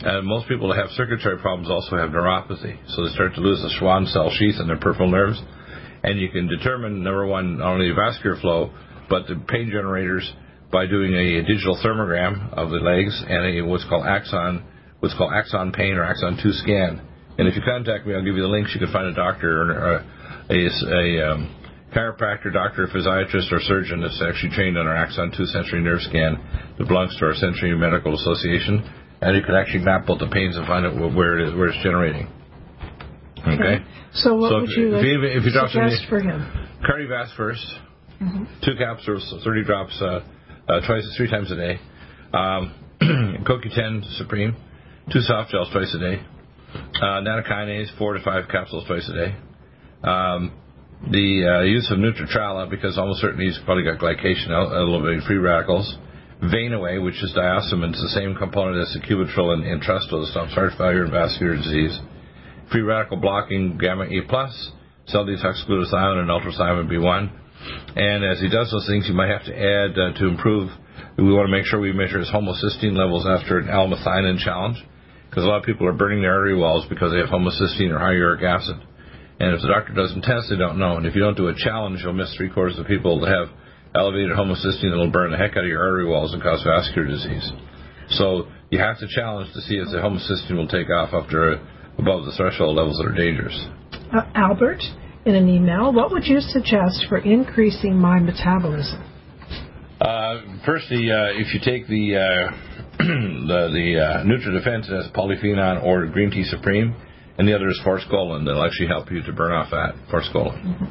And 0.00 0.26
most 0.26 0.46
people 0.46 0.68
that 0.68 0.78
have 0.78 0.90
circulatory 0.90 1.38
problems 1.38 1.68
also 1.68 1.96
have 1.96 2.10
neuropathy. 2.10 2.78
So 2.94 3.02
they 3.02 3.10
start 3.10 3.34
to 3.34 3.40
lose 3.40 3.60
the 3.60 3.74
Schwann 3.78 4.06
cell 4.06 4.30
sheath 4.30 4.54
in 4.60 4.68
their 4.68 4.78
peripheral 4.78 5.10
nerves. 5.10 5.40
And 6.04 6.20
you 6.20 6.30
can 6.30 6.46
determine, 6.46 7.02
number 7.02 7.26
one, 7.26 7.58
not 7.58 7.74
only 7.74 7.88
the 7.88 7.94
vascular 7.94 8.36
flow, 8.40 8.70
but 9.10 9.26
the 9.26 9.34
pain 9.48 9.70
generators 9.70 10.32
by 10.70 10.86
doing 10.86 11.14
a 11.14 11.42
digital 11.42 11.76
thermogram 11.84 12.52
of 12.52 12.70
the 12.70 12.76
legs 12.76 13.20
and 13.26 13.58
a, 13.58 13.62
what's 13.66 13.84
called 13.88 14.06
axon, 14.06 14.62
what's 15.00 15.16
called 15.16 15.32
axon 15.32 15.72
pain 15.72 15.94
or 15.94 16.04
axon 16.04 16.38
2 16.40 16.52
scan. 16.52 17.02
And 17.38 17.48
if 17.48 17.56
you 17.56 17.62
contact 17.62 18.06
me, 18.06 18.14
I'll 18.14 18.24
give 18.24 18.36
you 18.36 18.42
the 18.42 18.48
links. 18.48 18.70
You 18.74 18.80
can 18.80 18.92
find 18.92 19.06
a 19.06 19.14
doctor 19.14 19.62
or 19.62 19.94
a, 19.94 20.04
a, 20.50 20.58
a 20.58 21.32
um, 21.32 21.57
chiropractor, 21.94 22.52
doctor, 22.52 22.86
physiatrist, 22.86 23.50
or 23.52 23.60
surgeon 23.60 24.00
that's 24.00 24.20
actually 24.22 24.50
trained 24.54 24.76
on 24.78 24.86
our 24.86 24.96
axon 24.96 25.32
2 25.36 25.46
sensory 25.46 25.80
nerve 25.80 26.00
scan 26.02 26.36
that 26.78 26.86
belongs 26.88 27.16
to 27.18 27.26
our 27.26 27.34
Sensory 27.34 27.74
Medical 27.76 28.14
Association. 28.14 28.82
And 29.20 29.36
you 29.36 29.42
can 29.42 29.54
actually 29.54 29.84
map 29.84 30.08
out 30.08 30.18
the 30.20 30.28
pains 30.30 30.56
and 30.56 30.66
find 30.66 30.86
out 30.86 30.94
where 31.14 31.38
it 31.38 31.48
is, 31.48 31.54
where 31.54 31.68
it's 31.68 31.82
generating. 31.82 32.28
Okay? 33.46 33.82
So 34.12 34.36
what 34.36 34.50
So 34.50 34.60
would 34.60 34.70
if- 34.70 34.76
you, 34.76 34.96
if 34.96 35.02
you- 35.04 35.22
if 35.24 35.44
you 35.44 35.50
suggest 35.50 36.06
for 36.08 36.20
him? 36.20 36.44
Cardiovas 36.86 37.34
1st 37.36 37.78
Mm-hmm. 38.20 38.44
two 38.64 38.74
capsules, 38.76 39.32
30 39.44 39.62
drops, 39.62 39.96
uh, 40.02 40.20
uh, 40.68 40.80
twice, 40.86 41.06
three 41.16 41.30
times 41.30 41.52
a 41.52 41.56
day. 41.56 41.78
Um, 42.34 42.74
CoQ10 43.00 44.04
Supreme, 44.18 44.56
two 45.12 45.20
soft 45.20 45.52
gels 45.52 45.70
twice 45.70 45.94
a 45.94 45.98
day. 46.00 46.20
Uh, 47.00 47.20
nattokinase, 47.22 47.96
four 47.96 48.14
to 48.14 48.20
five 48.24 48.48
capsules 48.50 48.84
twice 48.88 49.08
a 49.08 49.12
day. 49.14 49.36
Um, 50.02 50.50
the 51.06 51.46
uh, 51.46 51.62
use 51.62 51.90
of 51.90 51.98
Nutritrala, 51.98 52.68
because 52.68 52.98
almost 52.98 53.20
certainly 53.20 53.46
he's 53.46 53.58
probably 53.64 53.84
got 53.84 53.98
glycation, 53.98 54.50
el- 54.50 54.74
elevated 54.74 55.22
free 55.24 55.38
radicals. 55.38 55.96
Venaway, 56.42 57.02
which 57.02 57.22
is 57.22 57.34
diosmin, 57.36 57.90
it's 57.90 58.02
the 58.02 58.14
same 58.14 58.34
component 58.34 58.78
as 58.78 58.94
the 58.94 59.00
Cubitril 59.00 59.54
and, 59.54 59.64
and 59.64 59.80
that 59.82 60.28
stops 60.30 60.54
heart 60.54 60.72
failure 60.78 61.02
and 61.02 61.12
vascular 61.12 61.56
disease. 61.56 61.98
Free 62.70 62.82
radical 62.82 63.16
blocking 63.16 63.78
gamma 63.78 64.04
E 64.04 64.22
plus, 64.28 64.72
cell 65.06 65.24
detox 65.24 65.66
glutathione 65.66 66.20
and 66.20 66.30
ultrathiamine 66.30 66.90
B1. 66.90 67.30
And 67.96 68.24
as 68.24 68.40
he 68.40 68.48
does 68.48 68.70
those 68.70 68.86
things, 68.86 69.06
you 69.08 69.14
might 69.14 69.30
have 69.30 69.44
to 69.46 69.54
add 69.54 69.98
uh, 69.98 70.12
to 70.18 70.28
improve. 70.28 70.70
We 71.16 71.32
want 71.32 71.46
to 71.48 71.52
make 71.56 71.66
sure 71.66 71.80
we 71.80 71.92
measure 71.92 72.18
his 72.18 72.30
homocysteine 72.30 72.96
levels 72.96 73.26
after 73.26 73.58
an 73.58 73.68
L-methionine 73.68 74.38
challenge, 74.38 74.78
because 75.28 75.42
a 75.42 75.46
lot 75.46 75.58
of 75.58 75.64
people 75.64 75.86
are 75.88 75.92
burning 75.92 76.22
their 76.22 76.34
artery 76.34 76.56
walls 76.56 76.86
because 76.88 77.10
they 77.10 77.18
have 77.18 77.30
homocysteine 77.30 77.90
or 77.90 77.98
high 77.98 78.12
uric 78.14 78.42
acid. 78.42 78.76
And 79.40 79.54
if 79.54 79.62
the 79.62 79.68
doctor 79.68 79.92
doesn't 79.94 80.22
test, 80.22 80.50
they 80.50 80.56
don't 80.56 80.78
know. 80.78 80.96
And 80.96 81.06
if 81.06 81.14
you 81.14 81.20
don't 81.20 81.36
do 81.36 81.48
a 81.48 81.54
challenge, 81.54 82.00
you'll 82.02 82.12
miss 82.12 82.34
three 82.36 82.50
quarters 82.50 82.78
of 82.78 82.86
people 82.86 83.20
that 83.20 83.30
have 83.30 83.48
elevated 83.94 84.30
homocysteine 84.30 84.90
that'll 84.90 85.10
burn 85.10 85.30
the 85.30 85.38
heck 85.38 85.56
out 85.56 85.64
of 85.64 85.70
your 85.70 85.82
artery 85.82 86.06
walls 86.06 86.34
and 86.34 86.42
cause 86.42 86.62
vascular 86.64 87.06
disease. 87.06 87.52
So 88.10 88.48
you 88.70 88.78
have 88.78 88.98
to 88.98 89.06
challenge 89.08 89.52
to 89.54 89.60
see 89.62 89.76
if 89.76 89.88
the 89.88 89.98
homocysteine 89.98 90.56
will 90.56 90.68
take 90.68 90.90
off 90.90 91.14
after 91.14 91.60
above 91.98 92.24
the 92.24 92.32
threshold 92.36 92.76
levels 92.76 92.98
that 92.98 93.06
are 93.06 93.14
dangerous. 93.14 93.56
uh, 94.12 94.22
Albert 94.34 94.82
in 95.24 95.34
an 95.34 95.48
email. 95.48 95.92
What 95.92 96.10
would 96.10 96.24
you 96.24 96.40
suggest 96.40 97.06
for 97.08 97.18
increasing 97.18 97.96
my 97.96 98.18
metabolism? 98.18 99.04
Uh, 100.00 100.40
firstly, 100.64 101.10
uh, 101.10 101.34
if 101.34 101.52
you 101.52 101.60
take 101.60 101.86
the 101.88 102.16
uh, 102.16 102.56
the, 102.98 103.68
the 103.72 104.00
uh, 104.00 104.24
NutriDefense 104.24 104.90
as 104.92 105.10
polyphenol 105.12 105.84
or 105.84 106.06
Green 106.06 106.30
Tea 106.30 106.44
Supreme, 106.44 106.94
and 107.38 107.46
the 107.48 107.54
other 107.54 107.68
is 107.68 107.80
Forskolin, 107.84 108.44
that'll 108.44 108.64
actually 108.64 108.88
help 108.88 109.10
you 109.10 109.22
to 109.22 109.32
burn 109.32 109.52
off 109.52 109.70
fat. 109.70 109.94
Forskolin. 110.12 110.90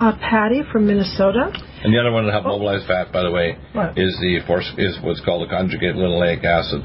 Uh, 0.00 0.12
Patty 0.18 0.62
from 0.72 0.86
Minnesota. 0.86 1.50
And 1.82 1.92
the 1.94 1.98
other 2.00 2.10
one 2.12 2.26
that 2.26 2.32
help 2.32 2.44
mobilize 2.44 2.86
fat, 2.86 3.12
by 3.12 3.22
the 3.22 3.30
way, 3.30 3.56
What? 3.72 3.96
is 3.96 4.16
the 4.20 4.40
force 4.46 4.70
is 4.78 4.98
what's 5.02 5.20
called 5.24 5.46
the 5.48 5.50
conjugate 5.50 5.94
linoleic 5.94 6.44
acid 6.44 6.82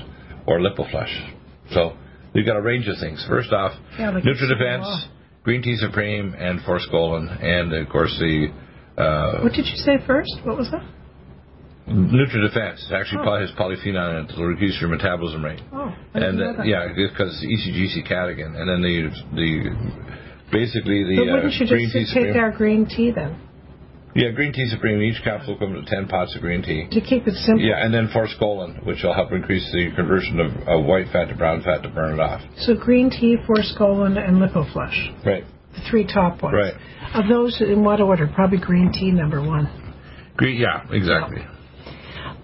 or 0.48 0.60
lipoflush. 0.60 1.34
So 1.72 1.98
we've 2.34 2.46
got 2.46 2.56
a 2.58 2.62
range 2.62 2.88
of 2.88 2.98
things. 3.00 3.24
First 3.28 3.52
off, 3.52 3.74
Yeah, 3.98 4.12
NutriDefense, 4.12 5.08
Green 5.44 5.62
Tea 5.62 5.76
Supreme, 5.78 6.34
and 6.38 6.60
Forskolin, 6.62 7.44
and 7.44 7.74
of 7.74 7.90
course 7.90 8.16
the 8.20 8.48
uh, 9.02 9.42
What 9.42 9.54
did 9.54 9.66
you 9.66 9.76
say 9.78 9.98
first? 10.06 10.32
What 10.44 10.58
was 10.58 10.70
that? 10.72 10.84
NutriDefense. 11.90 12.90
It 12.90 12.94
actually 12.94 13.26
Oh. 13.28 13.40
has 13.40 13.52
polyphenol 13.52 14.20
in 14.20 14.26
it 14.26 14.36
to 14.36 14.44
reduce 14.46 14.80
your 14.80 14.90
metabolism 14.90 15.44
rate. 15.44 15.62
Oh, 15.74 15.94
and 16.14 16.42
uh, 16.42 16.64
yeah, 16.64 16.88
because 16.96 17.44
E 17.44 17.58
ECGC 17.58 18.08
catechin, 18.08 18.56
and 18.56 18.70
then 18.70 18.82
the 18.82 19.10
the 19.36 19.50
basically 20.52 21.04
the 21.04 21.16
But 21.18 21.26
wouldn't 21.34 21.54
uh, 21.54 21.58
you 21.64 21.68
green 21.68 21.90
just 21.92 22.14
tea 22.14 22.24
take 22.24 22.36
our 22.36 22.52
green 22.52 22.86
tea 22.86 23.12
then 23.12 23.36
Yeah, 24.16 24.32
green 24.32 24.54
tea 24.54 24.68
supreme. 24.70 25.02
Each 25.02 25.22
capsule 25.24 25.58
comes 25.58 25.76
with 25.76 25.86
ten 25.88 26.08
pots 26.08 26.36
of 26.36 26.42
green 26.42 26.62
tea. 26.64 26.88
to 26.92 27.02
keep 27.02 27.28
it 27.28 27.36
simple? 27.36 27.62
Yeah, 27.66 27.84
and 27.84 27.94
then 27.94 28.08
forskolin, 28.10 28.84
which 28.86 29.04
will 29.04 29.14
help 29.14 29.32
increase 29.32 29.70
the 29.72 29.92
conversion 29.96 30.40
of, 30.40 30.52
of 30.68 30.86
white 30.86 31.08
fat 31.14 31.26
to 31.30 31.36
brown 31.36 31.62
fat 31.64 31.84
to 31.84 31.90
burn 31.90 32.14
it 32.16 32.20
off. 32.20 32.42
So 32.58 32.74
green 32.76 33.10
tea, 33.10 33.38
forskolin, 33.48 34.18
and 34.18 34.38
lipoflush, 34.38 35.26
Right. 35.26 35.44
the 35.74 35.82
three 35.90 36.06
top 36.06 36.42
ones. 36.42 36.56
Right. 36.56 36.74
Of 37.14 37.28
those, 37.28 37.60
in 37.62 37.84
what 37.84 38.02
order? 38.02 38.28
Probably 38.28 38.58
green 38.60 38.92
tea 38.92 39.12
number 39.12 39.42
one. 39.42 39.68
Green. 40.38 40.60
Yeah, 40.60 40.86
exactly. 40.92 41.42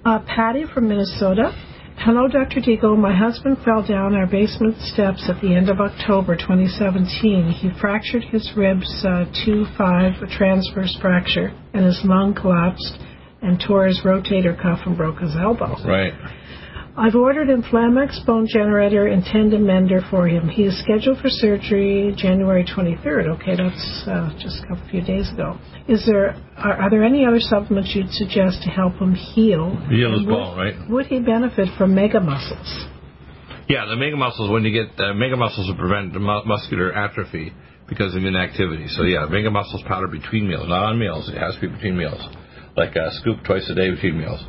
Uh, 0.06 0.20
Patty 0.28 0.66
from 0.72 0.88
Minnesota. 0.88 1.50
Hello, 1.98 2.28
Dr. 2.28 2.62
Deagle. 2.62 2.96
My 2.96 3.16
husband 3.16 3.58
fell 3.66 3.82
down 3.82 4.14
our 4.14 4.28
basement 4.28 4.78
steps 4.94 5.28
at 5.28 5.42
the 5.42 5.56
end 5.56 5.68
of 5.68 5.82
October 5.82 6.36
2017. 6.36 7.50
He 7.50 7.72
fractured 7.82 8.24
his 8.24 8.48
ribs, 8.56 8.86
uh, 9.04 9.26
2-5, 9.48 10.22
a 10.22 10.38
transverse 10.38 10.96
fracture, 11.02 11.52
and 11.74 11.86
his 11.86 12.00
lung 12.04 12.36
collapsed 12.36 13.00
and 13.42 13.60
tore 13.60 13.88
his 13.88 14.00
rotator 14.06 14.56
cuff 14.56 14.78
and 14.86 14.96
broke 14.96 15.18
his 15.18 15.36
elbow. 15.36 15.74
Right. 15.84 16.14
I've 16.98 17.16
ordered 17.16 17.50
Inflamex 17.50 18.26
bone 18.26 18.48
generator 18.48 19.08
and 19.08 19.22
tendon 19.22 19.66
mender 19.66 20.00
for 20.10 20.30
him. 20.30 20.48
He 20.48 20.64
is 20.64 20.80
scheduled 20.80 21.20
for 21.20 21.28
surgery 21.28 22.16
January 22.18 22.64
23rd. 22.64 23.36
Okay, 23.36 23.58
that's 23.58 24.04
uh, 24.08 24.32
just 24.40 24.64
a 24.64 24.68
couple 24.68 24.88
few 24.90 25.02
days 25.02 25.30
ago. 25.34 25.60
Is 25.90 26.06
there 26.06 26.36
are, 26.56 26.74
are 26.84 26.90
there 26.90 27.04
any 27.04 27.26
other 27.26 27.42
supplements 27.42 27.92
you'd 27.94 28.12
suggest 28.12 28.64
to 28.64 28.70
help 28.70 28.94
him 28.96 29.14
heal? 29.14 29.76
Heal 29.90 30.20
his 30.20 30.26
bone, 30.26 30.58
right? 30.58 30.90
Would 30.90 31.08
he 31.08 31.20
benefit 31.20 31.68
from 31.78 31.94
mega 31.94 32.22
muscles? 32.22 32.88
Yeah, 33.68 33.86
the 33.90 33.98
mega 33.98 34.16
muscles. 34.16 34.50
When 34.50 34.64
you 34.64 34.72
get 34.72 34.98
uh, 34.98 35.14
mega 35.14 35.36
muscles 35.36 35.68
will 35.68 35.76
prevent 35.76 36.14
mu- 36.14 36.46
muscular 36.46 36.94
atrophy 36.94 37.52
because 37.90 38.16
of 38.16 38.24
inactivity. 38.24 38.88
So 38.88 39.04
yeah, 39.04 39.26
mega 39.30 39.52
muscles 39.52 39.84
powder 39.86 40.08
between 40.08 40.48
meals, 40.48 40.70
not 40.70 40.84
on 40.84 40.98
meals. 40.98 41.28
It 41.28 41.38
has 41.38 41.56
to 41.56 41.62
be 41.62 41.68
between 41.68 41.98
meals, 41.98 42.22
like 42.78 42.96
a 42.96 43.12
scoop 43.20 43.44
twice 43.46 43.70
a 43.70 43.76
day 43.76 43.92
between 43.92 44.18
meals. 44.18 44.40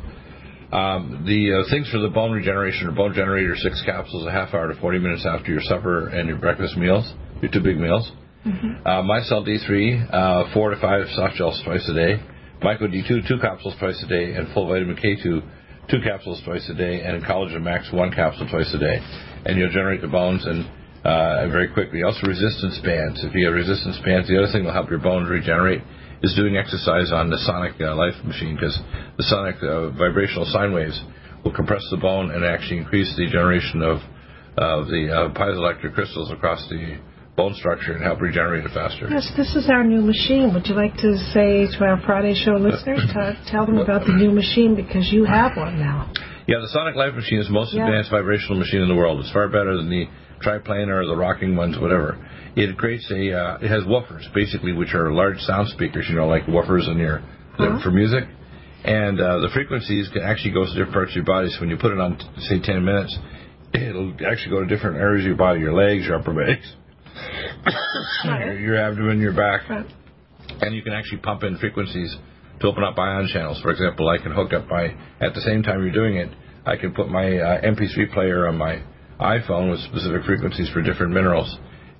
Um, 0.71 1.23
the 1.25 1.63
uh, 1.63 1.69
things 1.69 1.89
for 1.89 1.99
the 1.99 2.09
bone 2.09 2.31
regeneration 2.31 2.87
are 2.87 2.91
bone 2.91 3.13
generator 3.13 3.55
six 3.55 3.81
capsules 3.85 4.27
a 4.27 4.31
half 4.31 4.53
hour 4.53 4.67
to 4.67 4.79
40 4.79 4.99
minutes 4.99 5.25
after 5.25 5.51
your 5.51 5.61
supper 5.61 6.09
and 6.09 6.27
your 6.27 6.37
breakfast 6.37 6.75
meals, 6.75 7.07
your 7.41 7.51
two 7.51 7.61
big 7.61 7.77
meals. 7.77 8.11
Uh, 8.85 9.01
MyCell 9.03 9.47
D3, 9.47 10.13
uh, 10.13 10.53
four 10.53 10.71
to 10.71 10.79
five 10.79 11.07
soft 11.15 11.35
gels 11.35 11.61
twice 11.63 11.87
a 11.89 11.93
day. 11.93 12.21
Myco 12.61 12.83
D2, 12.83 13.27
two 13.27 13.37
capsules 13.39 13.75
twice 13.79 14.01
a 14.03 14.07
day, 14.07 14.33
and 14.33 14.51
full 14.53 14.67
vitamin 14.67 14.95
K2, 14.95 15.89
two 15.89 16.01
capsules 16.03 16.41
twice 16.43 16.67
a 16.69 16.73
day, 16.73 17.01
and 17.01 17.23
Collagen 17.23 17.61
Max, 17.61 17.91
one 17.91 18.11
capsule 18.11 18.47
twice 18.49 18.73
a 18.73 18.79
day. 18.79 18.99
And 19.45 19.57
you'll 19.57 19.71
generate 19.71 20.01
the 20.01 20.07
bones 20.07 20.45
and 20.45 20.65
uh, 21.03 21.47
very 21.47 21.71
quickly. 21.71 22.03
Also, 22.03 22.27
resistance 22.27 22.79
bands. 22.83 23.23
If 23.23 23.33
you 23.35 23.45
have 23.45 23.55
resistance 23.55 23.99
bands, 24.03 24.27
the 24.27 24.37
other 24.37 24.51
thing 24.51 24.65
will 24.65 24.73
help 24.73 24.89
your 24.89 24.99
bones 24.99 25.29
regenerate 25.29 25.81
is 26.23 26.33
doing 26.35 26.57
exercise 26.57 27.11
on 27.11 27.29
the 27.29 27.37
Sonic 27.45 27.73
uh, 27.79 27.95
Life 27.95 28.15
machine 28.25 28.55
because 28.55 28.77
the 29.17 29.23
sonic 29.23 29.55
uh, 29.61 29.89
vibrational 29.91 30.45
sine 30.45 30.73
waves 30.73 30.99
will 31.43 31.53
compress 31.53 31.83
the 31.91 31.97
bone 31.97 32.31
and 32.31 32.43
actually 32.43 32.77
increase 32.77 33.13
the 33.17 33.27
generation 33.29 33.81
of 33.81 33.99
of 34.57 34.87
the 34.87 35.05
uh, 35.13 35.29
piezoelectric 35.37 35.93
crystals 35.93 36.31
across 36.31 36.67
the 36.69 36.97
bone 37.35 37.53
structure 37.53 37.93
and 37.93 38.03
help 38.03 38.19
regenerate 38.19 38.65
it 38.65 38.73
faster. 38.73 39.07
Yes, 39.07 39.31
this 39.37 39.55
is 39.55 39.69
our 39.69 39.83
new 39.83 40.01
machine. 40.01 40.51
Would 40.55 40.65
you 40.65 40.73
like 40.73 40.95
to 40.97 41.15
say 41.31 41.69
to 41.77 41.85
our 41.85 42.01
Friday 42.01 42.33
show 42.33 42.57
listeners, 42.57 43.05
to 43.13 43.37
tell 43.51 43.67
them 43.67 43.77
about 43.77 44.07
the 44.07 44.13
new 44.13 44.31
machine 44.31 44.73
because 44.75 45.13
you 45.13 45.25
have 45.25 45.55
one 45.55 45.77
now? 45.77 46.11
Yeah, 46.47 46.57
the 46.57 46.69
Sonic 46.69 46.95
Life 46.95 47.13
machine 47.13 47.37
is 47.39 47.47
the 47.47 47.53
most 47.53 47.73
Yeah. 47.75 47.85
advanced 47.85 48.09
vibrational 48.09 48.57
machine 48.57 48.81
in 48.81 48.87
the 48.87 48.95
world. 48.95 49.19
It's 49.19 49.31
far 49.31 49.47
better 49.47 49.77
than 49.77 49.89
the 49.91 50.07
triplanar 50.41 51.03
or 51.03 51.05
the 51.05 51.15
rocking 51.15 51.55
ones, 51.55 51.77
whatever. 51.77 52.17
It 52.57 52.75
creates 52.77 53.05
a, 53.11 53.21
uh, 53.37 53.57
it 53.61 53.69
has 53.69 53.83
woofers, 53.83 54.25
basically, 54.33 54.73
which 54.73 54.93
are 54.95 55.11
large 55.13 55.37
sound 55.41 55.69
speakers, 55.69 56.07
you 56.09 56.15
know, 56.15 56.27
like 56.27 56.45
woofers 56.47 56.89
in 56.89 56.97
your, 56.97 57.19
Uh-huh. 57.59 57.79
for 57.83 57.91
music. 57.91 58.23
And 58.83 59.19
uh, 59.21 59.39
the 59.45 59.49
frequencies 59.53 60.09
can 60.13 60.23
actually 60.23 60.53
go 60.53 60.63
to 60.65 60.69
different 60.73 60.93
parts 60.93 61.11
of 61.11 61.15
your 61.17 61.25
body. 61.25 61.49
So 61.49 61.59
when 61.61 61.69
you 61.69 61.77
put 61.77 61.91
it 61.91 61.99
on, 61.99 62.17
say, 62.49 62.59
10 62.61 62.83
minutes, 62.85 63.13
it'll 63.73 64.13
actually 64.29 64.51
go 64.55 64.59
to 64.61 64.67
different 64.67 64.97
areas 64.97 65.23
of 65.25 65.27
your 65.27 65.37
body, 65.37 65.59
your 65.59 65.73
legs, 65.73 66.05
your 66.05 66.15
upper 66.19 66.33
legs, 66.33 66.65
your, 68.25 68.59
your 68.59 68.77
abdomen, 68.77 69.19
your 69.19 69.33
back 69.33 69.67
Right. 69.69 69.85
and 70.61 70.75
you 70.75 70.81
can 70.81 70.93
actually 70.93 71.17
pump 71.19 71.43
in 71.43 71.57
frequencies 71.57 72.15
to 72.61 72.67
open 72.67 72.83
up 72.83 72.97
ion 72.97 73.27
channels. 73.31 73.59
For 73.61 73.71
example, 73.71 74.07
I 74.09 74.17
can 74.21 74.31
hook 74.31 74.53
up 74.53 74.67
my 74.69 74.85
at 75.19 75.33
the 75.33 75.41
same 75.41 75.63
time 75.63 75.83
you're 75.83 75.91
doing 75.91 76.15
it, 76.17 76.29
I 76.65 76.75
can 76.75 76.93
put 76.93 77.09
my 77.09 77.37
uh, 77.37 77.61
MP3 77.61 78.13
player 78.13 78.47
on 78.47 78.57
my 78.57 78.81
iPhone 79.19 79.69
with 79.71 79.79
specific 79.81 80.23
frequencies 80.25 80.69
for 80.71 80.81
different 80.81 81.11
minerals, 81.13 81.49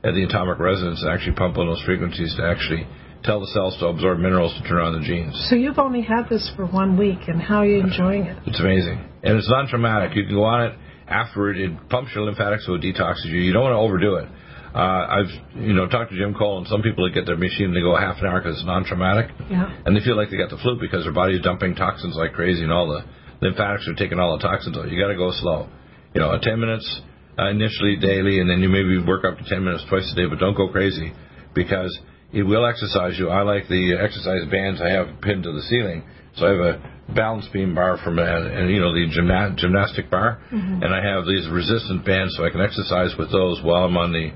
and 0.03 0.15
the 0.15 0.23
atomic 0.23 0.59
resonance 0.59 1.01
and 1.01 1.11
actually 1.11 1.35
pump 1.35 1.57
on 1.57 1.67
those 1.67 1.81
frequencies 1.83 2.35
to 2.37 2.43
actually 2.43 2.87
tell 3.23 3.39
the 3.39 3.47
cells 3.47 3.77
to 3.79 3.87
absorb 3.87 4.19
minerals 4.19 4.53
to 4.61 4.67
turn 4.67 4.79
on 4.79 4.93
the 4.93 5.05
genes. 5.05 5.33
So 5.49 5.55
you've 5.55 5.79
only 5.79 6.01
had 6.01 6.29
this 6.29 6.49
for 6.55 6.65
one 6.65 6.97
week, 6.97 7.27
and 7.27 7.41
how 7.41 7.57
are 7.57 7.65
you 7.65 7.79
enjoying 7.79 8.23
it? 8.23 8.37
It's 8.45 8.59
amazing, 8.59 9.03
and 9.23 9.37
it's 9.37 9.49
non-traumatic. 9.49 10.15
You 10.15 10.25
can 10.25 10.35
go 10.35 10.43
on 10.43 10.67
it 10.67 10.73
afterward. 11.07 11.57
It 11.57 11.89
pumps 11.89 12.11
your 12.13 12.25
lymphatics, 12.25 12.65
so 12.65 12.75
it 12.75 12.81
detoxes 12.81 13.25
you. 13.25 13.39
You 13.39 13.53
don't 13.53 13.63
want 13.63 13.73
to 13.73 13.79
overdo 13.79 14.15
it. 14.15 14.27
Uh, 14.75 15.23
I've 15.23 15.31
you 15.55 15.73
know 15.73 15.87
talked 15.87 16.11
to 16.11 16.17
Jim 16.17 16.35
Cole 16.35 16.59
and 16.59 16.67
some 16.67 16.83
people 16.83 17.07
that 17.07 17.13
get 17.15 17.25
their 17.25 17.37
machine 17.37 17.73
they 17.73 17.81
go 17.81 17.95
half 17.95 18.17
an 18.19 18.27
hour 18.27 18.39
because 18.41 18.57
it's 18.57 18.65
non-traumatic. 18.65 19.31
Yeah. 19.49 19.73
and 19.85 19.95
they 19.95 20.01
feel 20.03 20.15
like 20.15 20.29
they 20.29 20.37
got 20.37 20.51
the 20.51 20.57
flu 20.61 20.77
because 20.79 21.03
their 21.03 21.13
body's 21.13 21.41
dumping 21.41 21.73
toxins 21.75 22.15
like 22.15 22.33
crazy, 22.33 22.61
and 22.63 22.71
all 22.71 22.87
the 22.87 23.01
lymphatics 23.41 23.87
are 23.87 23.95
taking 23.95 24.19
all 24.19 24.37
the 24.37 24.43
toxins 24.43 24.77
out. 24.77 24.91
You 24.91 25.01
got 25.01 25.09
to 25.09 25.17
go 25.17 25.31
slow. 25.31 25.69
You 26.13 26.21
know, 26.21 26.37
10 26.41 26.59
minutes 26.59 27.01
uh, 27.39 27.49
initially 27.49 27.95
daily, 27.97 28.39
and 28.39 28.49
then 28.49 28.59
you 28.59 28.69
maybe 28.69 28.97
work 29.03 29.25
up 29.25 29.38
to 29.38 29.43
10 29.43 29.63
minutes 29.63 29.85
twice 29.89 30.09
a 30.11 30.15
day, 30.15 30.25
but 30.29 30.39
don't 30.39 30.55
go 30.55 30.69
crazy 30.69 31.13
because 31.53 31.97
it 32.33 32.43
will 32.43 32.65
exercise 32.65 33.17
you. 33.17 33.29
I 33.29 33.41
like 33.43 33.67
the 33.67 33.95
exercise 33.99 34.43
bands 34.51 34.81
I 34.81 34.89
have 34.89 35.21
pinned 35.21 35.43
to 35.43 35.51
the 35.51 35.61
ceiling, 35.61 36.03
so 36.35 36.45
I 36.45 36.49
have 36.49 36.59
a 36.59 37.13
balance 37.15 37.47
beam 37.53 37.73
bar 37.73 37.97
from 38.03 38.19
uh, 38.19 38.23
and 38.23 38.69
you 38.69 38.81
know 38.81 38.93
the 38.93 39.07
gymna- 39.07 39.55
gymnastic 39.55 40.09
bar, 40.11 40.39
and 40.51 40.93
I 40.93 41.01
have 41.01 41.25
these 41.25 41.47
resistant 41.49 42.05
bands 42.05 42.35
so 42.35 42.45
I 42.45 42.49
can 42.49 42.61
exercise 42.61 43.15
with 43.17 43.31
those 43.31 43.61
while 43.63 43.85
I'm 43.85 43.95
on 43.97 44.11
the 44.11 44.31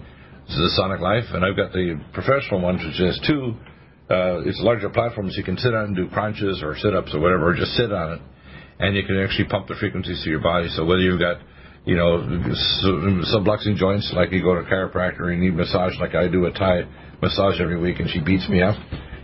the 0.48 0.72
Sonic 0.76 1.00
Life, 1.00 1.26
and 1.34 1.46
I've 1.46 1.56
got 1.56 1.72
the 1.72 2.00
professional 2.14 2.62
ones, 2.62 2.82
which 2.84 3.00
is 3.00 3.20
two. 3.28 3.56
Uh, 4.10 4.44
it's 4.44 4.60
a 4.60 4.64
larger 4.64 4.90
platform, 4.90 5.30
so 5.30 5.38
you 5.38 5.44
can 5.44 5.58
sit 5.58 5.74
on 5.74 5.86
and 5.86 5.96
do 5.96 6.10
crunches 6.10 6.62
or 6.62 6.76
sit-ups 6.78 7.14
or 7.14 7.20
whatever, 7.20 7.52
or 7.52 7.56
just 7.56 7.72
sit 7.72 7.92
on 7.92 8.14
it, 8.14 8.22
and 8.80 8.96
you 8.96 9.04
can 9.04 9.18
actually 9.20 9.48
pump 9.48 9.68
the 9.68 9.76
frequencies 9.80 10.22
to 10.24 10.30
your 10.30 10.42
body. 10.42 10.68
So 10.76 10.84
whether 10.84 11.00
you've 11.02 11.20
got, 11.20 11.40
you 11.86 11.96
know, 11.96 12.20
subluxing 13.34 13.76
joints 13.76 14.12
like 14.16 14.32
you 14.32 14.42
go 14.42 14.54
to 14.56 14.62
a 14.62 14.66
chiropractor 14.66 15.22
or 15.22 15.32
you 15.34 15.40
need 15.40 15.56
massage 15.56 15.94
like 16.00 16.16
I 16.16 16.28
do 16.28 16.46
a 16.46 16.52
Thai 16.52 16.84
massage 17.22 17.60
every 17.62 17.80
week, 17.80 18.00
and 18.00 18.10
she 18.10 18.20
beats 18.20 18.48
me 18.50 18.62
up. 18.62 18.76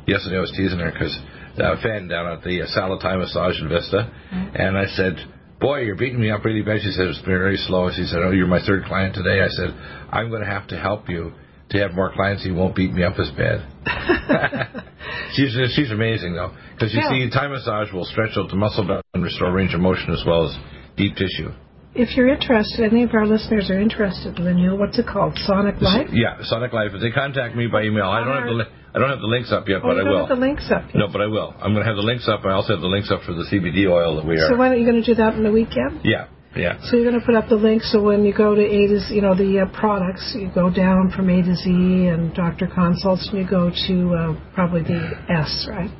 Yesterday 0.08 0.38
I 0.38 0.42
was 0.42 0.52
teasing 0.56 0.80
her 0.80 0.92
because 0.92 1.16
uh, 1.60 1.76
Fan 1.82 2.08
down 2.08 2.28
at 2.32 2.44
the 2.44 2.62
uh, 2.62 2.68
Salad 2.68 3.00
Thai 3.02 3.18
Massage 3.18 3.60
in 3.62 3.68
Vista, 3.70 4.12
and 4.32 4.78
I 4.78 4.86
said, 4.96 5.18
boy, 5.60 5.80
you're 5.82 5.96
beating 5.98 6.20
me 6.22 6.30
up 6.32 6.46
really 6.46 6.62
bad. 6.62 6.82
She 6.82 6.92
said, 6.92 7.08
it's 7.08 7.22
very 7.26 7.58
slow. 7.58 7.90
She 7.92 8.06
said, 8.06 8.20
oh, 8.24 8.32
you're 8.32 8.48
my 8.48 8.64
third 8.66 8.86
client 8.86 9.16
today. 9.16 9.42
I 9.42 9.50
said, 9.50 9.70
I'm 10.12 10.30
going 10.30 10.42
to 10.44 10.48
have 10.50 10.68
to 10.70 10.78
help 10.80 11.10
you 11.10 11.34
to 11.72 11.80
have 11.80 11.94
more 11.94 12.14
clients. 12.14 12.46
You 12.46 12.54
won't 12.56 12.76
beat 12.76 12.94
me 12.94 13.04
up 13.04 13.18
as 13.20 13.30
bad. 13.32 13.66
she's 15.34 15.56
she's 15.76 15.92
amazing 15.92 16.34
though, 16.36 16.54
because 16.74 16.94
you 16.94 17.02
Yeah. 17.02 17.10
see, 17.10 17.30
Thai 17.30 17.48
massage 17.48 17.92
will 17.92 18.06
stretch 18.06 18.38
out 18.38 18.50
the 18.50 18.56
muscle 18.56 19.02
and 19.14 19.24
restore 19.24 19.52
range 19.52 19.74
of 19.74 19.82
motion 19.82 20.12
as 20.14 20.24
well 20.26 20.48
as 20.48 20.56
deep 20.96 21.16
tissue. 21.16 21.52
If 21.98 22.16
you're 22.16 22.28
interested, 22.30 22.86
any 22.94 23.04
of 23.04 23.14
our 23.14 23.26
listeners 23.26 23.70
are 23.72 23.80
interested 23.80 24.38
in 24.38 24.46
the 24.46 24.54
new, 24.54 24.76
what's 24.78 25.00
it 25.00 25.08
called, 25.08 25.34
Sonic 25.46 25.82
Life? 25.82 26.10
Yeah, 26.14 26.38
Sonic 26.44 26.72
Life. 26.72 26.92
If 26.94 27.02
they 27.02 27.10
contact 27.12 27.56
me 27.56 27.66
by 27.68 27.84
email, 27.84 28.06
I 28.06 28.24
don't 28.24 28.38
have 28.38 28.46
the 28.46 28.54
li- 28.62 28.72
I 28.94 29.00
don't 29.00 29.10
have 29.10 29.20
the 29.20 29.28
links 29.28 29.52
up 29.52 29.68
yet, 29.68 29.82
Oh, 29.84 29.90
but 29.90 29.98
I 29.98 30.04
don't 30.04 30.10
will. 30.10 30.28
have 30.28 30.30
the 30.38 30.42
links 30.42 30.70
up 30.72 30.86
yet. 30.88 30.96
No, 30.96 31.08
but 31.12 31.22
I 31.22 31.28
will. 31.28 31.54
I'm 31.60 31.74
going 31.74 31.84
to 31.84 31.90
have 31.90 31.98
the 31.98 32.06
links 32.06 32.28
up. 32.30 32.46
I 32.46 32.54
also 32.54 32.74
have 32.74 32.82
the 32.82 32.88
links 32.88 33.10
up 33.12 33.22
for 33.24 33.34
the 33.34 33.46
CBD 33.50 33.90
oil 33.90 34.16
that 34.18 34.26
we 34.26 34.38
are. 34.38 34.48
So 34.50 34.58
when 34.58 34.72
are 34.72 34.76
you 34.76 34.86
going 34.90 35.02
to 35.02 35.06
do 35.06 35.16
that 35.16 35.34
in 35.36 35.44
the 35.44 35.52
weekend? 35.52 36.02
Yeah, 36.04 36.28
Yeah. 36.56 36.78
So 36.86 36.98
you're 36.98 37.06
going 37.10 37.20
to 37.20 37.26
put 37.26 37.36
up 37.36 37.50
the 37.50 37.56
link 37.58 37.82
so 37.84 38.02
when 38.02 38.24
you 38.26 38.34
go 38.34 38.56
to 38.56 38.62
A 38.62 38.88
to 38.88 39.00
Z, 39.02 39.14
you 39.14 39.22
know, 39.22 39.36
the 39.36 39.66
uh, 39.66 39.80
products, 39.80 40.34
you 40.38 40.50
go 40.54 40.70
down 40.74 41.12
from 41.16 41.30
A 41.30 41.42
to 41.42 41.56
Z 41.56 41.70
and 41.70 42.34
doctor 42.34 42.66
consults, 42.68 43.28
and 43.30 43.38
you 43.42 43.48
go 43.50 43.70
to 43.88 43.96
uh, 44.16 44.54
probably 44.56 44.82
the 44.84 45.02
S, 45.30 45.68
right, 45.70 45.92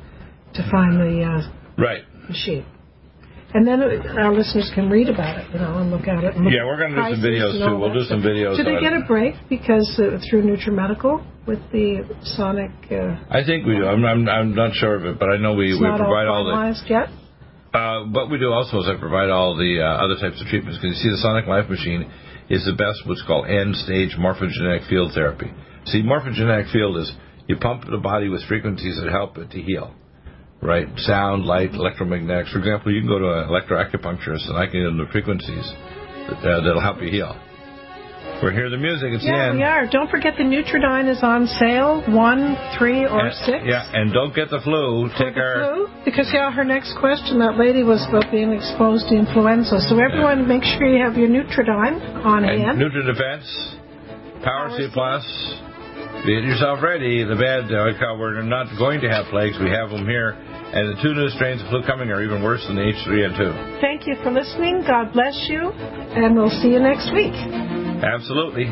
to 0.54 0.62
find 0.70 0.98
the 0.98 1.22
uh, 1.22 1.52
Right. 1.82 2.02
machine. 2.28 2.64
And 3.54 3.66
then 3.66 3.80
uh, 3.80 4.20
our 4.20 4.34
listeners 4.34 4.70
can 4.74 4.90
read 4.90 5.08
about 5.08 5.38
it, 5.38 5.48
you 5.52 5.58
know, 5.58 5.78
and 5.78 5.90
look 5.90 6.06
at 6.06 6.22
it. 6.22 6.36
And 6.36 6.44
look 6.44 6.52
Yeah, 6.52 6.68
we're 6.68 6.76
going 6.76 6.92
to 6.92 7.00
do 7.00 7.16
some 7.16 7.24
videos 7.24 7.52
too. 7.56 7.78
We'll 7.80 7.94
do 7.96 8.04
some 8.04 8.20
stuff. 8.20 8.32
videos. 8.32 8.56
Do 8.60 8.64
they 8.64 8.76
get 8.76 8.92
it. 8.92 9.04
a 9.04 9.06
break 9.06 9.34
because 9.48 9.88
uh, 9.96 10.20
through 10.28 10.44
NutriMedical 10.44 11.24
with 11.46 11.60
the 11.72 12.04
Sonic? 12.36 12.70
Uh, 12.92 13.16
I 13.32 13.40
think 13.44 13.64
we 13.64 13.80
do. 13.80 13.86
I'm, 13.86 14.04
I'm, 14.04 14.28
I'm 14.28 14.54
not 14.54 14.74
sure 14.74 14.96
of 14.96 15.06
it, 15.06 15.18
but 15.18 15.30
I 15.30 15.38
know 15.38 15.54
we, 15.54 15.72
we 15.72 15.80
not 15.80 15.96
provide 15.96 16.28
all 16.28 16.44
all 16.44 16.72
the. 16.72 16.88
yet. 16.88 17.08
Uh, 17.72 18.04
what 18.12 18.30
we 18.30 18.38
do 18.38 18.52
also 18.52 18.80
is 18.80 18.86
I 18.88 19.00
provide 19.00 19.30
all 19.30 19.56
the 19.56 19.80
uh, 19.80 20.04
other 20.04 20.16
types 20.20 20.40
of 20.40 20.46
treatments. 20.48 20.76
Because 20.76 20.96
you 21.00 21.08
see, 21.08 21.10
the 21.10 21.20
Sonic 21.24 21.46
Life 21.48 21.70
Machine 21.70 22.04
is 22.48 22.64
the 22.64 22.76
best 22.76 23.00
what's 23.08 23.24
called 23.24 23.48
end-stage 23.48 24.16
morphogenetic 24.20 24.88
field 24.88 25.12
therapy. 25.14 25.52
See, 25.86 26.02
morphogenetic 26.02 26.72
field 26.72 26.96
is 26.98 27.12
you 27.46 27.56
pump 27.56 27.84
the 27.88 27.98
body 27.98 28.28
with 28.28 28.44
frequencies 28.44 29.00
that 29.00 29.10
help 29.10 29.38
it 29.38 29.50
to 29.52 29.60
heal. 29.60 29.94
Right? 30.60 30.88
Sound, 31.06 31.44
light, 31.44 31.70
electromagnetics. 31.72 32.52
For 32.52 32.58
example, 32.58 32.92
you 32.92 33.00
can 33.00 33.08
go 33.08 33.18
to 33.18 33.30
an 33.42 33.48
electroacupuncturist 33.48 34.48
and 34.48 34.56
I 34.58 34.66
can 34.66 34.74
give 34.74 34.84
them 34.84 34.98
the 34.98 35.06
frequencies 35.12 35.64
that, 36.28 36.38
uh, 36.42 36.60
that'll 36.66 36.80
help 36.82 37.00
you 37.00 37.10
heal. 37.10 37.36
We're 38.42 38.52
here 38.52 38.68
the 38.70 38.76
music. 38.76 39.10
It's 39.14 39.24
the 39.24 39.30
Yeah, 39.30 39.50
end. 39.50 39.58
we 39.58 39.64
are. 39.64 39.86
Don't 39.86 40.10
forget 40.10 40.34
the 40.36 40.44
Nutriodine 40.44 41.08
is 41.08 41.22
on 41.22 41.46
sale, 41.46 42.02
one, 42.06 42.56
three, 42.78 43.04
or 43.06 43.26
And- 43.26 43.34
six. 43.34 43.64
Yeah, 43.64 43.82
and 43.94 44.12
don't 44.12 44.34
get 44.34 44.50
the 44.50 44.60
flu. 44.60 45.08
Take 45.18 45.34
the 45.34 45.40
our. 45.40 45.74
flu? 45.74 45.88
Because 46.04 46.30
yeah, 46.32 46.50
her 46.50 46.64
next 46.64 46.94
question, 46.98 47.38
that 47.40 47.56
lady 47.58 47.82
was 47.82 48.04
about 48.08 48.30
being 48.30 48.52
exposed 48.52 49.08
to 49.08 49.14
influenza. 49.16 49.80
So 49.80 49.98
everyone, 49.98 50.46
make 50.46 50.62
sure 50.62 50.86
you 50.86 51.02
have 51.02 51.16
your 51.16 51.28
Nutriodine 51.28 52.24
on 52.24 52.44
And 52.44 52.62
hand. 52.62 52.78
NutriDefense, 52.78 53.76
Power 54.42 54.68
Power 54.68 54.76
C 54.76 54.86
C. 54.86 54.90
Plus. 54.92 55.54
Get 56.26 56.42
yourself 56.42 56.82
ready. 56.82 57.22
The 57.22 57.36
bad, 57.36 57.72
uh, 57.72 58.16
we're 58.18 58.42
not 58.42 58.66
going 58.76 59.00
to 59.00 59.08
have 59.08 59.26
plagues. 59.26 59.56
We 59.58 59.70
have 59.70 59.90
them 59.90 60.04
here. 60.06 60.36
And 60.68 60.92
the 60.92 61.00
two 61.02 61.14
new 61.14 61.28
strains 61.32 61.62
of 61.62 61.68
flu 61.68 61.80
coming 61.86 62.10
are 62.12 62.22
even 62.22 62.42
worse 62.42 62.60
than 62.68 62.76
the 62.76 62.84
H3N2. 62.92 63.80
Thank 63.80 64.06
you 64.06 64.16
for 64.22 64.30
listening. 64.30 64.84
God 64.86 65.12
bless 65.16 65.34
you, 65.48 65.72
and 65.72 66.36
we'll 66.36 66.52
see 66.60 66.68
you 66.68 66.80
next 66.80 67.08
week. 67.12 67.32
Absolutely. 68.04 68.68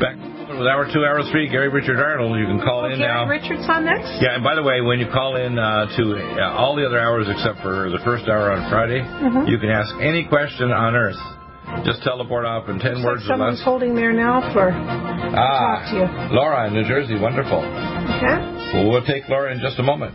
Back 0.00 0.16
with 0.56 0.64
hour 0.70 0.88
two, 0.92 1.04
hour 1.04 1.20
three, 1.30 1.48
Gary 1.52 1.68
Richard 1.68 2.00
Arnold. 2.00 2.38
You 2.38 2.46
can 2.46 2.60
call 2.64 2.86
in 2.86 2.96
Gary 2.98 3.04
now. 3.12 3.24
Gary 3.28 3.40
Richards 3.44 3.66
on 3.68 3.84
next. 3.84 4.08
Yeah, 4.24 4.34
and 4.40 4.42
by 4.44 4.54
the 4.54 4.62
way, 4.62 4.80
when 4.80 4.98
you 4.98 5.06
call 5.12 5.36
in 5.36 5.58
uh, 5.58 5.86
to 6.00 6.02
uh, 6.40 6.56
all 6.56 6.74
the 6.76 6.86
other 6.86 6.98
hours 6.98 7.26
except 7.28 7.60
for 7.60 7.90
the 7.90 7.98
first 8.04 8.24
hour 8.28 8.50
on 8.50 8.64
Friday, 8.70 9.00
Mm-hmm. 9.04 9.46
you 9.48 9.58
can 9.58 9.68
ask 9.70 9.92
any 10.00 10.24
question 10.26 10.70
on 10.72 10.94
Earth. 10.96 11.18
Just 11.84 12.02
teleport 12.04 12.44
off 12.46 12.68
in 12.68 12.78
ten 12.78 13.02
Looks 13.02 13.04
words 13.04 13.20
like 13.24 13.30
or 13.30 13.32
someone's 13.34 13.62
holding 13.64 13.94
there 13.94 14.12
now 14.12 14.40
for 14.52 14.70
Ah, 14.70 15.80
talk 15.80 15.90
to 15.90 15.96
you. 15.96 16.06
Laura 16.36 16.68
in 16.68 16.74
New 16.74 16.86
Jersey, 16.86 17.18
wonderful. 17.18 17.58
okay. 17.58 18.36
Well, 18.74 18.90
we'll 18.90 19.04
take 19.06 19.28
Laura 19.28 19.52
in 19.52 19.60
just 19.60 19.78
a 19.78 19.82
moment. 19.82 20.14